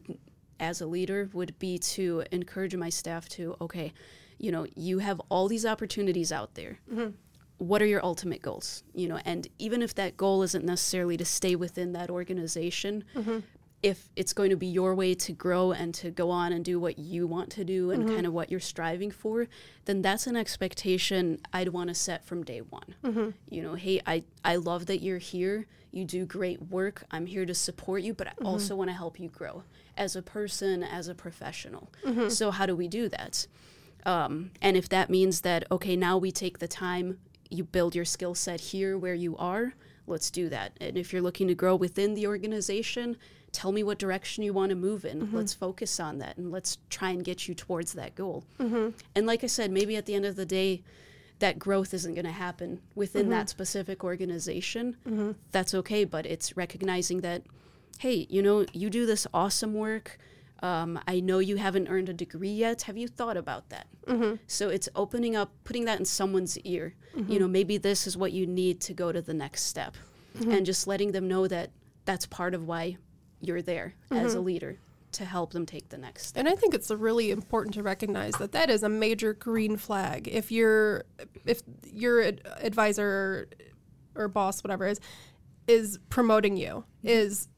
as 0.59 0.79
a 0.79 0.85
leader 0.85 1.29
would 1.33 1.57
be 1.57 1.79
to 1.79 2.23
encourage 2.31 2.75
my 2.75 2.89
staff 2.89 3.27
to, 3.29 3.57
okay, 3.59 3.91
you 4.37 4.51
know, 4.51 4.65
you 4.75 4.99
have 4.99 5.19
all 5.29 5.47
these 5.47 5.65
opportunities 5.65 6.31
out 6.31 6.53
there. 6.53 6.79
What 7.57 7.81
are 7.81 7.85
your 7.85 8.03
ultimate 8.05 8.41
goals? 8.41 8.83
You 8.93 9.07
know, 9.07 9.19
and 9.25 9.47
even 9.59 9.81
if 9.81 9.95
that 9.95 10.17
goal 10.17 10.43
isn't 10.43 10.63
necessarily 10.63 11.17
to 11.17 11.25
stay 11.25 11.55
within 11.55 11.93
that 11.93 12.09
organization, 12.09 13.03
if 13.83 14.09
it's 14.15 14.33
going 14.33 14.51
to 14.51 14.55
be 14.55 14.67
your 14.67 14.93
way 14.93 15.15
to 15.15 15.31
grow 15.31 15.71
and 15.71 15.93
to 15.95 16.11
go 16.11 16.29
on 16.29 16.53
and 16.53 16.63
do 16.63 16.79
what 16.79 16.99
you 16.99 17.25
want 17.25 17.49
to 17.51 17.63
do 17.63 17.91
and 17.91 18.03
mm-hmm. 18.03 18.15
kind 18.15 18.27
of 18.27 18.33
what 18.33 18.51
you're 18.51 18.59
striving 18.59 19.09
for, 19.09 19.47
then 19.85 20.01
that's 20.01 20.27
an 20.27 20.35
expectation 20.35 21.39
I'd 21.51 21.69
want 21.69 21.89
to 21.89 21.95
set 21.95 22.25
from 22.25 22.43
day 22.43 22.61
one. 22.61 22.95
Mm-hmm. 23.03 23.29
You 23.49 23.63
know, 23.63 23.73
hey, 23.73 24.01
I, 24.05 24.23
I 24.45 24.57
love 24.57 24.85
that 24.85 25.01
you're 25.01 25.17
here. 25.17 25.65
You 25.91 26.05
do 26.05 26.25
great 26.25 26.61
work. 26.61 27.03
I'm 27.11 27.25
here 27.25 27.45
to 27.45 27.55
support 27.55 28.03
you, 28.03 28.13
but 28.13 28.27
I 28.27 28.31
mm-hmm. 28.31 28.45
also 28.45 28.75
want 28.75 28.89
to 28.89 28.95
help 28.95 29.19
you 29.19 29.29
grow 29.29 29.63
as 29.97 30.15
a 30.15 30.21
person, 30.21 30.83
as 30.83 31.07
a 31.07 31.15
professional. 31.15 31.91
So, 32.29 32.51
how 32.51 32.65
do 32.65 32.75
we 32.75 32.87
do 32.87 33.09
that? 33.09 33.47
Um, 34.05 34.51
and 34.61 34.77
if 34.77 34.89
that 34.89 35.09
means 35.09 35.41
that, 35.41 35.65
okay, 35.71 35.95
now 35.95 36.17
we 36.17 36.31
take 36.31 36.59
the 36.59 36.67
time, 36.67 37.19
you 37.49 37.63
build 37.63 37.95
your 37.95 38.05
skill 38.05 38.35
set 38.35 38.61
here 38.61 38.97
where 38.97 39.13
you 39.13 39.35
are, 39.37 39.73
let's 40.07 40.31
do 40.31 40.49
that. 40.49 40.73
And 40.79 40.97
if 40.97 41.11
you're 41.11 41.21
looking 41.21 41.47
to 41.47 41.55
grow 41.55 41.75
within 41.75 42.13
the 42.13 42.27
organization, 42.27 43.17
tell 43.51 43.71
me 43.71 43.83
what 43.83 43.99
direction 43.99 44.43
you 44.43 44.53
want 44.53 44.69
to 44.69 44.75
move 44.75 45.05
in. 45.05 45.21
Mm-hmm. 45.21 45.37
Let's 45.37 45.53
focus 45.53 45.99
on 45.99 46.19
that 46.19 46.37
and 46.37 46.51
let's 46.51 46.77
try 46.89 47.09
and 47.09 47.23
get 47.23 47.47
you 47.47 47.55
towards 47.55 47.93
that 47.93 48.15
goal. 48.15 48.45
Mm-hmm. 48.59 48.89
And 49.15 49.27
like 49.27 49.43
I 49.43 49.47
said, 49.47 49.71
maybe 49.71 49.95
at 49.95 50.05
the 50.05 50.15
end 50.15 50.25
of 50.25 50.35
the 50.35 50.45
day, 50.45 50.83
that 51.39 51.57
growth 51.57 51.93
isn't 51.93 52.13
going 52.13 52.25
to 52.25 52.31
happen 52.31 52.81
within 52.93 53.23
mm-hmm. 53.23 53.31
that 53.31 53.49
specific 53.49 54.03
organization, 54.03 54.95
that's 55.51 55.73
okay. 55.73 56.05
But 56.05 56.25
it's 56.25 56.55
recognizing 56.55 57.21
that, 57.21 57.43
hey, 57.99 58.27
you 58.29 58.43
know, 58.43 58.65
you 58.73 58.89
do 58.89 59.05
this 59.05 59.25
awesome 59.33 59.73
work. 59.73 60.19
Um, 60.63 60.99
I 61.07 61.19
know 61.19 61.39
you 61.39 61.55
haven't 61.55 61.87
earned 61.87 62.09
a 62.09 62.13
degree 62.13 62.51
yet. 62.51 62.83
Have 62.83 62.95
you 62.95 63.07
thought 63.07 63.37
about 63.37 63.69
that? 63.69 63.87
So 64.45 64.69
it's 64.69 64.87
opening 64.95 65.35
up, 65.35 65.51
putting 65.63 65.85
that 65.85 65.97
in 65.97 66.05
someone's 66.05 66.59
ear. 66.59 66.93
You 67.27 67.39
know, 67.39 67.47
maybe 67.47 67.77
this 67.77 68.05
is 68.05 68.15
what 68.15 68.31
you 68.31 68.45
need 68.45 68.79
to 68.81 68.93
go 68.93 69.11
to 69.11 69.21
the 69.21 69.33
next 69.33 69.63
step, 69.63 69.97
and 70.39 70.65
just 70.65 70.85
letting 70.87 71.11
them 71.11 71.27
know 71.27 71.47
that 71.47 71.71
that's 72.05 72.27
part 72.27 72.53
of 72.53 72.67
why 72.67 72.97
you're 73.41 73.61
there 73.61 73.95
as 74.09 74.33
a 74.33 74.37
mm-hmm. 74.37 74.45
leader 74.45 74.79
to 75.13 75.25
help 75.25 75.51
them 75.51 75.65
take 75.65 75.89
the 75.89 75.97
next 75.97 76.27
step. 76.27 76.39
And 76.39 76.47
I 76.47 76.55
think 76.55 76.73
it's 76.73 76.89
really 76.89 77.31
important 77.31 77.73
to 77.75 77.83
recognize 77.83 78.33
that 78.35 78.53
that 78.53 78.69
is 78.69 78.83
a 78.83 78.89
major 78.89 79.33
green 79.33 79.75
flag. 79.77 80.29
If 80.31 80.51
your 80.51 81.03
if 81.45 81.61
your 81.83 82.21
advisor 82.61 83.49
or, 84.15 84.23
or 84.23 84.27
boss, 84.27 84.63
whatever 84.63 84.87
is, 84.87 84.99
is 85.67 85.99
promoting 86.09 86.55
you, 86.55 86.85
mm-hmm. 87.03 87.07
is 87.07 87.49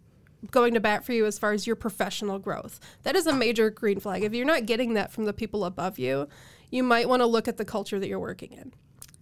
going 0.52 0.74
to 0.74 0.80
bat 0.80 1.06
for 1.06 1.13
you 1.13 1.26
as 1.26 1.39
far 1.39 1.54
as 1.54 1.65
your 1.65 1.76
professional 1.76 2.39
growth, 2.39 2.80
that 3.04 3.15
is 3.15 3.28
a 3.28 3.34
major 3.34 3.69
green 3.69 4.00
flag. 4.00 4.24
If 4.24 4.34
you're 4.34 4.46
not 4.46 4.65
getting 4.65 4.96
that 4.96 5.12
from 5.12 5.26
the 5.26 5.34
people 5.34 5.63
above 5.63 6.00
you, 6.00 6.28
you 6.69 6.84
might 6.84 7.08
want 7.08 7.22
to 7.22 7.26
look 7.26 7.48
at 7.48 7.58
the 7.58 7.65
culture 7.65 8.00
that 8.00 8.08
you're 8.08 8.19
working 8.19 8.52
in. 8.52 8.74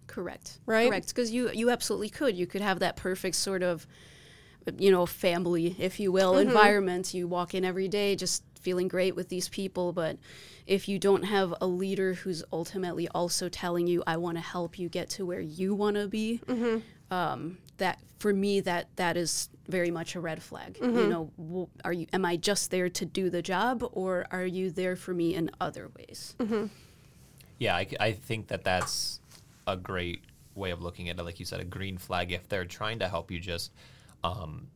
Correct. 0.07 0.59
Right? 0.65 0.89
Correct. 0.89 1.09
Because 1.09 1.31
you 1.31 1.51
you 1.51 1.69
absolutely 1.69 2.09
could. 2.09 2.35
You 2.35 2.47
could 2.47 2.61
have 2.61 2.79
that 2.79 2.95
perfect 2.95 3.35
sort 3.35 3.61
of, 3.63 3.85
you 4.77 4.91
know, 4.91 5.05
family, 5.05 5.75
if 5.79 5.99
you 5.99 6.11
will, 6.11 6.33
Mm-hmm. 6.33 6.47
environment. 6.49 7.13
You 7.13 7.27
walk 7.27 7.53
in 7.53 7.65
every 7.65 7.87
day 7.87 8.15
just 8.15 8.43
feeling 8.59 8.87
great 8.87 9.15
with 9.15 9.29
these 9.29 9.49
people, 9.49 9.91
but 9.91 10.17
if 10.67 10.87
you 10.87 10.99
don't 10.99 11.23
have 11.23 11.53
a 11.61 11.65
leader 11.65 12.13
who's 12.13 12.43
ultimately 12.53 13.07
also 13.09 13.49
telling 13.49 13.87
you, 13.87 14.03
"I 14.05 14.17
want 14.17 14.37
to 14.37 14.41
help 14.41 14.77
you 14.77 14.87
get 14.89 15.09
to 15.11 15.25
where 15.25 15.39
you 15.41 15.73
want 15.73 15.95
to 15.95 16.07
be," 16.07 16.41
Mm-hmm. 16.45 17.13
um, 17.13 17.57
that 17.77 17.99
for 18.19 18.31
me 18.33 18.59
that 18.59 18.95
that 18.97 19.17
is 19.17 19.49
very 19.67 19.89
much 19.89 20.15
a 20.15 20.19
red 20.19 20.43
flag. 20.43 20.77
Mm-hmm. 20.79 20.97
You 20.99 21.07
know, 21.07 21.69
are 21.83 21.93
you 21.93 22.05
am 22.13 22.23
I 22.23 22.37
just 22.37 22.69
there 22.69 22.89
to 22.89 23.05
do 23.05 23.31
the 23.31 23.41
job, 23.41 23.83
or 23.93 24.27
are 24.29 24.45
you 24.45 24.69
there 24.69 24.95
for 24.95 25.13
me 25.13 25.33
in 25.33 25.49
other 25.59 25.89
ways? 25.97 26.35
Mm-hmm. 26.39 26.67
Yeah, 27.57 27.75
I, 27.75 27.87
I 27.99 28.11
think 28.13 28.47
that 28.47 28.63
that's 28.63 29.19
a 29.67 29.75
great 29.77 30.21
way 30.55 30.71
of 30.71 30.81
looking 30.81 31.09
at 31.09 31.17
it. 31.19 31.23
Like 31.23 31.39
you 31.39 31.45
said, 31.45 31.59
a 31.61 31.63
green 31.65 31.97
flag. 31.97 32.31
If 32.31 32.47
they're 32.49 32.65
trying 32.65 32.99
to 32.99 33.07
help 33.07 33.31
you 33.31 33.39
just, 33.39 33.71
um, 34.23 34.67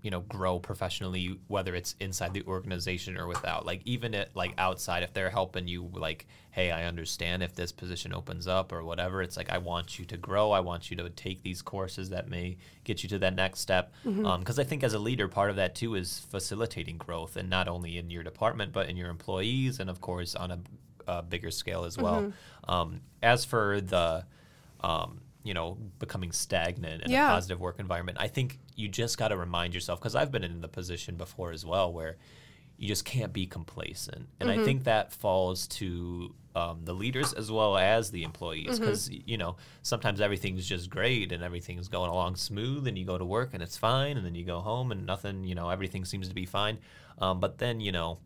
you 0.00 0.12
know, 0.12 0.20
grow 0.20 0.60
professionally, 0.60 1.38
whether 1.48 1.74
it's 1.74 1.96
inside 1.98 2.32
the 2.32 2.44
organization 2.46 3.18
or 3.18 3.26
without, 3.26 3.66
like 3.66 3.82
even 3.84 4.14
it 4.14 4.30
like 4.34 4.54
outside, 4.56 5.02
if 5.02 5.12
they're 5.12 5.28
helping 5.28 5.66
you, 5.66 5.90
like, 5.92 6.26
hey, 6.52 6.70
I 6.70 6.84
understand 6.84 7.42
if 7.42 7.54
this 7.54 7.72
position 7.72 8.14
opens 8.14 8.46
up 8.46 8.72
or 8.72 8.84
whatever. 8.84 9.22
It's 9.22 9.36
like 9.36 9.50
I 9.50 9.58
want 9.58 9.98
you 9.98 10.04
to 10.06 10.16
grow. 10.16 10.52
I 10.52 10.60
want 10.60 10.88
you 10.88 10.96
to 10.98 11.10
take 11.10 11.42
these 11.42 11.62
courses 11.62 12.10
that 12.10 12.28
may 12.28 12.58
get 12.84 13.02
you 13.02 13.08
to 13.10 13.18
that 13.18 13.34
next 13.34 13.60
step. 13.60 13.92
Because 14.04 14.58
I 14.60 14.64
think 14.64 14.84
as 14.84 14.94
a 14.94 14.98
leader, 15.00 15.26
part 15.26 15.50
of 15.50 15.56
that 15.56 15.74
too 15.74 15.96
is 15.96 16.20
facilitating 16.30 16.96
growth, 16.96 17.36
and 17.36 17.50
not 17.50 17.66
only 17.66 17.98
in 17.98 18.08
your 18.08 18.22
department 18.22 18.72
but 18.72 18.88
in 18.88 18.96
your 18.96 19.10
employees, 19.10 19.80
and 19.80 19.90
of 19.90 20.00
course 20.00 20.36
on 20.36 20.52
a 20.52 20.58
uh, 21.08 21.22
bigger 21.22 21.50
scale 21.50 21.84
as 21.84 21.98
well. 21.98 22.32
Um, 22.68 23.00
as 23.22 23.44
for 23.44 23.80
the, 23.80 24.26
um, 24.80 25.22
you 25.44 25.54
know, 25.54 25.78
becoming 25.98 26.32
stagnant 26.32 27.02
in 27.04 27.10
Yeah. 27.10 27.28
a 27.28 27.34
positive 27.34 27.60
work 27.60 27.78
environment, 27.78 28.18
I 28.20 28.28
think 28.28 28.58
you 28.76 28.88
just 28.88 29.18
got 29.18 29.28
to 29.28 29.36
remind 29.36 29.74
yourself 29.74 29.98
because 30.00 30.14
I've 30.14 30.30
been 30.32 30.44
in 30.44 30.60
the 30.60 30.68
position 30.68 31.16
before 31.16 31.52
as 31.52 31.64
well 31.64 31.92
where 31.92 32.16
you 32.76 32.86
just 32.86 33.04
can't 33.04 33.32
be 33.32 33.44
complacent, 33.44 34.28
and 34.38 34.48
I 34.50 34.58
think 34.64 34.84
that 34.84 35.12
falls 35.12 35.66
to 35.68 36.32
um, 36.54 36.80
the 36.84 36.92
leaders 36.94 37.32
as 37.32 37.50
well 37.50 37.76
as 37.76 38.10
the 38.12 38.22
employees 38.22 38.78
because 38.78 39.10
you 39.10 39.36
know 39.36 39.56
sometimes 39.82 40.20
everything's 40.20 40.64
just 40.66 40.88
great 40.88 41.32
and 41.32 41.42
everything's 41.42 41.88
going 41.88 42.08
along 42.10 42.36
smooth, 42.36 42.86
and 42.86 42.96
you 42.96 43.04
go 43.04 43.18
to 43.18 43.24
work 43.24 43.50
and 43.52 43.62
it's 43.64 43.76
fine, 43.76 44.16
and 44.16 44.24
then 44.24 44.34
you 44.36 44.44
go 44.44 44.60
home 44.60 44.92
and 44.92 45.04
nothing, 45.06 45.42
you 45.44 45.54
know, 45.56 45.70
everything 45.70 46.04
seems 46.04 46.28
to 46.28 46.34
be 46.34 46.46
fine, 46.46 46.78
um, 47.18 47.40
but 47.40 47.58
then 47.58 47.80
you 47.80 47.90
know 47.90 48.18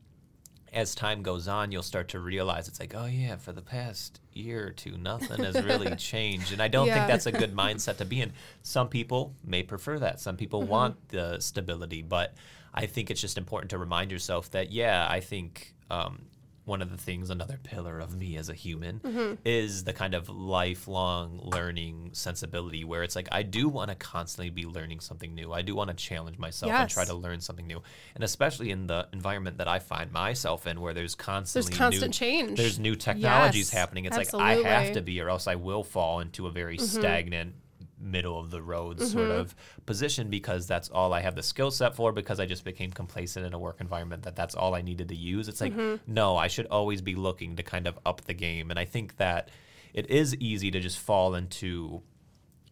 as 0.73 0.95
time 0.95 1.23
goes 1.23 1.49
on, 1.49 1.71
you'll 1.71 1.83
start 1.83 2.09
to 2.09 2.19
realize 2.19 2.67
it's 2.69 2.81
like, 2.81 2.95
oh 2.97 3.05
yeah, 3.07 3.37
for 3.37 3.53
the 3.53 3.61
past 3.63 4.21
year 4.33 4.67
or 4.67 4.71
two, 4.71 4.97
nothing 4.97 5.45
has 5.45 5.63
really 5.63 5.95
changed, 5.97 6.53
and 6.53 6.63
I 6.63 6.69
don't 6.69 6.87
Yeah. 6.87 6.95
think 6.95 7.09
that's 7.09 7.27
a 7.27 7.33
good 7.33 7.55
mindset 7.55 7.99
to 7.99 8.05
be 8.05 8.21
in. 8.23 8.33
Some 8.63 8.89
people 8.89 9.35
may 9.45 9.63
prefer 9.63 9.99
that. 9.99 10.21
Some 10.21 10.37
people 10.37 10.63
want 10.63 10.97
the 11.11 11.39
stability, 11.41 12.01
but 12.03 12.35
I 12.73 12.87
think 12.87 13.11
it's 13.11 13.21
just 13.21 13.37
important 13.37 13.71
to 13.71 13.79
remind 13.79 14.11
yourself 14.11 14.51
that 14.53 14.73
yeah, 14.73 15.07
I 15.11 15.21
think. 15.21 15.75
Um, 15.91 16.23
one 16.65 16.81
of 16.81 16.91
the 16.91 16.97
things, 16.97 17.29
another 17.29 17.59
pillar 17.63 17.99
of 17.99 18.15
me 18.15 18.37
as 18.37 18.49
a 18.49 18.55
human, 18.55 19.39
is 19.45 19.85
the 19.85 19.93
kind 19.93 20.15
of 20.15 20.29
lifelong 20.29 21.41
learning 21.43 22.11
sensibility 22.13 22.85
where 22.85 23.03
it's 23.03 23.17
like 23.17 23.29
I 23.33 23.43
do 23.43 23.69
want 23.69 23.91
to 23.91 23.97
constantly 23.97 24.51
be 24.51 24.65
learning 24.65 25.01
something 25.01 25.35
new. 25.35 25.53
I 25.53 25.63
do 25.63 25.75
want 25.75 25.91
to 25.91 25.97
challenge 25.97 26.39
myself 26.39 26.71
and 26.73 26.91
try 26.91 27.05
to 27.05 27.15
learn 27.15 27.41
something 27.41 27.67
new. 27.67 27.83
And 28.15 28.23
especially 28.23 28.71
in 28.71 28.87
the 28.87 29.09
environment 29.13 29.59
that 29.59 29.69
I 29.69 29.79
find 29.79 30.13
myself 30.13 30.67
in 30.67 30.81
where 30.81 30.95
there's 30.95 31.15
constantly 31.15 31.71
there's 31.71 31.79
constant 31.79 32.09
new, 32.11 32.13
change. 32.13 32.59
There's 32.59 32.79
new 32.79 32.95
technologies 32.95 33.71
Yes, 33.71 33.71
happening. 33.71 34.05
It's 34.05 34.17
like 34.17 34.33
I 34.35 34.55
have. 34.55 34.83
Mm-hmm. 34.83 34.95
to 34.95 35.03
be 35.03 35.21
or 35.21 35.29
else 35.29 35.47
I 35.47 35.55
will 35.55 35.85
fall 35.85 36.21
into 36.21 36.47
a 36.47 36.51
very 36.51 36.79
stagnant 36.79 37.55
middle 38.03 38.39
of 38.39 38.51
the 38.51 38.61
road 38.61 39.01
sort 39.01 39.31
of 39.31 39.55
position 39.87 40.29
because 40.29 40.67
that's 40.67 40.89
all 40.89 41.13
I 41.13 41.21
have 41.21 41.35
the 41.37 41.43
skill 41.43 41.71
set 41.71 41.95
for 41.95 42.13
because 42.13 42.41
I 42.41 42.47
just 42.47 42.65
became 42.65 42.91
complacent 42.91 43.47
in 43.47 43.55
a 43.55 43.59
work 43.59 43.81
environment 43.81 44.25
that 44.25 44.37
that's 44.37 44.55
all 44.55 44.75
I 44.75 44.83
needed 44.83 45.09
to 45.11 45.15
use. 45.17 45.49
It's 45.49 45.61
like 45.61 45.73
Mm-hmm. 45.73 46.13
no, 46.13 46.37
I 46.37 46.49
should 46.49 46.67
always 46.67 47.01
be 47.01 47.15
looking 47.15 47.57
to 47.57 47.63
kind 47.63 47.87
of 47.87 47.99
up 48.05 48.23
the 48.23 48.35
game 48.35 48.71
and 48.71 48.79
I 48.79 48.85
think 48.85 49.17
that 49.19 49.51
it 49.95 50.11
is 50.11 50.35
easy 50.37 50.71
to 50.71 50.81
just 50.81 50.99
fall 50.99 51.35
into 51.35 52.03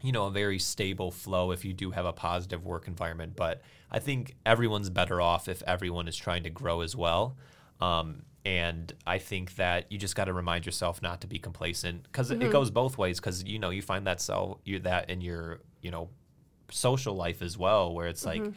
you 0.03 0.13
know 0.13 0.27
a 0.27 0.31
very 0.31 0.59
stable 0.59 1.11
flow 1.11 1.51
if 1.53 1.65
you 1.65 1.73
do 1.75 1.91
have 1.91 2.07
a 2.07 2.13
positive 2.13 2.65
work 2.65 2.89
environment 2.89 3.35
but 3.37 3.61
i 3.91 3.99
think 3.99 4.35
everyone's 4.47 4.89
better 4.89 5.21
off 5.21 5.47
if 5.47 5.63
everyone 5.67 6.09
is 6.09 6.17
trying 6.17 6.43
to 6.43 6.49
grow 6.49 6.81
as 6.81 6.97
well 6.97 7.37
um, 7.83 8.23
and 8.45 8.93
i 9.07 9.19
think 9.19 9.55
that 9.57 9.91
you 9.93 9.99
just 9.99 10.17
got 10.17 10.25
to 10.25 10.33
remind 10.33 10.65
yourself 10.65 11.03
not 11.03 11.21
to 11.21 11.27
be 11.27 11.39
complacent 11.39 12.03
because 12.05 12.31
it 12.31 12.39
mm-hmm. 12.39 12.51
goes 12.51 12.71
both 12.71 12.97
ways 12.97 13.21
because 13.21 13.45
you 13.45 13.59
know 13.59 13.71
you 13.71 13.83
find 13.83 14.07
that 14.07 14.21
so 14.21 14.59
you 14.65 14.79
that 14.79 15.11
in 15.11 15.21
your 15.21 15.61
you 15.83 15.91
know 15.91 16.09
social 16.71 17.15
life 17.15 17.43
as 17.43 17.59
well 17.59 17.93
where 17.95 18.07
it's 18.07 18.25
like 18.25 18.41
mm-hmm. 18.41 18.53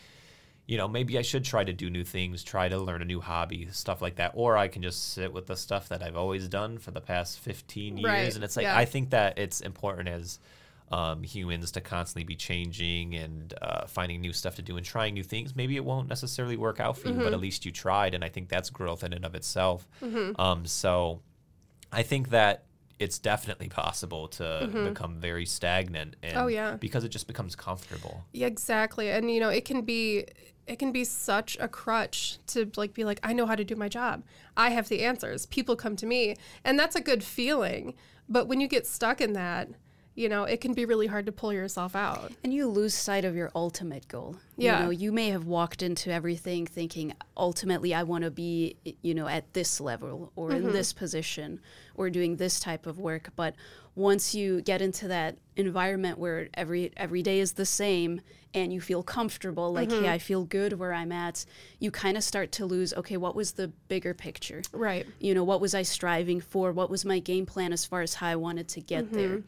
you 0.65 0.78
know, 0.78 0.88
maybe 0.88 1.17
I 1.17 1.24
should 1.24 1.43
try 1.43 1.63
to 1.63 1.74
do 1.74 1.89
new 1.89 2.06
things, 2.06 2.41
try 2.41 2.69
to 2.69 2.78
learn 2.78 3.02
a 3.02 3.06
new 3.06 3.19
hobby, 3.19 3.67
stuff 3.72 4.02
like 4.02 4.15
that. 4.15 4.32
Or 4.34 4.56
I 4.56 4.69
can 4.69 4.82
just 4.82 5.12
sit 5.13 5.34
with 5.34 5.48
the 5.48 5.58
stuff 5.58 5.89
that 5.89 6.02
I've 6.02 6.15
always 6.15 6.48
done 6.48 6.78
for 6.78 6.91
the 6.91 7.02
past 7.02 7.39
15 7.39 7.98
years. 7.98 8.06
Right, 8.06 8.34
And 8.34 8.43
it's 8.43 8.56
like, 8.56 8.63
yeah. 8.63 8.78
I 8.78 8.86
think 8.86 9.10
that 9.10 9.38
it's 9.38 9.60
important 9.60 10.08
as 10.08 10.39
um, 10.97 11.23
humans 11.23 11.71
to 11.71 11.82
constantly 11.82 12.23
be 12.23 12.36
changing 12.36 13.15
and 13.15 13.53
uh, 13.62 13.86
finding 13.88 14.21
new 14.21 14.34
stuff 14.34 14.56
to 14.56 14.62
do 14.62 14.77
and 14.77 14.86
trying 14.86 15.13
new 15.15 15.23
things. 15.23 15.56
Maybe 15.56 15.75
it 15.75 15.86
won't 15.91 16.08
necessarily 16.08 16.58
work 16.58 16.79
out 16.79 16.95
for 16.97 17.08
you, 17.08 17.13
Mm-hmm. 17.15 17.23
but 17.23 17.34
at 17.34 17.39
least 17.39 17.65
you 17.65 17.71
tried. 17.71 18.13
And 18.13 18.23
I 18.23 18.29
think 18.29 18.47
that's 18.49 18.69
growth 18.69 19.03
in 19.03 19.12
and 19.13 19.25
of 19.25 19.34
itself. 19.36 19.88
Um, 20.45 20.65
so 20.65 21.21
I 21.91 22.03
think 22.03 22.29
that 22.29 22.56
it's 22.99 23.17
definitely 23.17 23.69
possible 23.69 24.27
to 24.39 24.69
become 24.89 25.13
very 25.19 25.45
stagnant 25.45 26.15
and 26.21 26.34
Mm-hmm. 26.36 26.43
Oh, 26.43 26.47
yeah. 26.47 26.75
because 26.75 27.03
it 27.03 27.10
just 27.10 27.27
becomes 27.27 27.56
comfortable. 27.56 28.23
Yeah, 28.32 28.47
exactly. 28.47 29.10
And 29.10 29.32
you 29.32 29.39
know, 29.39 29.49
it 29.49 29.65
can 29.65 29.82
be 29.82 30.25
it 30.65 30.77
can 30.79 30.91
be 30.93 31.03
such 31.03 31.58
a 31.60 31.67
crutch 31.67 32.38
to 32.47 32.69
like 32.77 32.93
be 32.93 33.03
like 33.03 33.19
I 33.23 33.34
know 33.34 33.45
how 33.45 33.56
to 33.56 33.63
do 33.65 33.75
my 33.75 33.89
job. 33.89 34.23
I 34.56 34.69
have 34.69 34.88
the 34.89 35.01
answers. 35.03 35.45
People 35.47 35.75
come 35.75 35.95
to 35.97 36.06
me, 36.06 36.36
and 36.63 36.77
that's 36.79 36.95
a 36.95 37.01
good 37.01 37.23
feeling. 37.23 37.95
But 38.29 38.47
when 38.47 38.62
you 38.62 38.67
get 38.67 38.86
stuck 38.88 39.19
in 39.19 39.34
that, 39.34 39.67
you 40.15 40.30
know, 40.30 40.43
it 40.43 40.62
can 40.62 40.73
be 40.73 40.86
really 40.86 41.08
hard 41.08 41.26
to 41.26 41.32
pull 41.32 41.52
yourself 41.52 41.95
out. 41.95 42.32
And 42.43 42.54
you 42.54 42.67
lose 42.67 42.93
sight 42.93 43.26
of 43.26 43.36
your 43.36 43.52
ultimate 43.56 44.08
goal. 44.08 44.38
Yeah. 44.58 44.80
You 44.80 44.86
know, 44.86 44.89
you 44.91 45.12
may 45.12 45.30
have 45.30 45.45
walked 45.45 45.82
into 45.82 46.12
everything 46.12 46.67
thinking, 46.67 47.13
ultimately, 47.36 47.93
I 47.93 48.04
want 48.04 48.23
to 48.23 48.32
be, 48.32 48.76
you 49.02 49.15
know, 49.15 49.28
at 49.28 49.54
this 49.54 49.82
level 49.82 50.32
or 50.36 50.52
in 50.52 50.63
mm-hmm. 50.63 50.71
this 50.71 50.93
position 50.93 51.60
or 51.95 52.10
doing 52.10 52.36
this 52.36 52.60
type 52.60 52.86
of 52.86 52.99
work. 52.99 53.30
But 53.36 53.56
once 53.95 54.36
you 54.36 54.62
get 54.62 54.82
into 54.82 55.08
that 55.08 55.38
environment 55.56 56.17
where 56.17 56.49
every 56.54 56.91
every 56.97 57.21
day 57.21 57.39
is 57.39 57.54
the 57.54 57.65
same 57.65 58.21
and 58.54 58.71
you 58.71 58.82
feel 58.82 59.02
comfortable, 59.02 59.73
like, 59.73 59.89
hey, 59.89 59.97
mm-hmm. 59.97 60.10
I 60.10 60.19
feel 60.19 60.43
good 60.43 60.73
where 60.73 60.93
I'm 60.93 61.12
at, 61.12 61.43
you 61.80 61.89
kind 61.89 62.17
of 62.17 62.23
start 62.23 62.52
to 62.54 62.67
lose, 62.67 62.93
okay, 62.93 63.17
what 63.17 63.36
was 63.36 63.54
the 63.54 63.69
bigger 63.88 64.13
picture? 64.13 64.62
Right. 64.71 65.08
You 65.19 65.33
know, 65.33 65.44
what 65.44 65.60
was 65.60 65.73
I 65.73 65.81
striving 65.81 66.40
for? 66.40 66.71
What 66.71 66.92
was 66.92 67.04
my 67.04 67.17
game 67.17 67.48
plan 67.48 67.73
as 67.73 67.83
far 67.83 68.02
as 68.02 68.13
how 68.13 68.27
I 68.27 68.35
wanted 68.35 68.67
to 68.69 68.81
get 68.81 69.12
there? 69.12 69.37
Mm-hmm. 69.37 69.48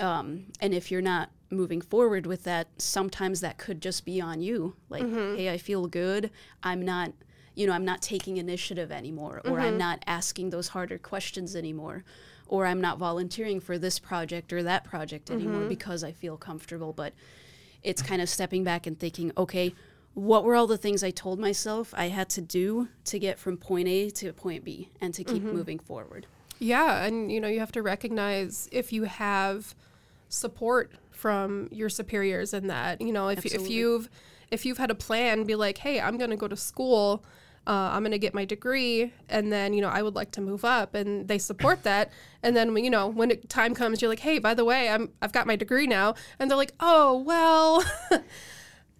Um, 0.00 0.46
and 0.60 0.74
if 0.74 0.90
you're 0.90 1.02
not 1.02 1.30
moving 1.50 1.80
forward 1.80 2.26
with 2.26 2.44
that 2.44 2.66
sometimes 2.78 3.40
that 3.40 3.58
could 3.58 3.80
just 3.80 4.04
be 4.04 4.20
on 4.20 4.40
you. 4.40 4.74
Like 4.88 5.02
mm-hmm. 5.02 5.36
hey 5.36 5.50
i 5.50 5.58
feel 5.58 5.86
good. 5.86 6.30
I'm 6.62 6.82
not 6.82 7.12
you 7.54 7.66
know 7.66 7.72
i'm 7.72 7.84
not 7.84 8.00
taking 8.02 8.36
initiative 8.36 8.90
anymore 8.90 9.40
or 9.44 9.60
i'm 9.60 9.70
mm-hmm. 9.70 9.78
not 9.78 10.02
asking 10.06 10.50
those 10.50 10.68
harder 10.68 10.98
questions 10.98 11.54
anymore 11.54 12.04
or 12.46 12.66
i'm 12.66 12.80
not 12.80 12.98
volunteering 12.98 13.60
for 13.60 13.78
this 13.78 13.98
project 13.98 14.52
or 14.52 14.62
that 14.62 14.84
project 14.84 15.30
anymore 15.30 15.60
mm-hmm. 15.60 15.68
because 15.68 16.02
i 16.04 16.12
feel 16.12 16.36
comfortable. 16.36 16.92
But 16.92 17.12
it's 17.82 18.02
kind 18.02 18.22
of 18.22 18.28
stepping 18.28 18.64
back 18.64 18.86
and 18.86 18.98
thinking 18.98 19.32
okay 19.36 19.74
what 20.14 20.44
were 20.44 20.54
all 20.54 20.66
the 20.66 20.78
things 20.78 21.02
i 21.02 21.10
told 21.10 21.38
myself 21.38 21.92
i 21.96 22.08
had 22.08 22.28
to 22.28 22.40
do 22.40 22.88
to 23.04 23.18
get 23.18 23.38
from 23.38 23.56
point 23.56 23.88
a 23.88 24.10
to 24.10 24.32
point 24.32 24.64
b 24.64 24.90
and 25.00 25.14
to 25.14 25.24
keep 25.24 25.42
moving 25.42 25.78
forward 25.78 26.26
Yeah, 26.62 27.04
and 27.04 27.32
you 27.32 27.40
know, 27.40 27.48
you 27.48 27.58
have 27.58 27.72
to 27.72 27.82
recognize 27.82 28.68
if 28.70 28.92
you 28.92 29.04
have 29.04 29.74
support 30.28 30.92
from 31.10 31.68
your 31.72 31.88
superiors 31.88 32.54
in 32.54 32.68
that. 32.68 33.00
You 33.00 33.12
know, 33.12 33.28
if 33.28 33.44
if 33.44 33.68
you've 33.68 34.08
if 34.52 34.64
you've 34.64 34.78
had 34.78 34.90
a 34.90 34.94
plan, 34.94 35.42
be 35.42 35.56
like, 35.56 35.78
hey, 35.78 36.00
I'm 36.00 36.16
going 36.18 36.30
to 36.30 36.36
go 36.36 36.46
to 36.46 36.56
school. 36.56 37.24
Uh, 37.66 37.90
I'm 37.92 38.02
going 38.02 38.12
to 38.12 38.18
get 38.18 38.32
my 38.32 38.44
degree, 38.44 39.12
and 39.28 39.52
then 39.52 39.72
you 39.72 39.80
know 39.80 39.88
I 39.88 40.02
would 40.02 40.14
like 40.14 40.30
to 40.32 40.40
move 40.40 40.64
up, 40.64 40.94
and 40.94 41.26
they 41.26 41.38
support 41.38 41.82
that. 41.90 42.12
And 42.44 42.56
then 42.56 42.76
you 42.76 42.90
know 42.90 43.08
when 43.08 43.32
it, 43.32 43.48
time 43.48 43.74
comes, 43.74 44.00
you're 44.00 44.08
like, 44.08 44.20
hey, 44.20 44.38
by 44.38 44.54
the 44.54 44.64
way, 44.64 44.88
I'm 44.88 45.10
I've 45.20 45.32
got 45.32 45.48
my 45.48 45.56
degree 45.56 45.88
now, 45.88 46.14
and 46.38 46.48
they're 46.48 46.56
like, 46.56 46.74
oh 46.78 47.18
well, 47.26 47.84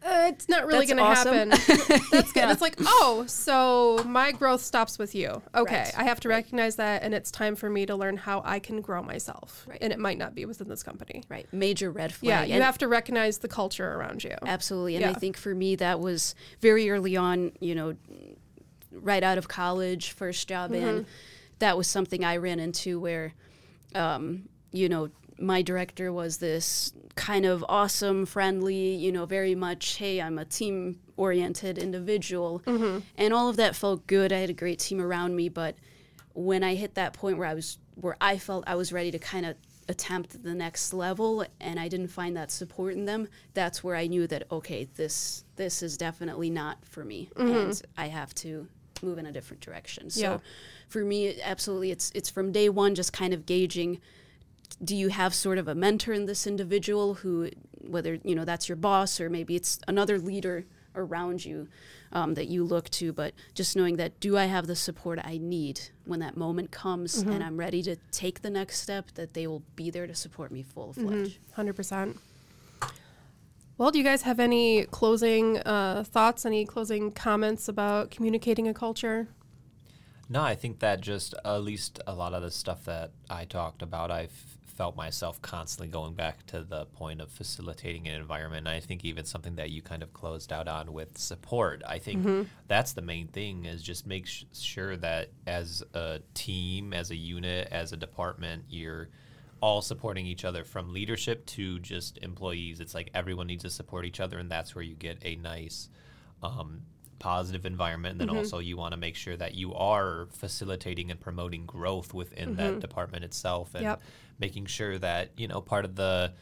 uh, 0.04 0.24
it's 0.28 0.48
not 0.48 0.66
really 0.66 0.86
going 0.86 0.96
to 0.98 1.02
awesome. 1.02 1.50
happen. 1.50 1.50
That's 2.10 2.32
good. 2.32 2.48
It's 2.50 2.60
like, 2.60 2.74
oh, 2.80 3.24
so 3.28 4.02
my 4.06 4.32
growth 4.32 4.62
stops 4.62 4.98
with 4.98 5.14
you. 5.14 5.42
Okay, 5.54 5.82
Right. 5.84 5.98
I 5.98 6.04
have 6.04 6.20
to 6.20 6.28
recognize 6.28 6.76
that, 6.76 7.02
and 7.02 7.14
it's 7.14 7.30
time 7.30 7.54
for 7.56 7.70
me 7.70 7.86
to 7.86 7.94
learn 7.96 8.16
how 8.16 8.42
I 8.44 8.58
can 8.58 8.80
grow 8.80 9.02
myself. 9.02 9.64
Right. 9.68 9.78
And 9.80 9.92
it 9.92 9.98
might 9.98 10.18
not 10.18 10.34
be 10.34 10.44
within 10.44 10.68
this 10.68 10.82
company. 10.82 11.22
Right. 11.28 11.46
Major 11.52 11.90
red 11.90 12.12
flag. 12.12 12.28
Yeah, 12.28 12.44
you 12.44 12.54
And- 12.54 12.62
have 12.64 12.78
to 12.78 12.88
recognize 12.88 13.38
the 13.38 13.48
culture 13.48 13.92
around 13.94 14.24
you. 14.24 14.34
Absolutely. 14.44 14.96
And 14.96 15.04
I 15.04 15.12
think 15.14 15.36
for 15.36 15.54
me, 15.54 15.76
that 15.76 16.00
was 16.00 16.34
very 16.60 16.90
early 16.90 17.16
on, 17.16 17.52
you 17.60 17.74
know, 17.74 17.94
right 18.90 19.22
out 19.22 19.38
of 19.38 19.48
college, 19.48 20.12
first 20.12 20.48
job 20.48 20.70
Mm-hmm. 20.72 20.86
in. 20.88 21.06
That 21.60 21.76
was 21.76 21.86
something 21.86 22.24
I 22.24 22.38
ran 22.38 22.58
into 22.58 22.98
where, 22.98 23.34
um, 23.94 24.48
you 24.72 24.88
know, 24.88 25.10
my 25.42 25.60
director 25.60 26.12
was 26.12 26.38
this 26.38 26.92
kind 27.16 27.44
of 27.44 27.64
awesome, 27.68 28.24
friendly, 28.24 28.94
you 28.94 29.12
know, 29.12 29.26
very 29.26 29.54
much, 29.54 29.96
hey, 29.96 30.20
I'm 30.20 30.38
a 30.38 30.44
team 30.44 31.00
oriented 31.16 31.78
individual. 31.78 32.60
Mm-hmm. 32.66 33.00
And 33.18 33.34
all 33.34 33.48
of 33.48 33.56
that 33.56 33.76
felt 33.76 34.06
good. 34.06 34.32
I 34.32 34.38
had 34.38 34.50
a 34.50 34.54
great 34.54 34.78
team 34.78 35.00
around 35.00 35.34
me. 35.36 35.48
But 35.48 35.74
when 36.32 36.62
I 36.62 36.74
hit 36.76 36.94
that 36.94 37.12
point 37.12 37.38
where 37.38 37.48
I 37.48 37.54
was, 37.54 37.78
where 37.96 38.16
I 38.20 38.38
felt 38.38 38.64
I 38.66 38.76
was 38.76 38.92
ready 38.92 39.10
to 39.10 39.18
kind 39.18 39.44
of 39.44 39.56
attempt 39.88 40.42
the 40.44 40.54
next 40.54 40.94
level 40.94 41.44
and 41.60 41.78
I 41.78 41.88
didn't 41.88 42.08
find 42.08 42.36
that 42.36 42.50
support 42.52 42.94
in 42.94 43.04
them, 43.04 43.28
that's 43.52 43.82
where 43.82 43.96
I 43.96 44.06
knew 44.06 44.26
that 44.28 44.44
okay, 44.50 44.88
this 44.94 45.44
this 45.56 45.82
is 45.82 45.96
definitely 45.96 46.50
not 46.50 46.78
for 46.84 47.04
me 47.04 47.28
and 47.36 47.82
I 47.98 48.06
have 48.06 48.32
to 48.36 48.68
move 49.02 49.18
in 49.18 49.26
a 49.26 49.32
different 49.32 49.60
direction. 49.60 50.08
So 50.08 50.20
Yeah. 50.20 50.38
for 50.88 51.04
me 51.04 51.40
absolutely 51.42 51.90
it's 51.90 52.12
it's 52.14 52.30
from 52.30 52.52
day 52.52 52.68
1 52.68 52.94
just 52.94 53.12
kind 53.12 53.34
of 53.34 53.44
gauging 53.44 54.00
do 54.84 54.94
you 54.96 55.08
have 55.08 55.34
sort 55.34 55.58
of 55.58 55.68
a 55.68 55.74
mentor 55.74 56.12
in 56.12 56.26
this 56.26 56.46
individual 56.46 57.14
who 57.14 57.50
whether 57.80 58.18
you 58.24 58.34
know 58.34 58.44
that's 58.44 58.68
your 58.68 58.76
boss 58.76 59.20
or 59.20 59.28
maybe 59.30 59.56
it's 59.56 59.78
another 59.88 60.18
leader 60.18 60.64
around 60.94 61.44
you 61.44 61.68
um, 62.12 62.34
that 62.34 62.46
you 62.48 62.62
look 62.64 62.88
to 62.90 63.12
but 63.12 63.32
just 63.54 63.74
knowing 63.76 63.96
that 63.96 64.20
do 64.20 64.36
i 64.36 64.44
have 64.44 64.66
the 64.66 64.76
support 64.76 65.18
i 65.24 65.38
need 65.38 65.80
when 66.04 66.20
that 66.20 66.36
moment 66.36 66.70
comes 66.70 67.18
and 67.18 67.42
i'm 67.42 67.56
ready 67.56 67.82
to 67.82 67.96
take 68.10 68.42
the 68.42 68.50
next 68.50 68.80
step 68.80 69.10
that 69.14 69.32
they 69.32 69.46
will 69.46 69.62
be 69.74 69.90
there 69.90 70.06
to 70.06 70.14
support 70.14 70.52
me 70.52 70.62
full 70.62 70.92
fledged 70.92 71.38
Hundred 71.54 71.74
percent. 71.74 72.18
Well, 73.78 73.90
do 73.90 73.98
you 73.98 74.04
guys 74.04 74.22
have 74.22 74.38
any 74.38 74.84
closing 74.84 75.58
uh, 75.58 76.04
thoughts? 76.06 76.44
Any 76.46 76.64
closing 76.66 77.10
comments 77.10 77.68
about 77.68 78.10
communicating 78.10 78.68
a 78.68 78.74
culture? 78.74 79.28
No, 80.28 80.42
I 80.42 80.54
think 80.54 80.78
that 80.80 81.00
just 81.00 81.34
at 81.44 81.62
least 81.62 81.98
a 82.06 82.14
lot 82.14 82.32
of 82.32 82.42
the 82.42 82.50
stuff 82.50 82.84
that 82.84 83.10
I 83.28 83.44
talked 83.44 83.82
about, 83.82 84.10
I 84.10 84.24
f- 84.24 84.51
felt 84.82 84.96
myself 84.96 85.40
constantly 85.42 85.86
going 85.86 86.12
back 86.12 86.44
to 86.44 86.64
the 86.64 86.84
point 86.86 87.20
of 87.20 87.30
facilitating 87.30 88.08
an 88.08 88.20
environment. 88.20 88.66
And 88.66 88.76
I 88.76 88.80
think 88.80 89.04
even 89.04 89.24
something 89.24 89.54
that 89.54 89.70
you 89.70 89.80
kind 89.80 90.02
of 90.02 90.12
closed 90.12 90.52
out 90.52 90.66
on 90.66 90.92
with 90.92 91.16
support. 91.16 91.84
I 91.86 92.00
think 92.00 92.24
mm-hmm. 92.24 92.42
that's 92.66 92.92
the 92.92 93.00
main 93.00 93.28
thing 93.28 93.64
is 93.64 93.80
just 93.80 94.08
make 94.08 94.26
sh- 94.26 94.42
sure 94.52 94.96
that 94.96 95.28
as 95.46 95.84
a 95.94 96.18
team, 96.34 96.92
as 96.92 97.12
a 97.12 97.14
unit, 97.14 97.68
as 97.70 97.92
a 97.92 97.96
department, 97.96 98.64
you're 98.68 99.08
all 99.60 99.82
supporting 99.82 100.26
each 100.26 100.44
other 100.44 100.64
from 100.64 100.92
leadership 100.92 101.46
to 101.46 101.78
just 101.78 102.18
employees. 102.18 102.80
It's 102.80 102.92
like 102.92 103.08
everyone 103.14 103.46
needs 103.46 103.62
to 103.62 103.70
support 103.70 104.04
each 104.04 104.18
other, 104.18 104.38
and 104.38 104.50
that's 104.50 104.74
where 104.74 104.82
you 104.82 104.96
get 104.96 105.18
a 105.22 105.36
nice 105.36 105.90
um, 106.42 106.82
positive 107.20 107.64
environment. 107.66 108.14
And 108.14 108.20
then 108.20 108.28
mm-hmm. 108.30 108.38
also, 108.38 108.58
you 108.58 108.76
want 108.76 108.94
to 108.94 108.98
make 108.98 109.14
sure 109.14 109.36
that 109.36 109.54
you 109.54 109.74
are 109.74 110.26
facilitating 110.32 111.12
and 111.12 111.20
promoting 111.20 111.66
growth 111.66 112.12
within 112.12 112.56
that 112.56 112.70
mm-hmm. 112.72 112.78
department 112.80 113.22
itself, 113.22 113.76
and 113.76 113.84
Yep. 113.84 114.02
Making 114.42 114.66
sure 114.66 114.98
that 114.98 115.30
you 115.36 115.46
know 115.48 115.60
part 115.60 115.84
of 115.86 115.94
the 115.96 116.32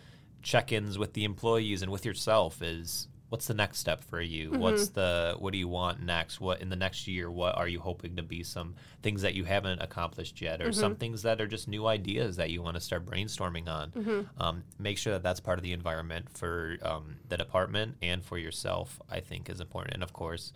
check-ins 0.43 0.97
with 0.99 1.13
the 1.13 1.25
employees 1.25 1.83
and 1.83 1.93
with 1.93 2.05
yourself 2.07 2.63
is 2.63 3.09
what's 3.29 3.47
the 3.47 3.55
next 3.55 3.79
step 3.79 4.03
for 4.03 4.21
you? 4.21 4.51
What's 4.51 4.89
the 4.89 5.37
what 5.39 5.53
do 5.53 5.59
you 5.59 5.69
want 5.69 6.03
next? 6.03 6.41
What 6.41 6.61
in 6.63 6.69
the 6.71 6.77
next 6.87 7.07
year 7.07 7.31
what 7.31 7.57
are 7.57 7.69
you 7.69 7.79
hoping 7.79 8.17
to 8.17 8.23
be? 8.23 8.43
Some 8.43 8.75
things 9.03 9.23
that 9.23 9.35
you 9.35 9.45
haven't 9.45 9.81
accomplished 9.81 10.41
yet 10.41 10.61
or 10.63 10.73
some 10.73 10.97
things 10.97 11.23
that 11.23 11.41
are 11.41 11.47
just 11.47 11.69
new 11.69 11.87
ideas 11.87 12.37
that 12.37 12.51
you 12.51 12.61
want 12.63 12.75
to 12.77 12.81
start 12.81 13.05
brainstorming 13.07 13.69
on. 13.69 13.93
Um, 14.39 14.65
make 14.79 14.99
sure 14.99 15.13
that 15.13 15.23
that's 15.23 15.41
part 15.41 15.59
of 15.59 15.63
the 15.63 15.73
environment 15.73 16.27
for 16.37 16.79
um, 16.83 17.17
the 17.29 17.37
department 17.37 17.97
and 18.03 18.25
for 18.25 18.37
yourself 18.39 18.99
i 19.11 19.21
think 19.21 19.49
is 19.51 19.61
important. 19.61 19.95
And 19.95 20.03
of 20.03 20.13
course 20.13 20.53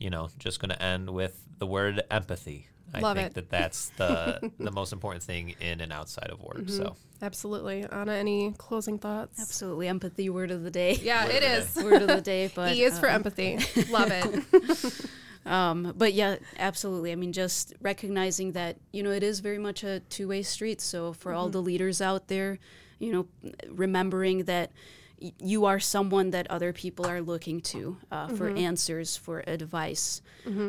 you 0.00 0.10
know 0.10 0.28
just 0.38 0.58
going 0.60 0.70
to 0.70 0.82
end 0.82 1.10
with 1.10 1.34
the 1.58 1.66
word 1.66 2.02
empathy 2.10 2.68
i 2.92 3.00
Love 3.00 3.16
think 3.16 3.28
it. 3.28 3.34
that 3.34 3.50
that's 3.50 3.88
the 3.96 4.50
the 4.58 4.70
most 4.70 4.92
important 4.92 5.22
thing 5.22 5.54
in 5.60 5.80
and 5.80 5.92
outside 5.92 6.30
of 6.30 6.40
work 6.40 6.68
so 6.68 6.96
Absolutely. 7.22 7.86
Anna, 7.90 8.12
any 8.12 8.52
closing 8.58 8.98
thoughts? 8.98 9.40
absolutely 9.40 9.88
empathy 9.88 10.28
word 10.28 10.50
of 10.50 10.62
the 10.62 10.70
day 10.70 10.94
Yeah, 10.96 11.24
Word 11.24 11.34
it 11.36 11.42
of 11.44 11.74
the 11.74 11.80
is. 11.80 11.84
word 11.84 12.02
of 12.02 12.08
the 12.08 12.20
day 12.20 12.50
but 12.54 12.74
E 12.74 12.82
is 12.82 12.98
for 12.98 13.08
um, 13.08 13.14
empathy. 13.14 13.58
Love 13.88 14.10
it. 14.12 15.06
Um, 15.46 15.92
but 15.96 16.12
yeah, 16.14 16.36
absolutely. 16.58 17.12
I 17.12 17.16
mean, 17.16 17.32
just 17.32 17.74
recognizing 17.80 18.52
that, 18.52 18.76
you 18.92 19.02
know, 19.02 19.10
it 19.10 19.22
is 19.22 19.40
very 19.40 19.58
much 19.58 19.84
a 19.84 20.00
two 20.00 20.28
way 20.28 20.42
street. 20.42 20.80
So 20.80 21.12
for 21.12 21.32
all 21.32 21.48
the 21.50 21.60
leaders 21.62 22.00
out 22.00 22.28
there, 22.28 22.58
you 22.98 23.12
know, 23.12 23.26
remembering 23.68 24.44
that 24.44 24.70
y- 24.70 25.03
you 25.38 25.64
are 25.64 25.80
someone 25.80 26.30
that 26.30 26.46
other 26.50 26.72
people 26.72 27.06
are 27.06 27.20
looking 27.20 27.60
to 27.60 27.96
uh, 28.10 28.28
for 28.28 28.48
answers, 28.58 29.16
for 29.16 29.42
advice, 29.46 30.20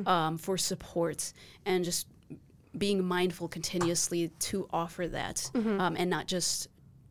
um, 0.07 0.37
for 0.37 0.57
support, 0.57 1.33
and 1.65 1.83
just 1.83 2.07
being 2.77 3.03
mindful 3.03 3.47
continuously 3.47 4.29
to 4.39 4.67
offer 4.71 5.07
that 5.07 5.49
um, 5.55 5.95
and 5.97 6.09
not 6.09 6.27
just, 6.27 6.67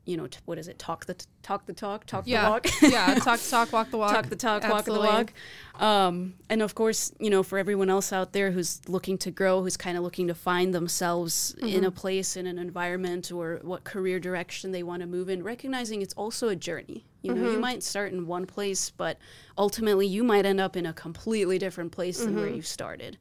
you 0.06 0.16
know, 0.16 0.26
t- 0.26 0.38
what 0.44 0.58
is 0.58 0.68
it? 0.68 0.78
Talk 0.78 1.06
the 1.06 1.14
t- 1.14 1.24
talk 1.42 1.64
the 1.66 1.72
talk, 1.72 2.04
talk 2.06 2.24
the 2.26 2.34
walk. 2.34 2.66
yeah. 2.82 3.14
Talk 3.14 3.40
the 3.40 3.50
talk, 3.50 3.72
walk 3.72 3.90
the 3.90 3.96
walk. 3.96 4.12
talk 4.12 4.26
the 4.28 4.36
talk, 4.36 4.62
Absolutely. 4.64 5.06
walk 5.08 5.32
the 5.72 5.80
walk. 5.80 5.82
Um, 5.82 6.34
and 6.50 6.60
of 6.62 6.74
course, 6.74 7.12
you 7.18 7.30
know, 7.30 7.42
for 7.42 7.58
everyone 7.58 7.88
else 7.90 8.12
out 8.12 8.32
there 8.32 8.50
who's 8.50 8.80
looking 8.88 9.16
to 9.18 9.30
grow, 9.30 9.62
who's 9.62 9.76
kind 9.76 9.96
of 9.96 10.02
looking 10.04 10.26
to 10.28 10.34
find 10.34 10.74
themselves 10.74 11.54
in 11.60 11.68
Mm-hmm. 11.68 11.84
a 11.84 11.90
place, 11.90 12.36
in 12.36 12.46
an 12.46 12.58
environment, 12.58 13.32
or 13.32 13.60
what 13.62 13.84
career 13.84 14.20
direction 14.20 14.72
they 14.72 14.82
want 14.82 15.00
to 15.00 15.06
move 15.06 15.28
in, 15.28 15.42
recognizing 15.42 16.02
it's 16.02 16.14
also 16.14 16.48
a 16.48 16.56
journey. 16.56 17.04
You 17.22 17.32
know, 17.34 17.40
Mm-hmm. 17.42 17.52
you 17.52 17.58
might 17.58 17.82
start 17.82 18.12
in 18.12 18.26
one 18.26 18.44
place, 18.46 18.90
but 18.90 19.18
ultimately 19.56 20.06
you 20.06 20.22
might 20.22 20.44
end 20.44 20.60
up 20.60 20.76
in 20.76 20.84
a 20.86 20.92
completely 20.92 21.58
different 21.58 21.92
place 21.92 22.18
than 22.18 22.28
Mm-hmm. 22.30 22.38
where 22.38 22.48
you 22.48 22.62
started. 22.62 23.16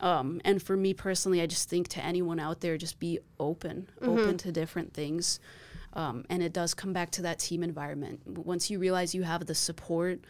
Um, 0.00 0.40
and 0.44 0.60
for 0.62 0.76
me 0.76 0.92
personally, 0.92 1.40
I 1.40 1.46
just 1.46 1.68
think 1.70 1.88
to 1.88 2.04
anyone 2.04 2.40
out 2.40 2.60
there, 2.60 2.76
just 2.76 2.98
be 2.98 3.18
open, 3.38 3.88
Mm-hmm. 4.00 4.08
open 4.18 4.36
to 4.38 4.52
different 4.52 4.92
things. 4.94 5.38
Um, 5.94 6.24
and 6.28 6.42
it 6.42 6.52
does 6.52 6.74
come 6.74 6.92
back 6.92 7.10
to 7.12 7.22
that 7.22 7.38
team 7.38 7.62
environment. 7.62 8.20
Once 8.26 8.68
you 8.70 8.78
realize 8.78 9.14
you 9.14 9.22
have 9.22 9.46
the 9.46 9.54
support, 9.54 10.20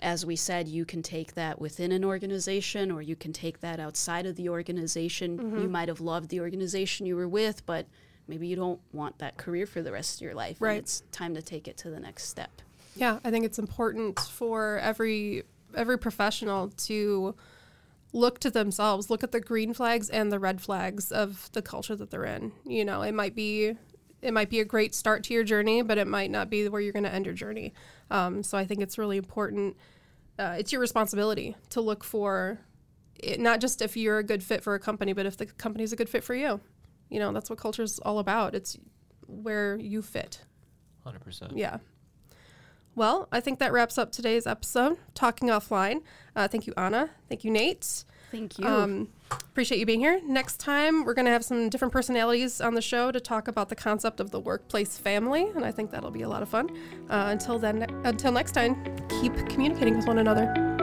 as 0.00 0.26
we 0.26 0.36
said, 0.36 0.66
you 0.68 0.84
can 0.84 1.02
take 1.02 1.34
that 1.34 1.60
within 1.60 1.92
an 1.92 2.04
organization 2.04 2.90
or 2.90 3.02
you 3.02 3.14
can 3.14 3.32
take 3.32 3.60
that 3.60 3.78
outside 3.78 4.26
of 4.26 4.36
the 4.36 4.48
organization. 4.48 5.38
Mm-hmm. 5.38 5.58
You 5.62 5.68
might 5.68 5.88
have 5.88 6.00
loved 6.00 6.30
the 6.30 6.40
organization 6.40 7.06
you 7.06 7.14
were 7.14 7.28
with, 7.28 7.64
but 7.66 7.86
maybe 8.26 8.46
you 8.46 8.56
don't 8.56 8.80
want 8.92 9.18
that 9.18 9.36
career 9.36 9.66
for 9.66 9.82
the 9.82 9.92
rest 9.92 10.16
of 10.16 10.22
your 10.22 10.34
life. 10.34 10.56
and 10.56 10.62
Right. 10.62 10.78
it's 10.78 11.02
time 11.12 11.34
to 11.34 11.42
take 11.42 11.68
it 11.68 11.76
to 11.78 11.90
the 11.90 12.00
next 12.00 12.28
step. 12.28 12.62
Yeah, 12.96 13.20
I 13.24 13.30
think 13.30 13.44
it's 13.44 13.58
important 13.58 14.18
for 14.20 14.78
every 14.78 15.44
every 15.74 15.98
professional 15.98 16.68
to 16.68 17.34
look 18.12 18.38
to 18.40 18.50
themselves, 18.50 19.08
look 19.08 19.24
at 19.24 19.32
the 19.32 19.40
green 19.40 19.72
flags 19.72 20.10
and 20.10 20.30
the 20.30 20.38
red 20.38 20.60
flags 20.60 21.10
of 21.10 21.50
the 21.52 21.62
culture 21.62 21.96
that 21.96 22.10
they're 22.10 22.26
in. 22.26 22.52
You 22.66 22.84
know, 22.84 23.00
it 23.00 23.12
might 23.12 23.34
be 23.34 23.76
it 24.22 24.32
might 24.32 24.48
be 24.48 24.60
a 24.60 24.64
great 24.64 24.94
start 24.94 25.24
to 25.24 25.34
your 25.34 25.44
journey, 25.44 25.82
but 25.82 25.98
it 25.98 26.06
might 26.06 26.30
not 26.30 26.48
be 26.48 26.68
where 26.68 26.80
you're 26.80 26.92
going 26.92 27.02
to 27.04 27.12
end 27.12 27.26
your 27.26 27.34
journey. 27.34 27.74
Um, 28.10 28.42
so 28.42 28.56
I 28.56 28.64
think 28.64 28.80
it's 28.80 28.96
really 28.96 29.16
important. 29.16 29.76
Uh, 30.38 30.54
it's 30.58 30.72
your 30.72 30.80
responsibility 30.80 31.56
to 31.70 31.80
look 31.80 32.04
for 32.04 32.60
it, 33.16 33.40
not 33.40 33.60
just 33.60 33.82
if 33.82 33.96
you're 33.96 34.18
a 34.18 34.24
good 34.24 34.42
fit 34.42 34.62
for 34.62 34.74
a 34.74 34.78
company, 34.78 35.12
but 35.12 35.26
if 35.26 35.36
the 35.36 35.46
company's 35.46 35.92
a 35.92 35.96
good 35.96 36.08
fit 36.08 36.24
for 36.24 36.34
you. 36.34 36.60
You 37.08 37.18
know, 37.18 37.32
that's 37.32 37.50
what 37.50 37.58
culture 37.58 37.82
is 37.82 37.98
all 37.98 38.18
about. 38.18 38.54
It's 38.54 38.78
where 39.26 39.76
you 39.76 40.00
fit. 40.02 40.40
100% 41.06 41.52
Yeah. 41.54 41.78
Well, 42.94 43.28
I 43.32 43.40
think 43.40 43.58
that 43.58 43.72
wraps 43.72 43.96
up 43.96 44.12
today's 44.12 44.46
episode, 44.46 44.98
Talking 45.14 45.48
Offline. 45.48 46.02
Uh, 46.36 46.46
thank 46.46 46.66
you, 46.66 46.74
Anna. 46.76 47.10
Thank 47.28 47.42
you, 47.42 47.50
Nate. 47.50 48.04
Thank 48.30 48.58
you. 48.58 48.66
Um, 48.66 49.08
appreciate 49.40 49.78
you 49.78 49.86
being 49.86 50.00
here. 50.00 50.20
Next 50.26 50.58
time, 50.58 51.04
we're 51.04 51.14
going 51.14 51.26
to 51.26 51.30
have 51.30 51.44
some 51.44 51.68
different 51.68 51.92
personalities 51.92 52.60
on 52.60 52.74
the 52.74 52.82
show 52.82 53.12
to 53.12 53.20
talk 53.20 53.48
about 53.48 53.68
the 53.68 53.76
concept 53.76 54.20
of 54.20 54.30
the 54.30 54.40
workplace 54.40 54.98
family, 54.98 55.50
and 55.54 55.64
I 55.64 55.70
think 55.70 55.90
that'll 55.90 56.10
be 56.10 56.22
a 56.22 56.28
lot 56.28 56.42
of 56.42 56.48
fun. 56.48 56.70
Uh, 57.10 57.26
until 57.28 57.58
then, 57.58 57.82
until 58.04 58.32
next 58.32 58.52
time, 58.52 58.82
keep 59.20 59.34
communicating 59.48 59.96
with 59.96 60.06
one 60.06 60.18
another. 60.18 60.81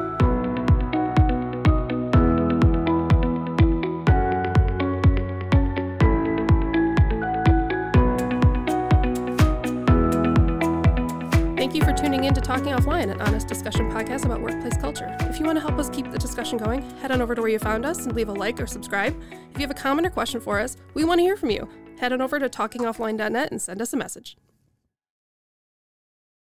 You 12.36 12.42
for 12.42 12.48
tuning 12.48 12.64
in 12.64 12.74
to 12.74 12.74
Talking 12.74 12.74
Offline, 12.74 13.12
an 13.12 13.22
honest 13.22 13.48
discussion 13.48 13.90
podcast 13.92 14.26
about 14.26 14.42
workplace 14.42 14.78
culture. 14.78 15.16
If 15.22 15.40
you 15.40 15.46
want 15.46 15.58
to 15.58 15.62
help 15.62 15.80
us 15.80 15.90
keep 15.90 16.12
the 16.12 16.18
discussion 16.18 16.58
going, 16.58 16.82
head 17.00 17.12
on 17.12 17.22
over 17.22 17.36
to 17.36 17.42
where 17.42 17.50
you 17.50 17.60
found 17.60 17.86
us 17.86 18.06
and 18.06 18.16
leave 18.16 18.30
a 18.30 18.34
like 18.34 18.60
or 18.60 18.68
subscribe. 18.68 19.20
If 19.52 19.58
you 19.58 19.62
have 19.62 19.72
a 19.72 19.74
comment 19.74 20.08
or 20.08 20.10
question 20.10 20.42
for 20.42 20.60
us, 20.60 20.78
we 20.94 21.04
want 21.04 21.20
to 21.20 21.24
hear 21.24 21.38
from 21.38 21.50
you. 21.50 21.68
Head 22.00 22.14
on 22.14 22.22
over 22.22 22.40
to 22.40 22.50
talkingoffline.net 22.50 23.52
and 23.52 23.62
send 23.62 23.82
us 23.82 23.94
a 23.94 23.98
message. 23.98 24.38